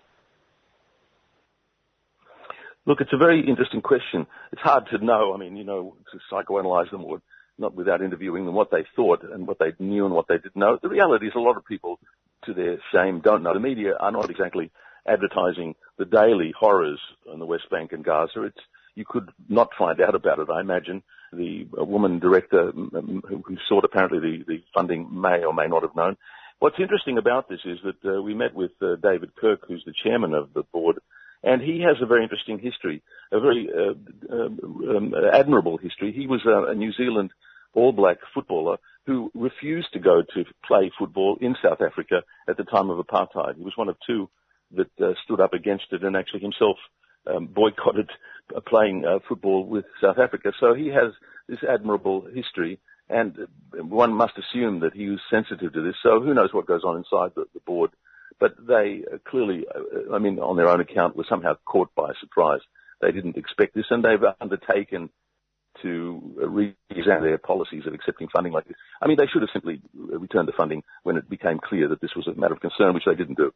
[2.84, 4.26] Look, it's a very interesting question.
[4.50, 5.32] It's hard to know.
[5.34, 7.22] I mean, you know, to psychoanalyze them or
[7.58, 10.56] not without interviewing them what they thought and what they knew and what they didn't
[10.56, 10.78] know.
[10.82, 12.00] The reality is a lot of people,
[12.46, 13.54] to their shame, don't know.
[13.54, 14.70] The media are not exactly
[15.06, 16.98] advertising the daily horrors
[17.32, 18.42] in the West Bank and Gaza.
[18.44, 18.58] It's,
[18.94, 21.02] you could not find out about it, I imagine.
[21.32, 26.16] The woman director who, sought apparently the, the funding may or may not have known.
[26.58, 29.94] What's interesting about this is that uh, we met with uh, David Kirk, who's the
[30.04, 30.98] chairman of the board,
[31.42, 33.02] and he has a very interesting history,
[33.32, 34.58] a very uh, um,
[34.96, 36.12] um, admirable history.
[36.12, 37.30] He was a, a New Zealand
[37.74, 42.64] All Black footballer who refused to go to play football in South Africa at the
[42.64, 43.56] time of apartheid.
[43.56, 44.28] He was one of two
[44.76, 46.76] that uh, stood up against it and actually himself
[47.26, 48.10] um, boycotted
[48.54, 50.52] uh, playing uh, football with South Africa.
[50.60, 51.12] So he has
[51.48, 52.78] this admirable history,
[53.08, 53.36] and
[53.72, 55.96] one must assume that he was sensitive to this.
[56.02, 57.90] So who knows what goes on inside the, the board?
[58.40, 62.12] But they uh, clearly, uh, I mean, on their own account, were somehow caught by
[62.20, 62.60] surprise.
[63.00, 65.10] They didn't expect this, and they've undertaken
[65.82, 68.76] to re-examine their policies of accepting funding like this.
[69.00, 72.14] I mean, they should have simply returned the funding when it became clear that this
[72.14, 73.52] was a matter of concern, which they didn't do.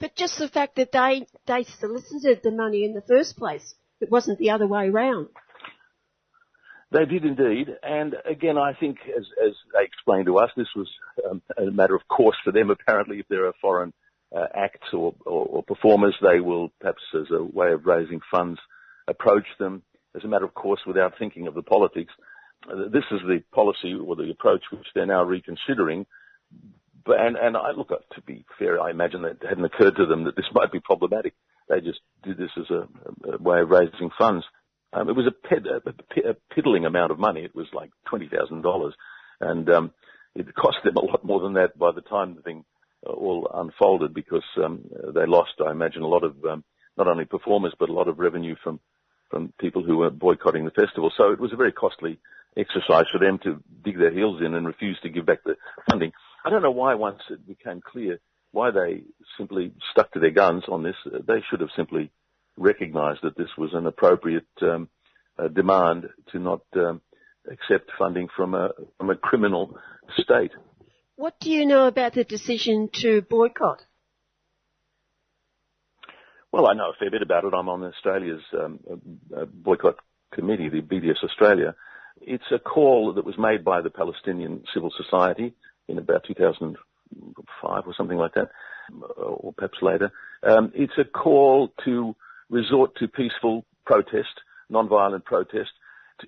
[0.00, 4.10] But just the fact that they, they solicited the money in the first place, it
[4.10, 5.28] wasn't the other way round.
[6.90, 10.90] They did indeed, and again, I think, as, as they explained to us, this was
[11.30, 12.68] um, a matter of course for them.
[12.68, 13.92] Apparently, if they're a foreign uh,
[14.54, 18.58] acts or, or, or, performers, they will perhaps, as a way of raising funds,
[19.08, 19.82] approach them
[20.16, 22.12] as a matter of course without thinking of the politics.
[22.70, 26.06] Uh, this is the policy or the approach which they're now reconsidering.
[27.04, 30.06] But, and, and I look, to be fair, I imagine that it hadn't occurred to
[30.06, 31.34] them that this might be problematic.
[31.68, 34.44] They just did this as a, a way of raising funds.
[34.92, 37.40] Um, it was a, ped, a, a, piddling amount of money.
[37.40, 38.92] It was like twenty thousand dollars,
[39.40, 39.90] and um,
[40.34, 42.71] it cost them a lot more than that by the time the thing uh,
[43.06, 44.80] all unfolded because um,
[45.14, 46.64] they lost, I imagine, a lot of um,
[46.96, 48.80] not only performers but a lot of revenue from
[49.30, 51.10] from people who were boycotting the festival.
[51.16, 52.18] So it was a very costly
[52.54, 55.56] exercise for them to dig their heels in and refuse to give back the
[55.90, 56.12] funding.
[56.44, 58.18] I don't know why once it became clear
[58.52, 59.02] why they
[59.38, 60.96] simply stuck to their guns on this.
[61.06, 62.10] They should have simply
[62.56, 64.88] recognised that this was an appropriate um,
[65.38, 67.00] uh, demand to not um,
[67.50, 69.78] accept funding from a from a criminal
[70.18, 70.52] state.
[71.22, 73.80] What do you know about the decision to boycott?
[76.50, 77.54] Well, I know a fair bit about it.
[77.54, 78.80] I'm on Australia's um,
[79.32, 79.98] uh, boycott
[80.34, 81.76] committee, the BDS Australia.
[82.20, 85.54] It's a call that was made by the Palestinian civil society
[85.86, 88.50] in about 2005 or something like that,
[89.16, 90.10] or perhaps later.
[90.42, 92.16] Um, it's a call to
[92.50, 95.70] resort to peaceful protest, non-violent protest,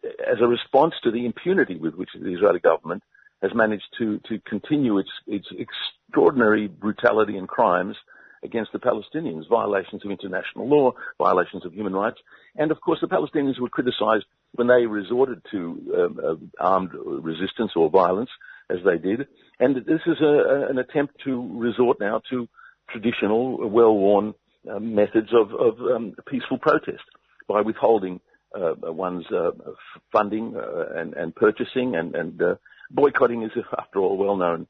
[0.05, 3.03] as a response to the impunity with which the Israeli government
[3.45, 7.95] has managed to, to continue its, its extraordinary brutality and crimes
[8.43, 12.19] against the Palestinians, violations of international law, violations of human rights.
[12.57, 15.59] And of course, the Palestinians were criticized when they resorted to
[15.95, 18.31] um, uh, armed resistance or violence,
[18.71, 19.27] as they did.
[19.61, 22.49] And this is a, an attempt to resort now to
[22.91, 24.35] traditional, well-worn
[24.71, 27.05] uh, methods of, of um, peaceful protest
[27.47, 28.21] by withholding
[28.55, 29.51] uh, one's uh,
[30.13, 32.55] funding uh, and, and, purchasing and, and uh,
[32.91, 34.67] boycotting is, after all, a well-known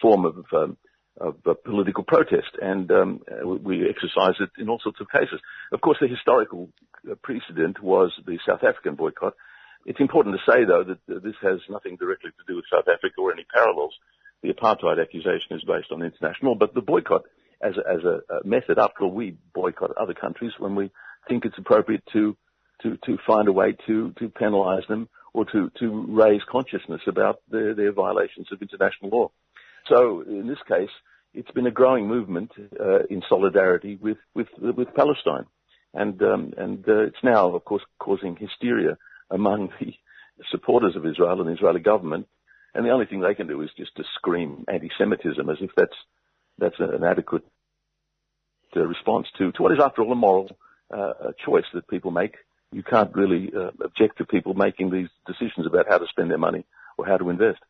[0.00, 0.76] form of um,
[1.20, 3.20] of uh, political protest, and um,
[3.62, 5.40] we exercise it in all sorts of cases.
[5.72, 6.68] Of course, the historical
[7.10, 9.34] uh, precedent was the South African boycott.
[9.84, 13.14] It's important to say, though, that this has nothing directly to do with South Africa
[13.18, 13.94] or any parallels.
[14.42, 17.22] The apartheid accusation is based on international, but the boycott
[17.60, 20.90] as a, as a method, after all, we boycott other countries when we
[21.28, 22.36] think it's appropriate to
[22.82, 25.08] to, to find a way to, to penalise them
[25.38, 29.30] or to, to raise consciousness about their, their violations of international law.
[29.90, 30.94] So in this case,
[31.32, 34.48] it's been a growing movement uh, in solidarity with with
[34.78, 35.46] with Palestine,
[36.02, 38.92] and um, and uh, it's now, of course, causing hysteria
[39.30, 39.90] among the
[40.52, 42.26] supporters of Israel and the Israeli government.
[42.74, 45.98] And the only thing they can do is just to scream anti-Semitism, as if that's
[46.62, 47.46] that's an adequate
[48.76, 50.48] uh, response to to what is, after all, a moral
[50.98, 52.34] uh, choice that people make.
[52.72, 56.38] You can't really uh, object to people making these decisions about how to spend their
[56.38, 56.64] money
[56.96, 57.60] or how to invest.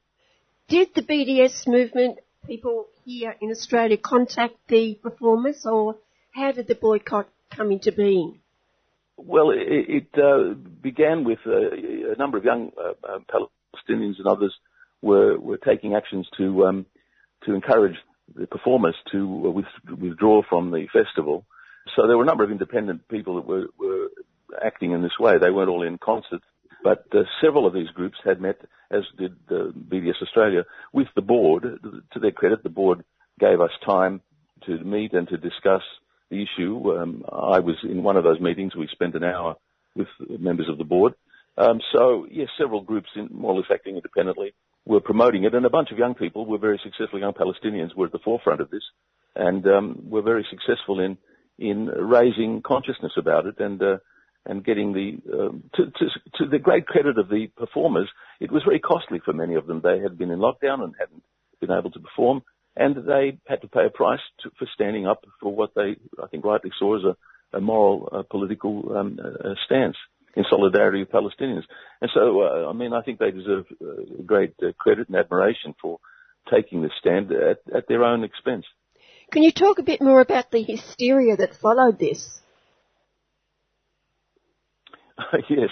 [0.69, 5.97] Did the BDS movement people here in Australia contact the performers, or
[6.33, 8.41] how did the boycott come into being?
[9.17, 9.59] Well, it,
[9.89, 14.55] it uh, began with uh, a number of young uh, uh, Palestinians and others
[15.03, 16.87] were were taking actions to um,
[17.45, 17.97] to encourage
[18.35, 21.45] the performers to uh, withdraw from the festival.
[21.97, 24.09] So there were a number of independent people that were, were
[24.65, 25.39] acting in this way.
[25.39, 26.43] They weren't all in concert
[26.83, 28.61] but uh, several of these groups had met,
[28.91, 31.65] as did uh, BDS Australia, with the board.
[32.13, 33.05] To their credit, the board
[33.39, 34.21] gave us time
[34.67, 35.83] to meet and to discuss
[36.31, 36.97] the issue.
[36.97, 38.77] Um, I was in one of those meetings.
[38.77, 39.57] We spent an hour
[39.97, 41.15] with members of the board.
[41.57, 44.55] Um, so, yes, several groups, in, more or less acting independently,
[44.87, 47.19] were promoting it, and a bunch of young people were very successful.
[47.19, 48.85] Young Palestinians were at the forefront of this,
[49.35, 51.19] and um, were very successful in
[51.59, 53.97] in raising consciousness about it and uh,
[54.47, 56.07] and getting the um, to, to,
[56.37, 58.09] to the great credit of the performers,
[58.41, 59.81] it was very costly for many of them.
[59.83, 61.23] They had been in lockdown and hadn't
[61.61, 62.43] been able to perform,
[62.77, 66.27] and they had to pay a price to, for standing up for what they, I
[66.29, 69.19] think, rightly saw as a, a moral, uh, political um,
[69.67, 69.97] stance
[70.37, 71.65] in solidarity with Palestinians.
[72.01, 75.75] And so, uh, I mean, I think they deserve uh, great uh, credit and admiration
[75.83, 75.99] for
[76.51, 78.65] taking this stand at, at their own expense.
[79.33, 82.41] Can you talk a bit more about the hysteria that followed this?
[85.49, 85.71] yes.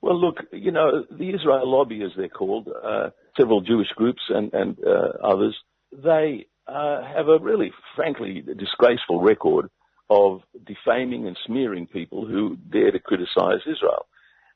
[0.00, 4.52] Well, look, you know, the Israel lobby, as they're called, uh, several Jewish groups and,
[4.54, 5.56] and uh, others,
[5.92, 9.70] they uh, have a really, frankly, disgraceful record
[10.10, 14.06] of defaming and smearing people who dare to criticize Israel.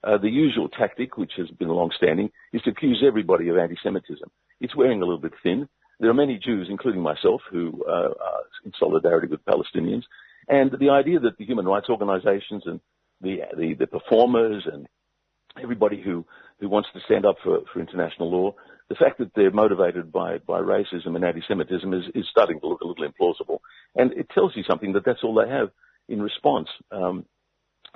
[0.04, 4.28] Uh, the usual tactic, which has been long-standing, is to accuse everybody of anti-Semitism.
[4.60, 5.68] It's wearing a little bit thin.
[6.00, 10.02] There are many Jews, including myself, who uh, are in solidarity with Palestinians,
[10.48, 12.80] and the idea that the human rights organizations and
[13.22, 14.86] the, the, the performers and
[15.62, 16.24] everybody who,
[16.60, 18.54] who wants to stand up for, for international law,
[18.88, 22.80] the fact that they're motivated by, by racism and anti-Semitism is, is starting to look
[22.82, 23.58] a little implausible.
[23.94, 25.70] And it tells you something that that's all they have
[26.08, 26.68] in response.
[26.90, 27.24] Um,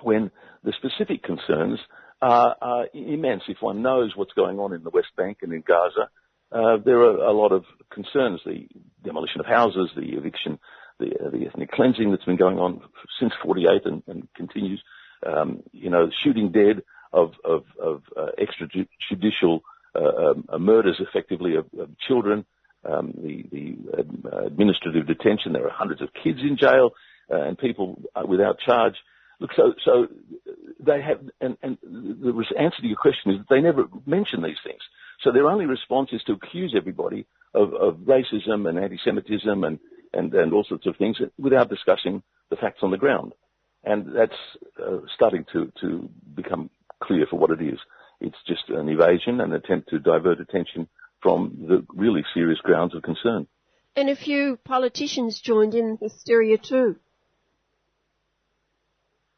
[0.03, 0.31] when
[0.65, 1.79] the specific concerns
[2.23, 3.43] are, are, immense.
[3.49, 6.09] If one knows what's going on in the West Bank and in Gaza,
[6.53, 8.41] uh, there are a lot of concerns.
[8.45, 8.69] The
[9.05, 10.59] demolition of houses, the eviction,
[10.99, 12.81] the, uh, the ethnic cleansing that's been going on
[13.21, 14.83] since 48 and, and continues.
[15.25, 16.83] Um, you know, shooting dead
[17.13, 19.61] of, of, of uh, extrajudicial
[19.95, 22.45] uh, um, uh, murders, effectively, of, of children.
[22.85, 25.53] Um, the, the uh, administrative detention.
[25.53, 26.91] There are hundreds of kids in jail
[27.33, 28.95] uh, and people without charge.
[29.41, 30.07] Look, so so
[30.79, 34.57] they have, and, and the answer to your question is that they never mention these
[34.65, 34.81] things.
[35.23, 39.79] So their only response is to accuse everybody of, of racism and anti-Semitism and,
[40.13, 43.33] and, and all sorts of things without discussing the facts on the ground.
[43.87, 44.35] And that's
[44.85, 47.79] uh, starting to, to become clear for what it is.
[48.21, 50.89] It's just an evasion, an attempt to divert attention
[51.23, 53.47] from the really serious grounds of concern.
[53.95, 56.97] And a few politicians joined in hysteria too.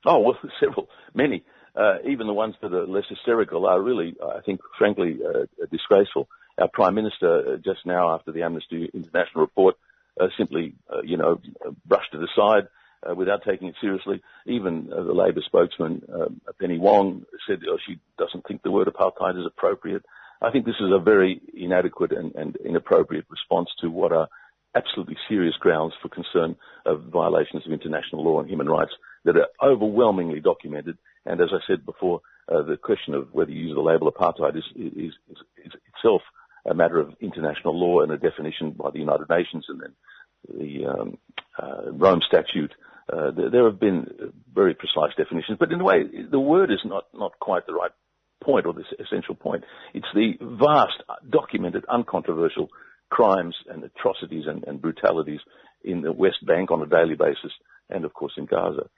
[0.07, 1.45] Oh, well, several, many.
[1.77, 6.29] Uh, even the ones that are less hysterical are really, I think, frankly, uh, disgraceful.
[6.59, 9.77] Our Prime Minister, uh, just now after the Amnesty International report,
[10.19, 11.41] uh, simply, uh, you know,
[11.87, 12.69] brushed it aside
[13.09, 14.23] uh, without taking it seriously.
[14.47, 19.39] Even the Labor spokesman, um, Penny Wong, said oh, she doesn't think the word apartheid
[19.39, 20.05] is appropriate.
[20.41, 24.29] I think this is a very inadequate and, and inappropriate response to what are
[24.75, 26.57] absolutely serious grounds for concern
[26.87, 28.93] of violations of international law and human rights
[29.25, 30.97] that are overwhelmingly documented.
[31.27, 34.57] And as I said before, uh, the question of whether you use the label apartheid
[34.57, 34.93] is, is,
[35.31, 36.23] is, is, itself
[36.69, 39.95] a matter of international law and a definition by the United Nations and then
[40.47, 41.19] the um,
[41.60, 42.73] uh, Rome Statute.
[43.10, 44.06] Uh, there, there, have been
[44.55, 47.90] very precise definitions, but in a way, the word is not, not quite the right
[48.44, 49.65] point or the essential point.
[49.94, 52.69] It's the vast, documented, uncontroversial
[53.10, 55.40] crimes and atrocities and, and brutalities
[55.82, 57.52] in the West Bank on a daily basis
[57.90, 58.89] and of course in Gaza.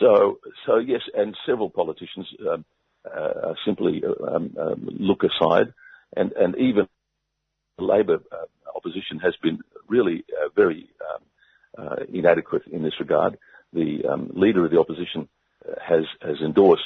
[0.00, 2.64] So, so yes, and several politicians um,
[3.04, 5.72] uh, simply um, um, look aside,
[6.16, 6.86] and, and even
[7.78, 9.58] Labor uh, opposition has been
[9.88, 11.22] really uh, very um,
[11.86, 13.38] uh, inadequate in this regard.
[13.72, 15.28] The um, leader of the opposition
[15.68, 16.82] uh, has has endorsed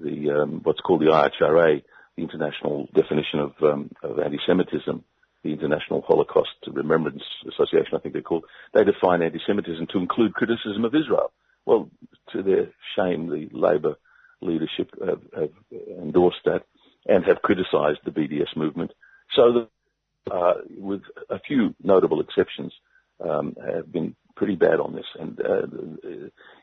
[0.00, 1.82] the um, what's called the IHRA,
[2.16, 3.52] the International Definition of,
[4.02, 5.04] of Anti-Semitism,
[5.44, 8.44] the International Holocaust Remembrance Association, I think they're called.
[8.72, 11.30] They define anti-Semitism to include criticism of Israel.
[11.66, 11.90] Well,
[12.32, 13.96] to their shame, the Labor
[14.40, 15.50] leadership have, have
[16.00, 16.62] endorsed that
[17.06, 18.92] and have criticised the BDS movement.
[19.36, 19.68] So,
[20.76, 22.72] with a few notable exceptions,
[23.20, 25.66] um, have been pretty bad on this, and uh,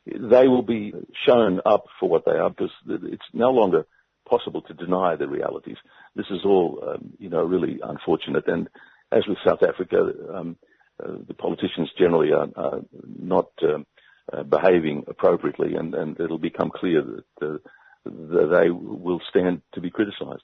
[0.05, 0.93] they will be
[1.25, 3.85] shown up for what they are because it's no longer
[4.29, 5.77] possible to deny the realities.
[6.15, 8.47] This is all, um, you know, really unfortunate.
[8.47, 8.69] And
[9.11, 10.57] as with South Africa, um,
[11.03, 12.81] uh, the politicians generally are,
[13.19, 17.57] not uh, behaving appropriately, and, it'll become clear that, uh,
[18.05, 20.43] that they will stand to be criticised.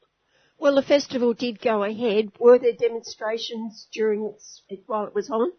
[0.60, 2.32] Well, the festival did go ahead.
[2.40, 5.52] Were there demonstrations during its while it was on?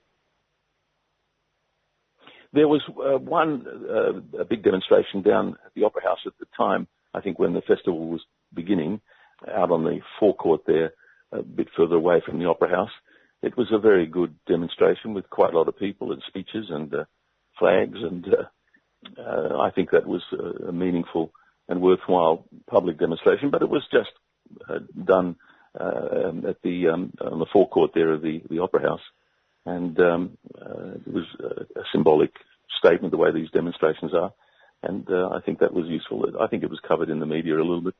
[2.53, 6.47] There was uh, one uh, a big demonstration down at the Opera House at the
[6.57, 6.89] time.
[7.15, 8.23] I think when the festival was
[8.55, 9.01] beginning,
[9.47, 10.93] out on the forecourt there,
[11.31, 12.91] a bit further away from the Opera House.
[13.43, 16.93] It was a very good demonstration with quite a lot of people and speeches and
[16.93, 17.05] uh,
[17.59, 20.23] flags, and uh, uh, I think that was
[20.67, 21.33] a meaningful
[21.69, 23.51] and worthwhile public demonstration.
[23.51, 24.11] But it was just
[25.05, 25.37] done
[25.79, 29.01] uh, at the um, on the forecourt there of the, the Opera House,
[29.67, 32.33] and um, uh, it was a, symbolic
[32.79, 34.33] statement the way these demonstrations are,
[34.83, 36.25] and uh, I think that was useful.
[36.41, 37.95] I think it was covered in the media a little bit.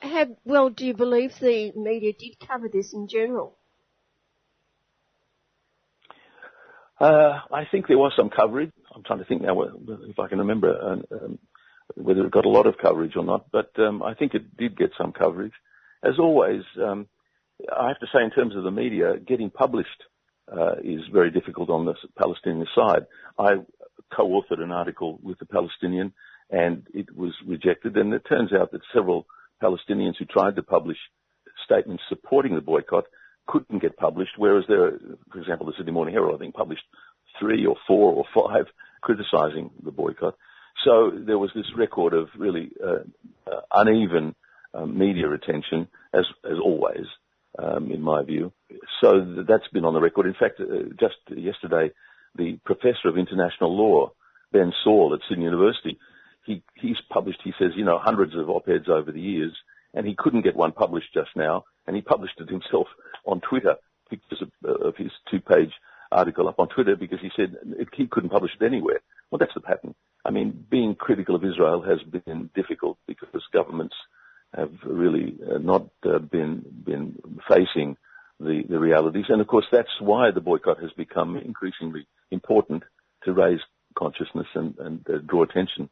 [0.00, 3.56] Have, well, do you believe the media did cover this in general?
[7.00, 8.72] Uh, I think there was some coverage.
[8.94, 11.38] I'm trying to think now if I can remember um,
[11.94, 14.76] whether it got a lot of coverage or not, but um, I think it did
[14.76, 15.52] get some coverage.
[16.04, 17.08] As always, um,
[17.74, 20.02] I have to say in terms of the media, getting published
[20.50, 23.06] uh, is very difficult on the Palestinian side.
[23.38, 23.56] I
[24.14, 26.12] co-authored an article with the Palestinian
[26.50, 27.96] and it was rejected.
[27.96, 29.26] And it turns out that several
[29.62, 30.96] Palestinians who tried to publish
[31.64, 33.04] statements supporting the boycott
[33.46, 34.98] couldn't get published, whereas there,
[35.32, 36.84] for example, the Sydney Morning Herald, I think, published
[37.40, 38.66] three or four or five
[39.02, 40.34] criticising the boycott.
[40.84, 44.34] So there was this record of really uh, uh, uneven
[44.86, 46.24] media attention, as
[46.62, 47.06] always,
[47.58, 48.52] um, in my view.
[49.00, 50.26] So th- that's been on the record.
[50.26, 51.90] In fact, uh, just yesterday,
[52.36, 54.12] the professor of international law,
[54.52, 55.98] Ben Saul at Sydney University,
[56.44, 57.40] he he's published.
[57.44, 59.54] He says, you know, hundreds of op-eds over the years,
[59.94, 62.86] and he couldn't get one published just now, and he published it himself
[63.26, 63.76] on Twitter,
[64.08, 65.72] pictures of, of his two-page
[66.10, 67.56] article up on Twitter because he said
[67.94, 69.00] he couldn't publish it anywhere.
[69.30, 69.94] Well, that's the pattern.
[70.24, 73.94] I mean, being critical of Israel has been difficult because governments
[74.54, 77.16] have really uh, not uh, been been
[77.48, 77.96] facing
[78.40, 82.82] the, the realities, and of course that's why the boycott has become increasingly important
[83.24, 83.60] to raise
[83.96, 85.88] consciousness and, and uh, draw attention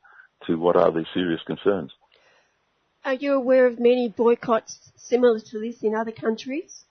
[0.46, 1.92] to what are these serious concerns.
[3.04, 6.84] Are you aware of many boycotts similar to this in other countries?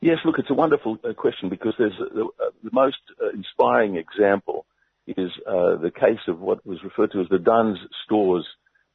[0.00, 2.24] Yes, look, it's a wonderful uh, question because there's uh,
[2.62, 4.66] the most uh, inspiring example
[5.06, 8.46] is uh, the case of what was referred to as the Dunnes Stores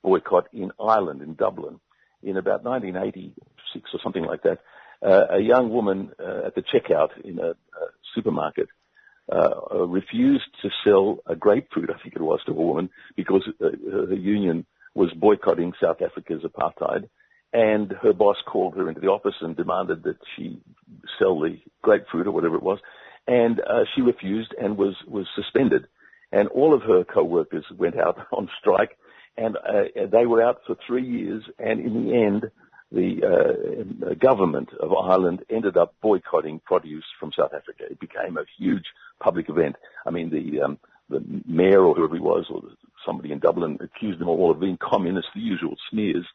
[0.03, 1.80] boycott in Ireland, in Dublin,
[2.23, 4.59] in about 1986 or something like that.
[5.01, 7.55] Uh, a young woman uh, at the checkout in a, a
[8.15, 8.67] supermarket
[9.71, 14.65] refused to sell a grapefruit, I think it was, to a woman because her union
[14.95, 17.07] was boycotting South Africa's apartheid
[17.53, 20.61] and her boss called her into the office and demanded that she
[21.17, 22.80] sell the grapefruit or whatever it was,
[23.27, 25.88] and uh, she refused and was was suspended.
[26.31, 28.97] And all of her co-workers went out on strike,
[29.38, 31.43] and uh, they were out for three years.
[31.57, 32.51] And in the end,
[32.91, 37.84] the uh, government of Ireland ended up boycotting produce from South Africa.
[37.89, 38.85] It became a huge
[39.19, 39.76] public event.
[40.06, 40.80] I mean, the um,
[41.10, 42.61] the mayor or whoever he was, or
[43.06, 46.26] somebody in Dublin, accused them all of being communists, the usual smears.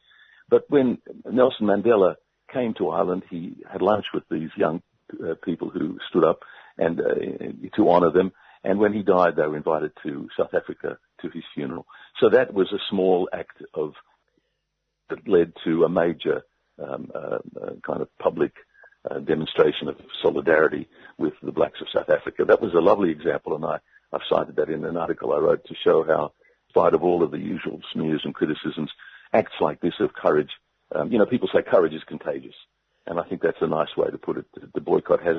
[0.49, 0.97] But when
[1.29, 2.15] Nelson Mandela
[2.51, 4.81] came to Ireland, he had lunch with these young
[5.13, 6.43] uh, people who stood up
[6.77, 8.31] and uh, to honour them.
[8.63, 11.85] And when he died, they were invited to South Africa to his funeral.
[12.19, 13.93] So that was a small act of
[15.09, 16.43] that led to a major
[16.77, 18.53] um, uh, uh kind of public
[19.09, 20.87] uh, demonstration of solidarity
[21.17, 22.43] with the blacks of South Africa.
[22.45, 23.77] That was a lovely example, and I,
[24.11, 27.23] I've cited that in an article I wrote to show how, in spite of all
[27.23, 28.91] of the usual smears and criticisms,
[29.33, 30.49] acts like this of courage.
[30.93, 32.55] Um, you know, people say courage is contagious,
[33.05, 34.45] and I think that's a nice way to put it.
[34.73, 35.37] The boycott has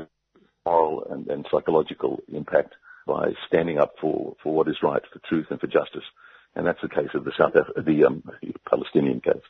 [0.65, 2.75] moral and, and psychological impact
[3.07, 6.05] by standing up for, for what is right, for truth and for justice.
[6.55, 8.23] And that's the case of the South Af- the um,
[8.69, 9.43] Palestinian case.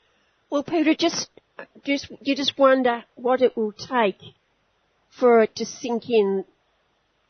[0.50, 1.30] Well, Peter, just
[1.84, 4.20] just you just wonder what it will take
[5.18, 6.44] for it to sink in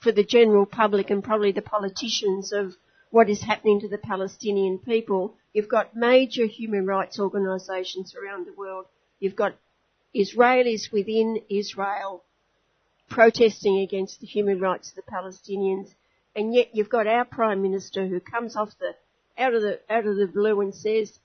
[0.00, 2.74] for the general public and probably the politicians of
[3.10, 5.34] what is happening to the Palestinian people.
[5.52, 8.86] You've got major human rights organisations around the world.
[9.20, 9.54] You've got
[10.14, 12.22] Israelis within Israel
[13.08, 15.94] protesting against the human rights of the Palestinians,
[16.36, 18.94] and yet you've got our Prime Minister who comes off the
[19.42, 21.18] out of the out of the blue and says,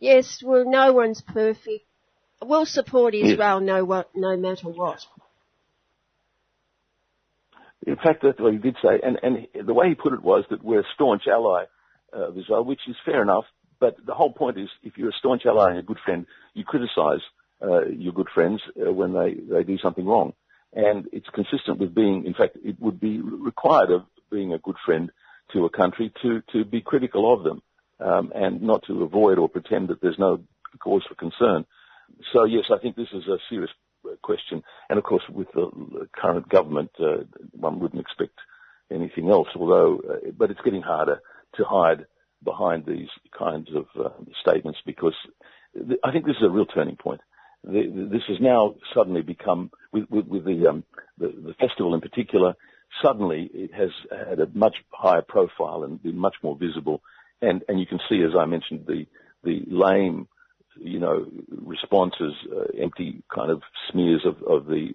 [0.00, 1.86] "Yes, well, no one's perfect.
[2.42, 4.98] We'll support Israel no what, no matter what."
[7.86, 10.44] In fact, that's what he did say, and, and the way he put it was
[10.50, 11.64] that we're a staunch ally
[12.12, 13.44] of Israel, which is fair enough.
[13.78, 16.64] But the whole point is, if you're a staunch ally and a good friend, you
[16.64, 17.20] criticise
[17.62, 20.32] uh, your good friends uh, when they, they do something wrong.
[20.72, 24.76] And it's consistent with being, in fact, it would be required of being a good
[24.84, 25.10] friend
[25.52, 27.62] to a country to, to be critical of them
[28.00, 30.40] um, and not to avoid or pretend that there's no
[30.80, 31.64] cause for concern.
[32.32, 33.70] So yes, I think this is a serious
[34.22, 34.62] question.
[34.88, 38.38] And of course, with the current government, uh, one wouldn't expect
[38.92, 39.48] anything else.
[39.56, 41.20] Although, uh, but it's getting harder
[41.56, 42.06] to hide
[42.44, 45.14] behind these kinds of uh, statements because
[45.74, 47.20] th- I think this is a real turning point.
[47.64, 50.84] The, this has now suddenly become, with, with, with the, um,
[51.18, 52.54] the, the festival in particular,
[53.02, 53.90] suddenly it has
[54.28, 57.02] had a much higher profile and been much more visible.
[57.42, 59.06] And, and you can see, as I mentioned, the,
[59.44, 60.28] the lame
[60.78, 64.88] you know, responses, uh, empty kind of smears of, of the,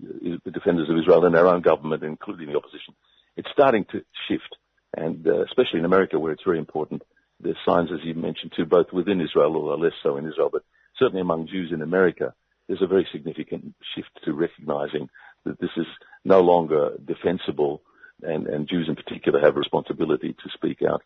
[0.46, 2.94] the, defenders of Israel and their own government, including the opposition.
[3.36, 4.56] It's starting to shift,
[4.96, 7.02] and uh, especially in America, where it's very important.
[7.40, 10.64] There's signs, as you mentioned, too, both within Israel, although less so in Israel, but
[11.00, 12.34] certainly among Jews in America,
[12.68, 15.10] there's a very significant shift to recognizing
[15.46, 15.88] that this is
[16.24, 17.82] no longer defensible,
[18.24, 21.02] and, and Jews in particular have a responsibility to speak out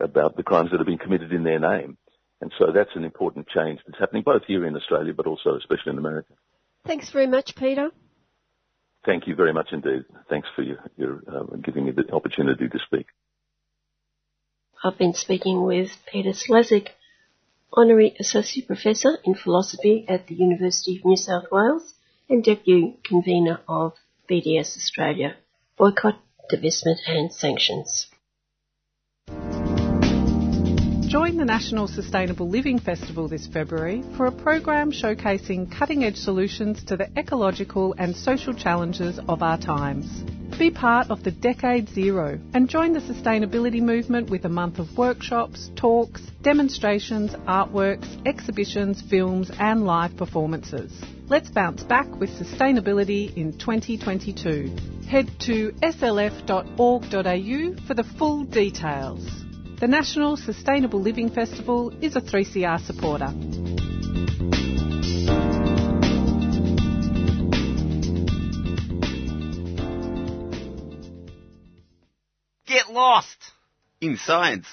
[0.00, 1.96] about the crimes that have been committed in their name.
[2.40, 5.92] And so that's an important change that's happening both here in Australia, but also especially
[5.92, 6.32] in America.
[6.86, 7.90] Thanks very much, Peter.
[9.04, 10.04] Thank you very much indeed.
[10.28, 13.06] Thanks for your, your uh, giving me the opportunity to speak.
[14.82, 16.88] I've been speaking with Peter Slezak,
[17.72, 21.94] Honorary Associate Professor in Philosophy at the University of New South Wales
[22.28, 23.92] and Deputy Convener of
[24.30, 25.36] BDS Australia,
[25.76, 26.18] Boycott,
[26.50, 28.08] Divestment and Sanctions.
[31.10, 36.84] Join the National Sustainable Living Festival this February for a program showcasing cutting edge solutions
[36.84, 40.06] to the ecological and social challenges of our times.
[40.56, 44.96] Be part of the Decade Zero and join the sustainability movement with a month of
[44.96, 50.92] workshops, talks, demonstrations, artworks, exhibitions, films, and live performances.
[51.30, 55.06] Let's bounce back with sustainability in 2022.
[55.08, 57.06] Head to slf.org.au
[57.86, 59.24] for the full details.
[59.78, 63.28] The National Sustainable Living Festival is a 3CR supporter.
[72.66, 73.38] Get lost
[74.00, 74.66] in science.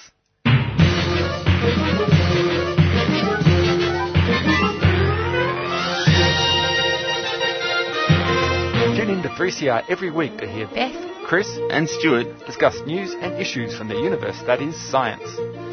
[9.08, 10.94] Tune in to 3CR every week to hear Beth,
[11.24, 15.24] Chris, and Stuart discuss news and issues from the universe that is science.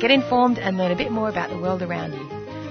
[0.01, 2.21] get informed and learn a bit more about the world around you.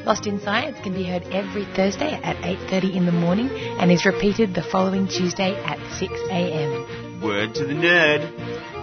[0.05, 4.05] Lost in Science can be heard every Thursday at 8.30 in the morning and is
[4.05, 7.19] repeated the following Tuesday at 6 a.m.
[7.21, 8.21] Word to the nerd.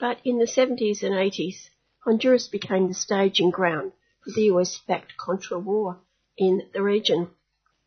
[0.00, 1.70] but in the 70s and 80s,
[2.04, 3.92] Honduras became the staging ground
[4.26, 5.98] the US-backed Contra War
[6.36, 7.30] in the region.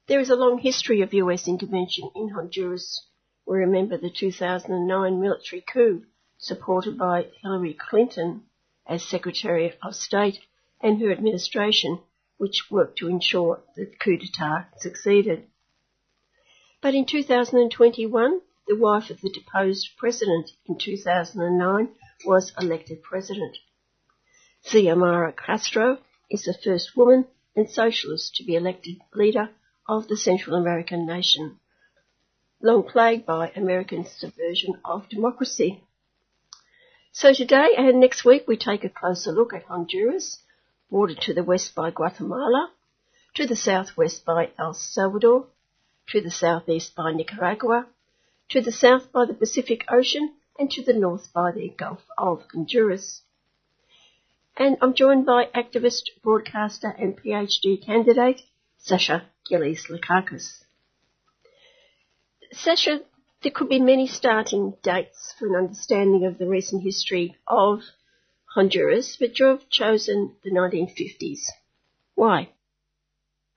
[0.08, 3.06] There is a long history of US intervention in Honduras.
[3.46, 6.06] We remember the 2009 military coup
[6.38, 8.44] supported by Hillary Clinton
[8.86, 10.40] as Secretary of State
[10.82, 12.00] and her administration,
[12.38, 15.48] which worked to ensure that the coup d'etat succeeded.
[16.82, 21.90] But in 2021, the wife of the deposed president in 2009
[22.26, 23.58] was elected president.
[24.66, 26.00] Xiomara Castro
[26.34, 29.52] is the first woman and socialist to be elected leader
[29.88, 31.60] of the Central American nation,
[32.60, 35.84] long plagued by American subversion of democracy.
[37.12, 40.40] So today and next week we take a closer look at Honduras,
[40.90, 42.72] bordered to the west by Guatemala,
[43.36, 45.46] to the southwest by El Salvador,
[46.08, 47.86] to the southeast by Nicaragua,
[48.50, 52.44] to the south by the Pacific Ocean, and to the north by the Gulf of
[52.52, 53.22] Honduras.
[54.56, 58.42] And I'm joined by activist, broadcaster, and PhD candidate
[58.78, 60.64] Sasha Gillies Lekakis.
[62.52, 63.02] Sasha,
[63.42, 67.82] there could be many starting dates for an understanding of the recent history of
[68.54, 71.40] Honduras, but you've chosen the 1950s.
[72.14, 72.50] Why?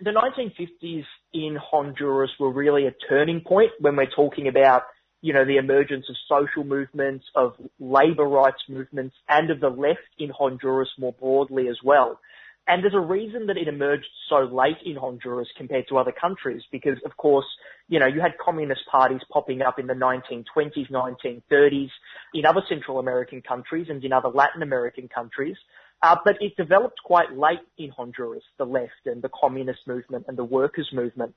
[0.00, 1.04] The 1950s
[1.34, 4.84] in Honduras were really a turning point when we're talking about
[5.22, 10.00] you know, the emergence of social movements, of labor rights movements, and of the left
[10.18, 12.20] in Honduras more broadly as well.
[12.68, 16.62] And there's a reason that it emerged so late in Honduras compared to other countries,
[16.72, 17.46] because of course,
[17.88, 21.90] you know, you had communist parties popping up in the 1920s, 1930s,
[22.34, 25.56] in other Central American countries and in other Latin American countries.
[26.02, 30.36] Uh, but it developed quite late in Honduras, the left and the communist movement and
[30.36, 31.34] the workers movement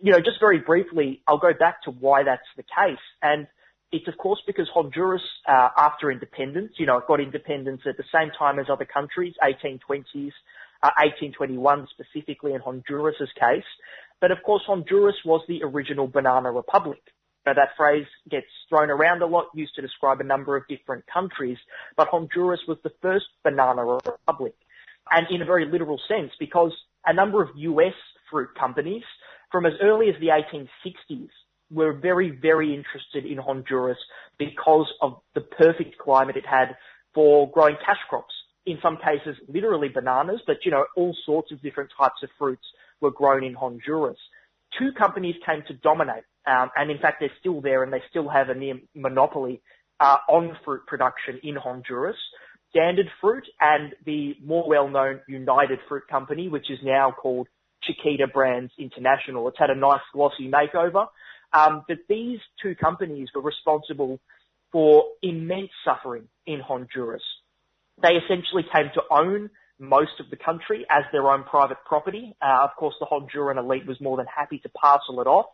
[0.00, 3.02] you know, just very briefly, I'll go back to why that's the case.
[3.22, 3.46] And
[3.90, 8.04] it's of course because Honduras, uh, after independence, you know, it got independence at the
[8.12, 10.32] same time as other countries, 1820s,
[10.82, 13.64] uh, 1821 specifically in Honduras' case.
[14.20, 17.00] But of course, Honduras was the original banana republic.
[17.46, 21.04] Now that phrase gets thrown around a lot, used to describe a number of different
[21.12, 21.56] countries,
[21.96, 24.54] but Honduras was the first banana republic.
[25.10, 26.72] And in a very literal sense, because
[27.06, 27.94] a number of US
[28.30, 29.04] fruit companies
[29.50, 31.28] from as early as the 1860s
[31.70, 33.98] were very, very interested in Honduras
[34.38, 36.76] because of the perfect climate it had
[37.14, 38.34] for growing cash crops.
[38.66, 42.64] In some cases, literally bananas, but you know, all sorts of different types of fruits
[43.00, 44.18] were grown in Honduras.
[44.78, 48.28] Two companies came to dominate, um, and in fact, they're still there, and they still
[48.28, 49.62] have a near monopoly
[50.00, 52.16] uh, on fruit production in Honduras.
[52.70, 57.48] Standard Fruit and the more well-known United Fruit Company, which is now called
[57.88, 59.48] Chiquita Brands International.
[59.48, 61.06] It's had a nice glossy makeover.
[61.52, 64.20] Um, but these two companies were responsible
[64.70, 67.22] for immense suffering in Honduras.
[68.00, 69.50] They essentially came to own
[69.80, 72.34] most of the country as their own private property.
[72.42, 75.46] Uh, of course, the Honduran elite was more than happy to parcel it off,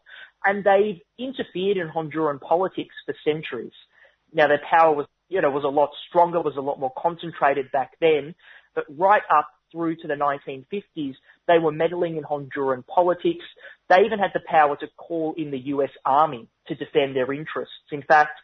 [0.44, 3.73] and they've interfered in Honduran politics for centuries.
[4.32, 7.70] Now, their power was, you know, was a lot stronger, was a lot more concentrated
[7.70, 8.35] back then,
[8.74, 11.14] but right up through to the 1950s,
[11.48, 13.44] they were meddling in Honduran politics.
[13.90, 17.74] They even had the power to call in the US Army to defend their interests.
[17.90, 18.38] In fact,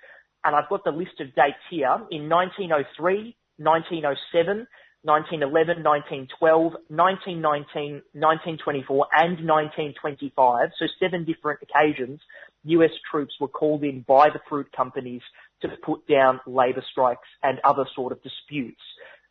[0.45, 4.67] and I've got the list of dates here, in 1903, 1907,
[5.03, 12.21] 1911, 1912, 1919, 1924 and 1925, so seven different occasions,
[12.65, 15.23] US troops were called in by the fruit companies
[15.63, 18.81] to put down labour strikes and other sort of disputes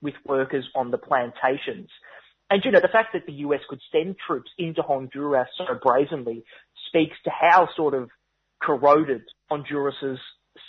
[0.01, 1.89] with workers on the plantations.
[2.49, 6.43] And you know, the fact that the US could send troops into Honduras so brazenly
[6.87, 8.09] speaks to how sort of
[8.61, 9.21] corroded
[9.51, 10.19] Honduras's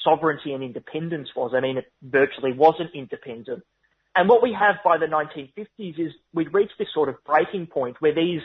[0.05, 1.53] sovereignty and independence was.
[1.55, 3.63] I mean, it virtually wasn't independent.
[4.15, 7.97] And what we have by the 1950s is we'd reached this sort of breaking point
[8.01, 8.41] where these,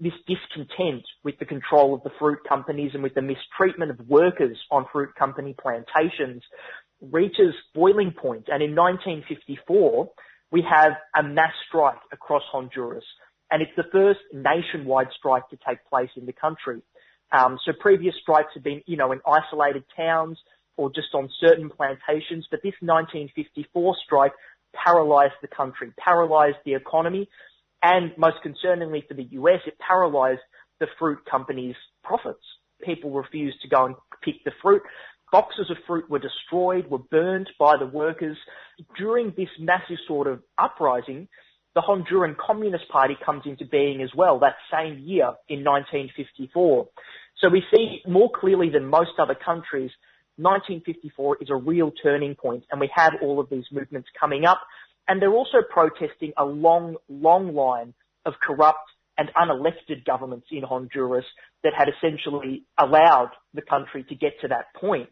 [0.00, 4.56] this discontent with the control of the fruit companies and with the mistreatment of workers
[4.70, 6.42] on fruit company plantations
[7.00, 8.48] reaches boiling point.
[8.48, 10.10] And in 1954,
[10.50, 13.04] we have a mass strike across Honduras.
[13.50, 16.82] And it's the first nationwide strike to take place in the country.
[17.32, 20.38] Um, so previous strikes have been, you know, in isolated towns
[20.76, 24.32] or just on certain plantations, but this 1954 strike
[24.74, 27.28] paralyzed the country, paralyzed the economy,
[27.82, 30.40] and most concerningly for the US, it paralyzed
[30.80, 32.44] the fruit companies' profits.
[32.82, 34.82] People refused to go and pick the fruit.
[35.30, 38.36] Boxes of fruit were destroyed, were burned by the workers.
[38.96, 41.28] During this massive sort of uprising,
[41.74, 46.88] the Honduran Communist Party comes into being as well that same year in 1954.
[47.40, 49.90] So we see more clearly than most other countries
[50.38, 54.60] 1954 is a real turning point and we have all of these movements coming up
[55.08, 57.92] and they're also protesting a long, long line
[58.24, 61.24] of corrupt and unelected governments in Honduras
[61.64, 65.08] that had essentially allowed the country to get to that point.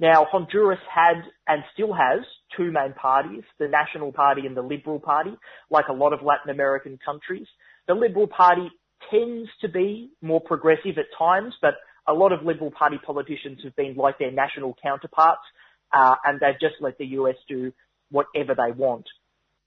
[0.00, 2.20] Now, Honduras had and still has
[2.56, 5.32] two main parties, the National Party and the Liberal Party,
[5.70, 7.48] like a lot of Latin American countries.
[7.88, 8.70] The Liberal Party
[9.10, 11.74] tends to be more progressive at times, but
[12.06, 15.42] a lot of Liberal Party politicians have been like their national counterparts,
[15.92, 17.72] uh, and they've just let the US do
[18.10, 19.06] whatever they want.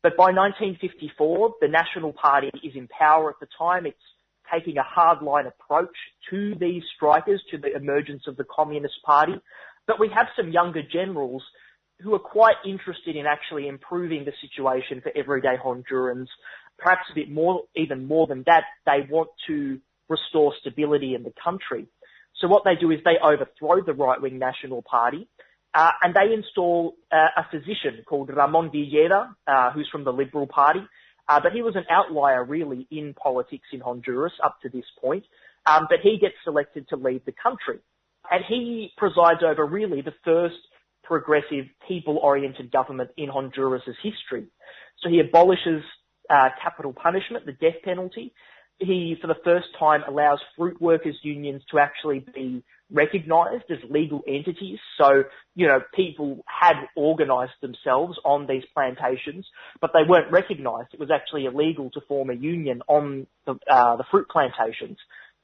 [0.03, 3.85] But by 1954, the National Party is in power at the time.
[3.85, 3.97] It's
[4.51, 5.95] taking a hardline approach
[6.29, 9.39] to these strikers, to the emergence of the Communist Party.
[9.87, 11.43] But we have some younger generals
[12.01, 16.27] who are quite interested in actually improving the situation for everyday Hondurans.
[16.79, 19.79] Perhaps a bit more, even more than that, they want to
[20.09, 21.87] restore stability in the country.
[22.39, 25.27] So what they do is they overthrow the right-wing National Party,
[25.73, 30.47] uh, and they install uh, a physician called Ramon Villeda, uh, who's from the Liberal
[30.47, 30.81] Party.
[31.29, 35.23] Uh, but he was an outlier really in politics in Honduras up to this point.
[35.65, 37.79] Um, but he gets selected to lead the country.
[38.29, 40.55] And he presides over really the first
[41.03, 44.47] progressive people-oriented government in Honduras' history.
[45.01, 45.83] So he abolishes
[46.29, 48.33] uh, capital punishment, the death penalty
[48.81, 54.21] he, for the first time, allows fruit workers unions to actually be recognised as legal
[54.27, 54.79] entities.
[54.97, 55.23] So,
[55.55, 59.45] you know, people had organised themselves on these plantations,
[59.79, 60.89] but they weren't recognised.
[60.93, 64.97] It was actually illegal to form a union on the, uh, the fruit plantations.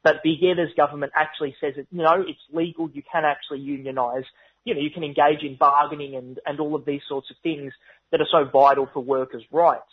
[0.04, 4.26] But Villeda's government actually says that, you know, it's legal, you can actually unionise,
[4.64, 7.74] you know, you can engage in bargaining and, and all of these sorts of things
[8.12, 9.84] that are so vital for workers' rights.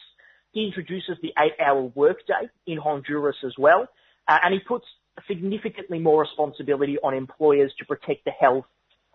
[0.54, 3.88] He introduces the eight-hour workday in Honduras as well,
[4.28, 4.86] uh, and he puts
[5.26, 8.64] significantly more responsibility on employers to protect the health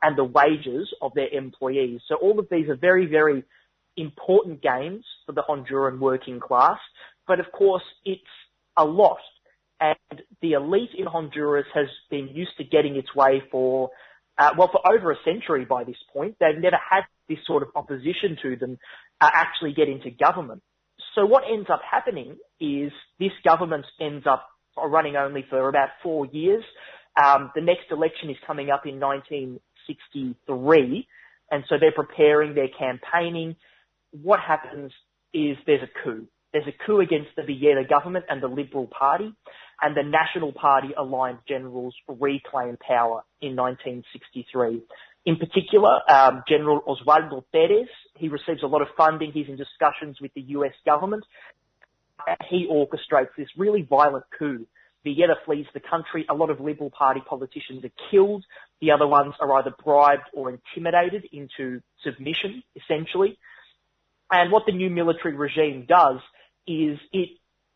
[0.02, 2.02] and the wages of their employees.
[2.10, 3.44] So all of these are very, very
[3.96, 6.80] important gains for the Honduran working class,
[7.26, 8.22] but of course it's
[8.76, 9.20] a lot.
[9.80, 13.92] And the elite in Honduras has been used to getting its way for,
[14.38, 16.36] uh, well, for over a century by this point.
[16.40, 18.78] They've never had this sort of opposition to them
[19.22, 20.62] uh, actually get into government.
[21.20, 24.48] So what ends up happening is this government ends up
[24.78, 26.64] running only for about four years.
[27.22, 31.08] Um, the next election is coming up in 1963,
[31.52, 33.58] and so they're preparing their campaigning.
[34.12, 34.94] What happens
[35.34, 36.26] is there's a coup.
[36.54, 39.34] There's a coup against the Villeda government and the Liberal Party,
[39.82, 44.84] and the National Party aligned generals reclaim power in 1963.
[45.30, 47.88] In particular, um, General Osvaldo Perez,
[48.18, 49.32] he receives a lot of funding.
[49.32, 51.24] He's in discussions with the US government.
[52.50, 54.66] He orchestrates this really violent coup
[55.06, 56.26] Villeda flees the country.
[56.32, 58.44] A lot of Liberal Party politicians are killed.
[58.82, 63.38] The other ones are either bribed or intimidated into submission, essentially.
[64.32, 66.18] And what the new military regime does
[66.66, 67.30] is it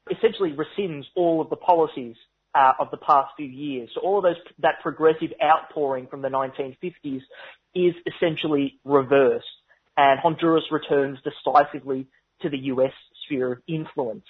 [0.10, 2.16] essentially rescinds all of the policies
[2.56, 3.90] uh, of the past few years.
[3.94, 7.22] So all of those that progressive outpouring from the 1950s
[7.76, 9.46] is essentially reversed,
[9.98, 12.08] and Honduras returns decisively
[12.42, 12.92] to the U.S.
[13.26, 14.26] sphere of influence.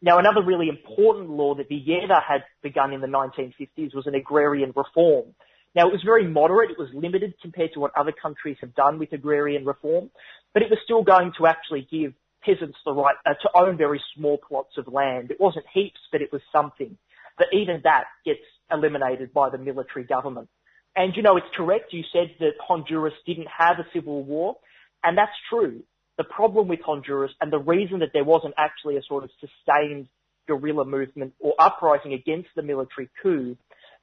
[0.00, 4.72] Now, another really important law that Villeda had begun in the 1950s was an agrarian
[4.76, 5.34] reform.
[5.74, 6.70] Now, it was very moderate.
[6.70, 10.10] It was limited compared to what other countries have done with agrarian reform,
[10.54, 12.14] but it was still going to actually give
[12.44, 15.30] peasants the right uh, to own very small plots of land.
[15.30, 16.96] It wasn't heaps, but it was something.
[17.38, 18.40] But even that gets
[18.70, 20.48] eliminated by the military government.
[20.96, 21.92] And you know, it's correct.
[21.92, 24.56] You said that Honduras didn't have a civil war,
[25.02, 25.82] and that's true.
[26.16, 30.08] The problem with Honduras and the reason that there wasn't actually a sort of sustained
[30.48, 33.56] guerrilla movement or uprising against the military coup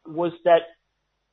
[0.07, 0.61] was that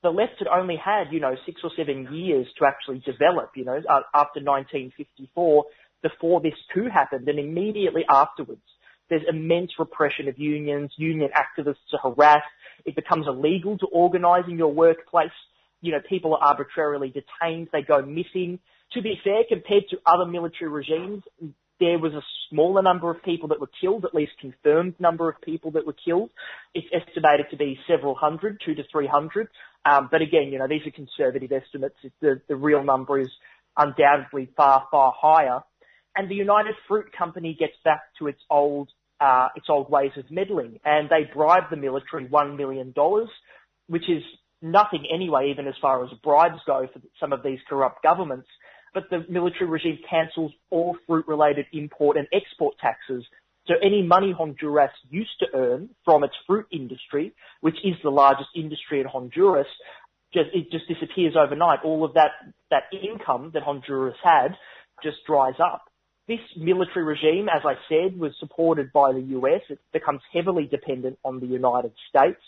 [0.03, 3.65] the left had only had, you know, six or seven years to actually develop, you
[3.65, 5.65] know, uh, after 1954
[6.03, 8.63] before this coup happened and immediately afterwards.
[9.09, 12.45] There's immense repression of unions, union activists are harassed.
[12.85, 15.31] It becomes illegal to organise in your workplace.
[15.81, 18.59] You know, people are arbitrarily detained, they go missing.
[18.93, 21.23] To be fair, compared to other military regimes,
[21.81, 25.41] there was a smaller number of people that were killed, at least confirmed number of
[25.41, 26.31] people that were killed.
[26.75, 29.49] It's estimated to be several hundred, two to three hundred.
[29.85, 31.97] Um, but again, you know, these are conservative estimates.
[32.21, 33.31] The, the real number is
[33.77, 35.65] undoubtedly far, far higher.
[36.17, 38.89] And the United Fruit Company gets back to its old,
[39.21, 43.29] uh, its old ways of meddling, and they bribe the military one million dollars,
[43.89, 44.23] which is
[44.61, 48.49] nothing anyway, even as far as bribes go for some of these corrupt governments
[48.95, 53.25] but the military regime cancels all fruit-related import and export taxes.
[53.67, 58.51] So any money Honduras used to earn from its fruit industry, which is the largest
[58.57, 59.69] industry in Honduras,
[60.35, 61.81] just, it just disappears overnight.
[61.85, 62.31] All of that,
[62.71, 64.57] that income that Honduras had
[65.03, 65.85] just dries up.
[66.29, 69.63] This military regime, as I said, was supported by the US.
[69.69, 72.41] It becomes heavily dependent on the United States,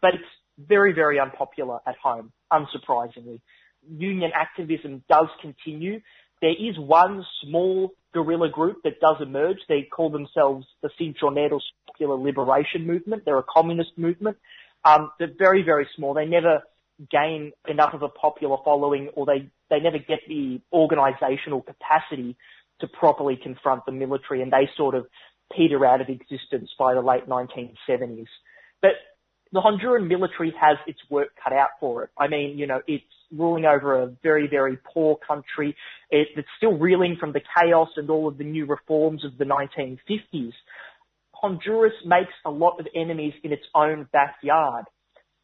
[0.00, 0.24] but it's
[0.58, 3.40] very, very unpopular at home, unsurprisingly
[3.86, 6.00] union activism does continue.
[6.40, 9.58] There is one small guerrilla group that does emerge.
[9.68, 13.24] They call themselves the Cinchoneros Popular Liberation Movement.
[13.24, 14.36] They're a communist movement.
[14.84, 16.14] Um, they're very, very small.
[16.14, 16.62] They never
[17.10, 22.36] gain enough of a popular following or they, they never get the organizational capacity
[22.80, 25.06] to properly confront the military and they sort of
[25.54, 28.26] peter out of existence by the late 1970s.
[28.82, 28.92] But
[29.52, 32.10] the Honduran military has its work cut out for it.
[32.18, 35.74] I mean, you know, it's ruling over a very, very poor country.
[36.10, 39.44] It, it's still reeling from the chaos and all of the new reforms of the
[39.44, 40.52] 1950s.
[41.32, 44.84] Honduras makes a lot of enemies in its own backyard.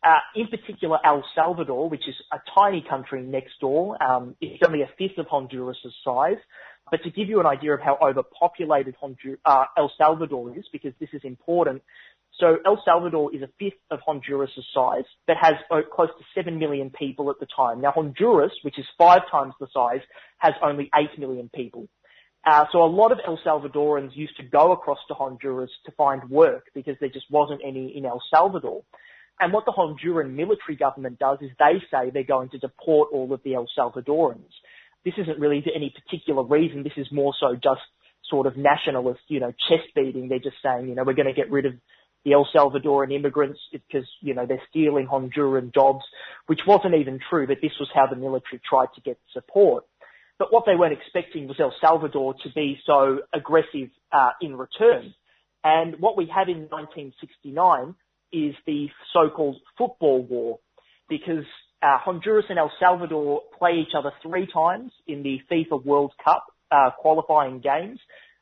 [0.04, 4.82] Uh, in particular, El Salvador, which is a tiny country next door, um, it's only
[4.82, 6.36] a fifth of Honduras' size.
[6.90, 8.94] But to give you an idea of how overpopulated
[9.44, 11.82] uh, El Salvador is, because this is important,
[12.38, 16.58] so El Salvador is a fifth of Honduras' size, but has uh, close to 7
[16.58, 17.80] million people at the time.
[17.80, 20.00] Now Honduras, which is five times the size,
[20.38, 21.88] has only 8 million people.
[22.44, 26.28] Uh, so a lot of El Salvadorans used to go across to Honduras to find
[26.28, 28.82] work because there just wasn't any in El Salvador.
[29.40, 33.32] And what the Honduran military government does is they say they're going to deport all
[33.32, 34.52] of the El Salvadorans.
[35.04, 36.82] This isn't really for any particular reason.
[36.82, 37.82] This is more so just
[38.28, 40.28] sort of nationalist, you know, chest beating.
[40.28, 41.74] They're just saying, you know, we're going to get rid of
[42.24, 46.04] the El Salvadoran immigrants because, you know, they're stealing Honduran jobs,
[46.46, 49.84] which wasn't even true, but this was how the military tried to get support.
[50.38, 55.14] But what they weren't expecting was El Salvador to be so aggressive uh, in return.
[55.62, 57.94] And what we had in 1969
[58.32, 60.58] is the so-called football war,
[61.08, 61.44] because
[61.82, 66.46] uh, Honduras and El Salvador play each other three times in the FIFA World Cup
[66.70, 68.00] uh, qualifying games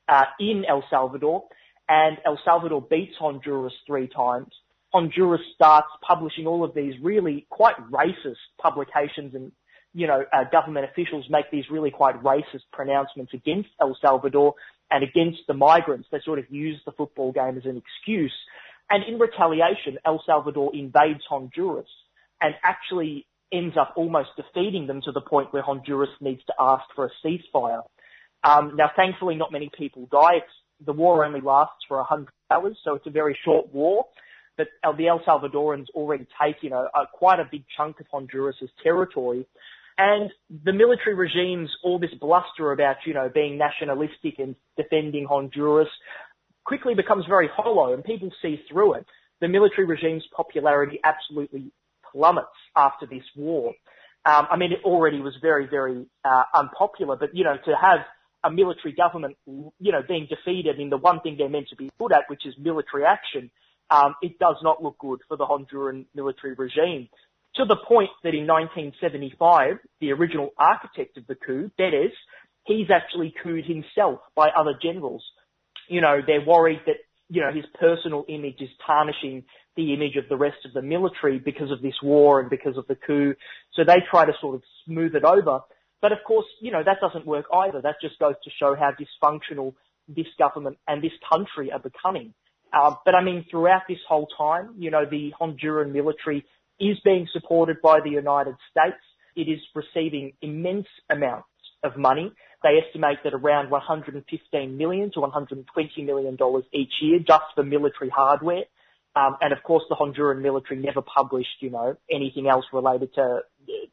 [0.08, 1.44] uh, in El Salvador
[1.88, 4.48] and El Salvador beats Honduras three times.
[4.92, 9.52] Honduras starts publishing all of these really quite racist publications and,
[9.94, 14.54] you know, uh, government officials make these really quite racist pronouncements against El Salvador
[14.90, 16.08] and against the migrants.
[16.12, 18.34] They sort of use the football game as an excuse.
[18.90, 21.88] And in retaliation, El Salvador invades Honduras
[22.42, 26.84] and actually ends up almost defeating them to the point where Honduras needs to ask
[26.96, 27.82] for a ceasefire.
[28.44, 30.36] Um, now, thankfully, not many people die.
[30.36, 30.46] It's
[30.84, 34.06] the war only lasts for 100 hours, so it's a very short war.
[34.56, 38.56] But the El Salvadorans already take, you know, a, quite a big chunk of Honduras'
[38.82, 39.46] territory.
[39.98, 40.30] And
[40.64, 45.88] the military regimes, all this bluster about, you know, being nationalistic and defending Honduras
[46.64, 49.06] quickly becomes very hollow and people see through it.
[49.40, 51.72] the military regime's popularity absolutely
[52.12, 53.74] plummets after this war.
[54.24, 58.00] Um, I mean, it already was very, very uh, unpopular, but you know, to have
[58.44, 61.90] a military government, you know, being defeated in the one thing they're meant to be
[61.98, 63.50] good at, which is military action,
[63.90, 67.08] um, it does not look good for the Honduran military regime.
[67.56, 72.12] To the point that in 1975, the original architect of the coup, Betez,
[72.64, 75.22] he's actually couped himself by other generals.
[75.88, 76.96] You know, they're worried that,
[77.32, 79.44] you know, his personal image is tarnishing
[79.74, 82.86] the image of the rest of the military because of this war and because of
[82.88, 83.34] the coup.
[83.74, 85.60] So they try to sort of smooth it over.
[86.02, 87.80] But of course, you know, that doesn't work either.
[87.80, 89.72] That just goes to show how dysfunctional
[90.06, 92.34] this government and this country are becoming.
[92.70, 96.44] Uh, but I mean, throughout this whole time, you know, the Honduran military
[96.78, 99.00] is being supported by the United States.
[99.36, 101.48] It is receiving immense amounts
[101.82, 102.30] of money.
[102.62, 108.10] They estimate that around 115 million to 120 million dollars each year just for military
[108.10, 108.64] hardware.
[109.14, 113.40] Um, and of course, the Honduran military never published, you know, anything else related to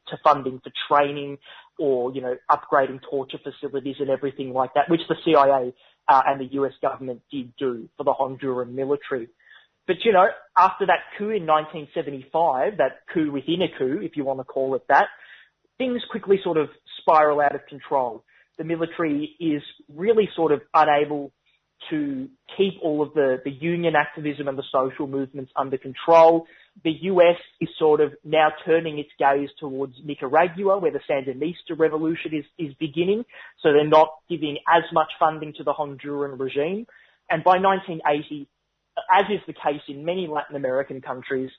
[0.08, 1.38] to funding for training
[1.78, 5.74] or you know upgrading torture facilities and everything like that, which the CIA
[6.08, 9.28] uh, and the US government did do for the Honduran military.
[9.86, 10.26] But you know,
[10.56, 14.74] after that coup in 1975, that coup within a coup, if you want to call
[14.74, 15.08] it that,
[15.78, 16.68] things quickly sort of
[17.00, 18.24] spiral out of control.
[18.60, 21.32] The military is really sort of unable
[21.88, 22.28] to
[22.58, 26.44] keep all of the, the union activism and the social movements under control.
[26.84, 32.34] The US is sort of now turning its gaze towards Nicaragua, where the Sandinista revolution
[32.34, 33.24] is, is beginning.
[33.62, 36.86] So they're not giving as much funding to the Honduran regime.
[37.30, 38.46] And by 1980,
[39.10, 41.50] as is the case in many Latin American countries,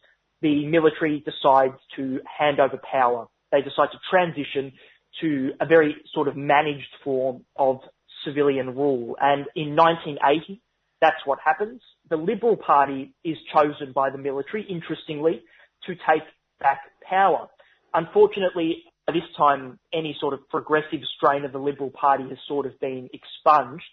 [0.44, 3.26] the military decides to hand over power.
[3.52, 4.74] They decide to transition
[5.20, 7.80] to a very sort of managed form of
[8.26, 9.18] civilian rule.
[9.20, 10.62] And in 1980,
[11.02, 11.82] that's what happens.
[12.10, 15.42] The Liberal Party is chosen by the military, interestingly,
[15.88, 16.24] to take
[16.60, 17.48] back power.
[17.94, 22.66] Unfortunately, at this time, any sort of progressive strain of the Liberal Party has sort
[22.66, 23.84] of been expunged.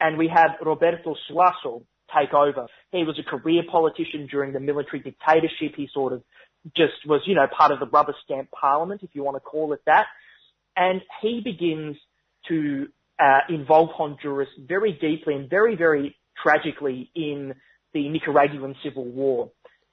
[0.00, 1.82] And we have Roberto Suazo
[2.14, 2.66] take over.
[2.90, 5.74] He was a career politician during the military dictatorship.
[5.76, 6.22] He sort of
[6.76, 9.72] just was, you know, part of the rubber stamp parliament, if you want to call
[9.72, 10.06] it that.
[10.76, 11.96] And he begins
[12.48, 12.88] to
[13.18, 17.54] uh, involve Honduras very deeply and very, very tragically in
[17.94, 19.50] the Nicaraguan civil war.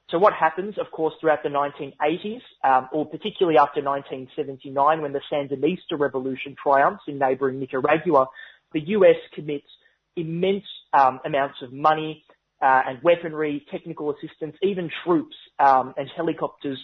[0.09, 5.21] So what happens, of course, throughout the 1980s, um, or particularly after 1979, when the
[5.31, 8.27] Sandinista revolution triumphs in neighbouring Nicaragua,
[8.73, 9.67] the US commits
[10.15, 12.23] immense um, amounts of money
[12.61, 16.79] uh, and weaponry, technical assistance, even troops um, and helicopters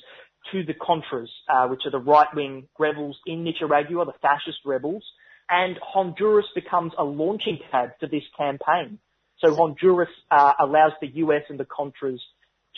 [0.52, 5.04] to the Contras, uh, which are the right-wing rebels in Nicaragua, the fascist rebels,
[5.50, 9.00] and Honduras becomes a launching pad for this campaign.
[9.40, 12.20] So Honduras uh, allows the US and the Contras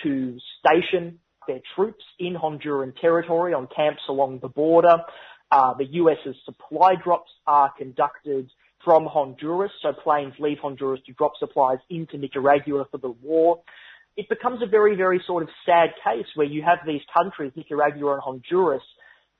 [0.04, 4.98] to station their troops in Honduran territory on camps along the border.
[5.52, 8.50] Uh, the US's supply drops are conducted
[8.86, 13.62] from Honduras, so planes leave Honduras to drop supplies into Nicaragua for the war.
[14.18, 18.14] It becomes a very, very sort of sad case where you have these countries, Nicaragua
[18.14, 18.84] and Honduras,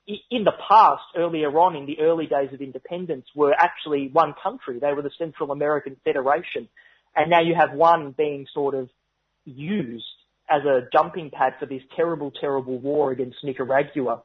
[0.06, 4.80] in the past, earlier on in the early days of independence, were actually one country.
[4.80, 6.68] They were the Central American Federation.
[7.14, 8.88] And now you have one being sort of
[9.44, 10.04] used
[10.50, 14.22] as a jumping pad for this terrible, terrible war against Nicaragua.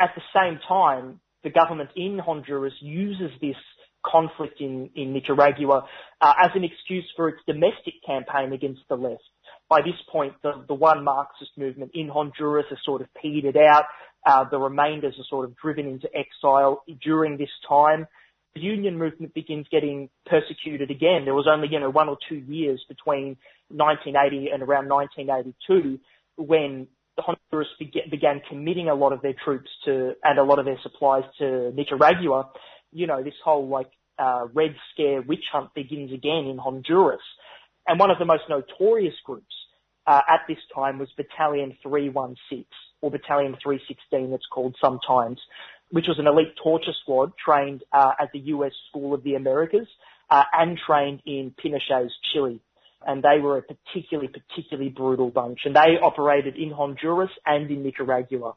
[0.00, 3.56] At the same time, the government in Honduras uses this
[4.04, 5.86] conflict in, in Nicaragua
[6.20, 9.22] uh, as an excuse for its domestic campaign against the left.
[9.68, 13.84] By this point, the, the one Marxist movement in Honduras has sort of petered out.
[14.26, 18.06] Uh, the remainders are sort of driven into exile during this time.
[18.54, 21.24] The union movement begins getting persecuted again.
[21.24, 23.36] There was only, you know, one or two years between
[23.68, 25.98] 1980 and around 1982
[26.36, 26.86] when
[27.18, 31.24] Honduras began committing a lot of their troops to and a lot of their supplies
[31.38, 32.50] to Nicaragua.
[32.92, 37.20] You know, this whole like uh, Red Scare witch hunt begins again in Honduras.
[37.86, 39.54] And one of the most notorious groups
[40.06, 42.64] uh, at this time was Battalion 316
[43.00, 45.38] or Battalion 316 it's called sometimes,
[45.90, 49.86] which was an elite torture squad trained uh, at the US School of the Americas
[50.30, 52.60] uh, and trained in Pinochet's Chile.
[53.06, 55.60] And they were a particularly, particularly brutal bunch.
[55.66, 58.54] And they operated in Honduras and in Nicaragua.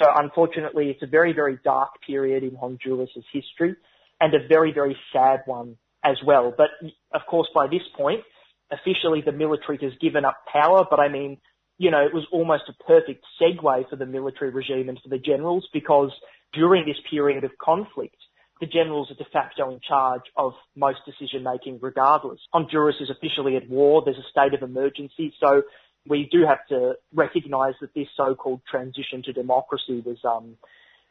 [0.00, 3.76] So unfortunately, it's a very, very dark period in Honduras' history
[4.20, 6.52] and a very, very sad one as well.
[6.56, 6.70] But
[7.12, 8.22] of course, by this point,
[8.70, 11.38] officially the military has given up power, but I mean,
[11.78, 15.18] you know, it was almost a perfect segue for the military regime and for the
[15.18, 16.10] generals because
[16.52, 18.16] during this period of conflict,
[18.60, 22.40] the generals are de facto in charge of most decision making regardless.
[22.52, 24.02] Honduras is officially at war.
[24.04, 25.32] There's a state of emergency.
[25.38, 25.62] So
[26.08, 30.56] we do have to recognise that this so-called transition to democracy was um,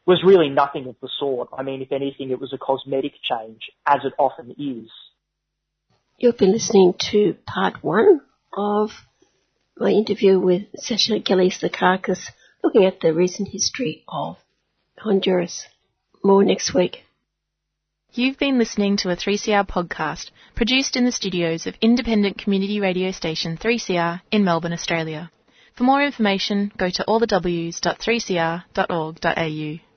[0.06, 1.48] was really nothing of the sort.
[1.56, 4.90] I mean, if anything, it was a cosmetic change, as it often is.
[6.20, 8.22] You've been listening to part one
[8.52, 8.90] of
[9.76, 12.30] my interview with Sasha Gillies Lekakis,
[12.60, 14.36] looking at the recent history of
[14.98, 15.64] Honduras.
[16.24, 17.04] More next week.
[18.12, 23.12] You've been listening to a 3CR podcast produced in the studios of independent community radio
[23.12, 25.30] station 3CR in Melbourne, Australia.
[25.76, 29.87] For more information, go to allthews.3cr.org.au.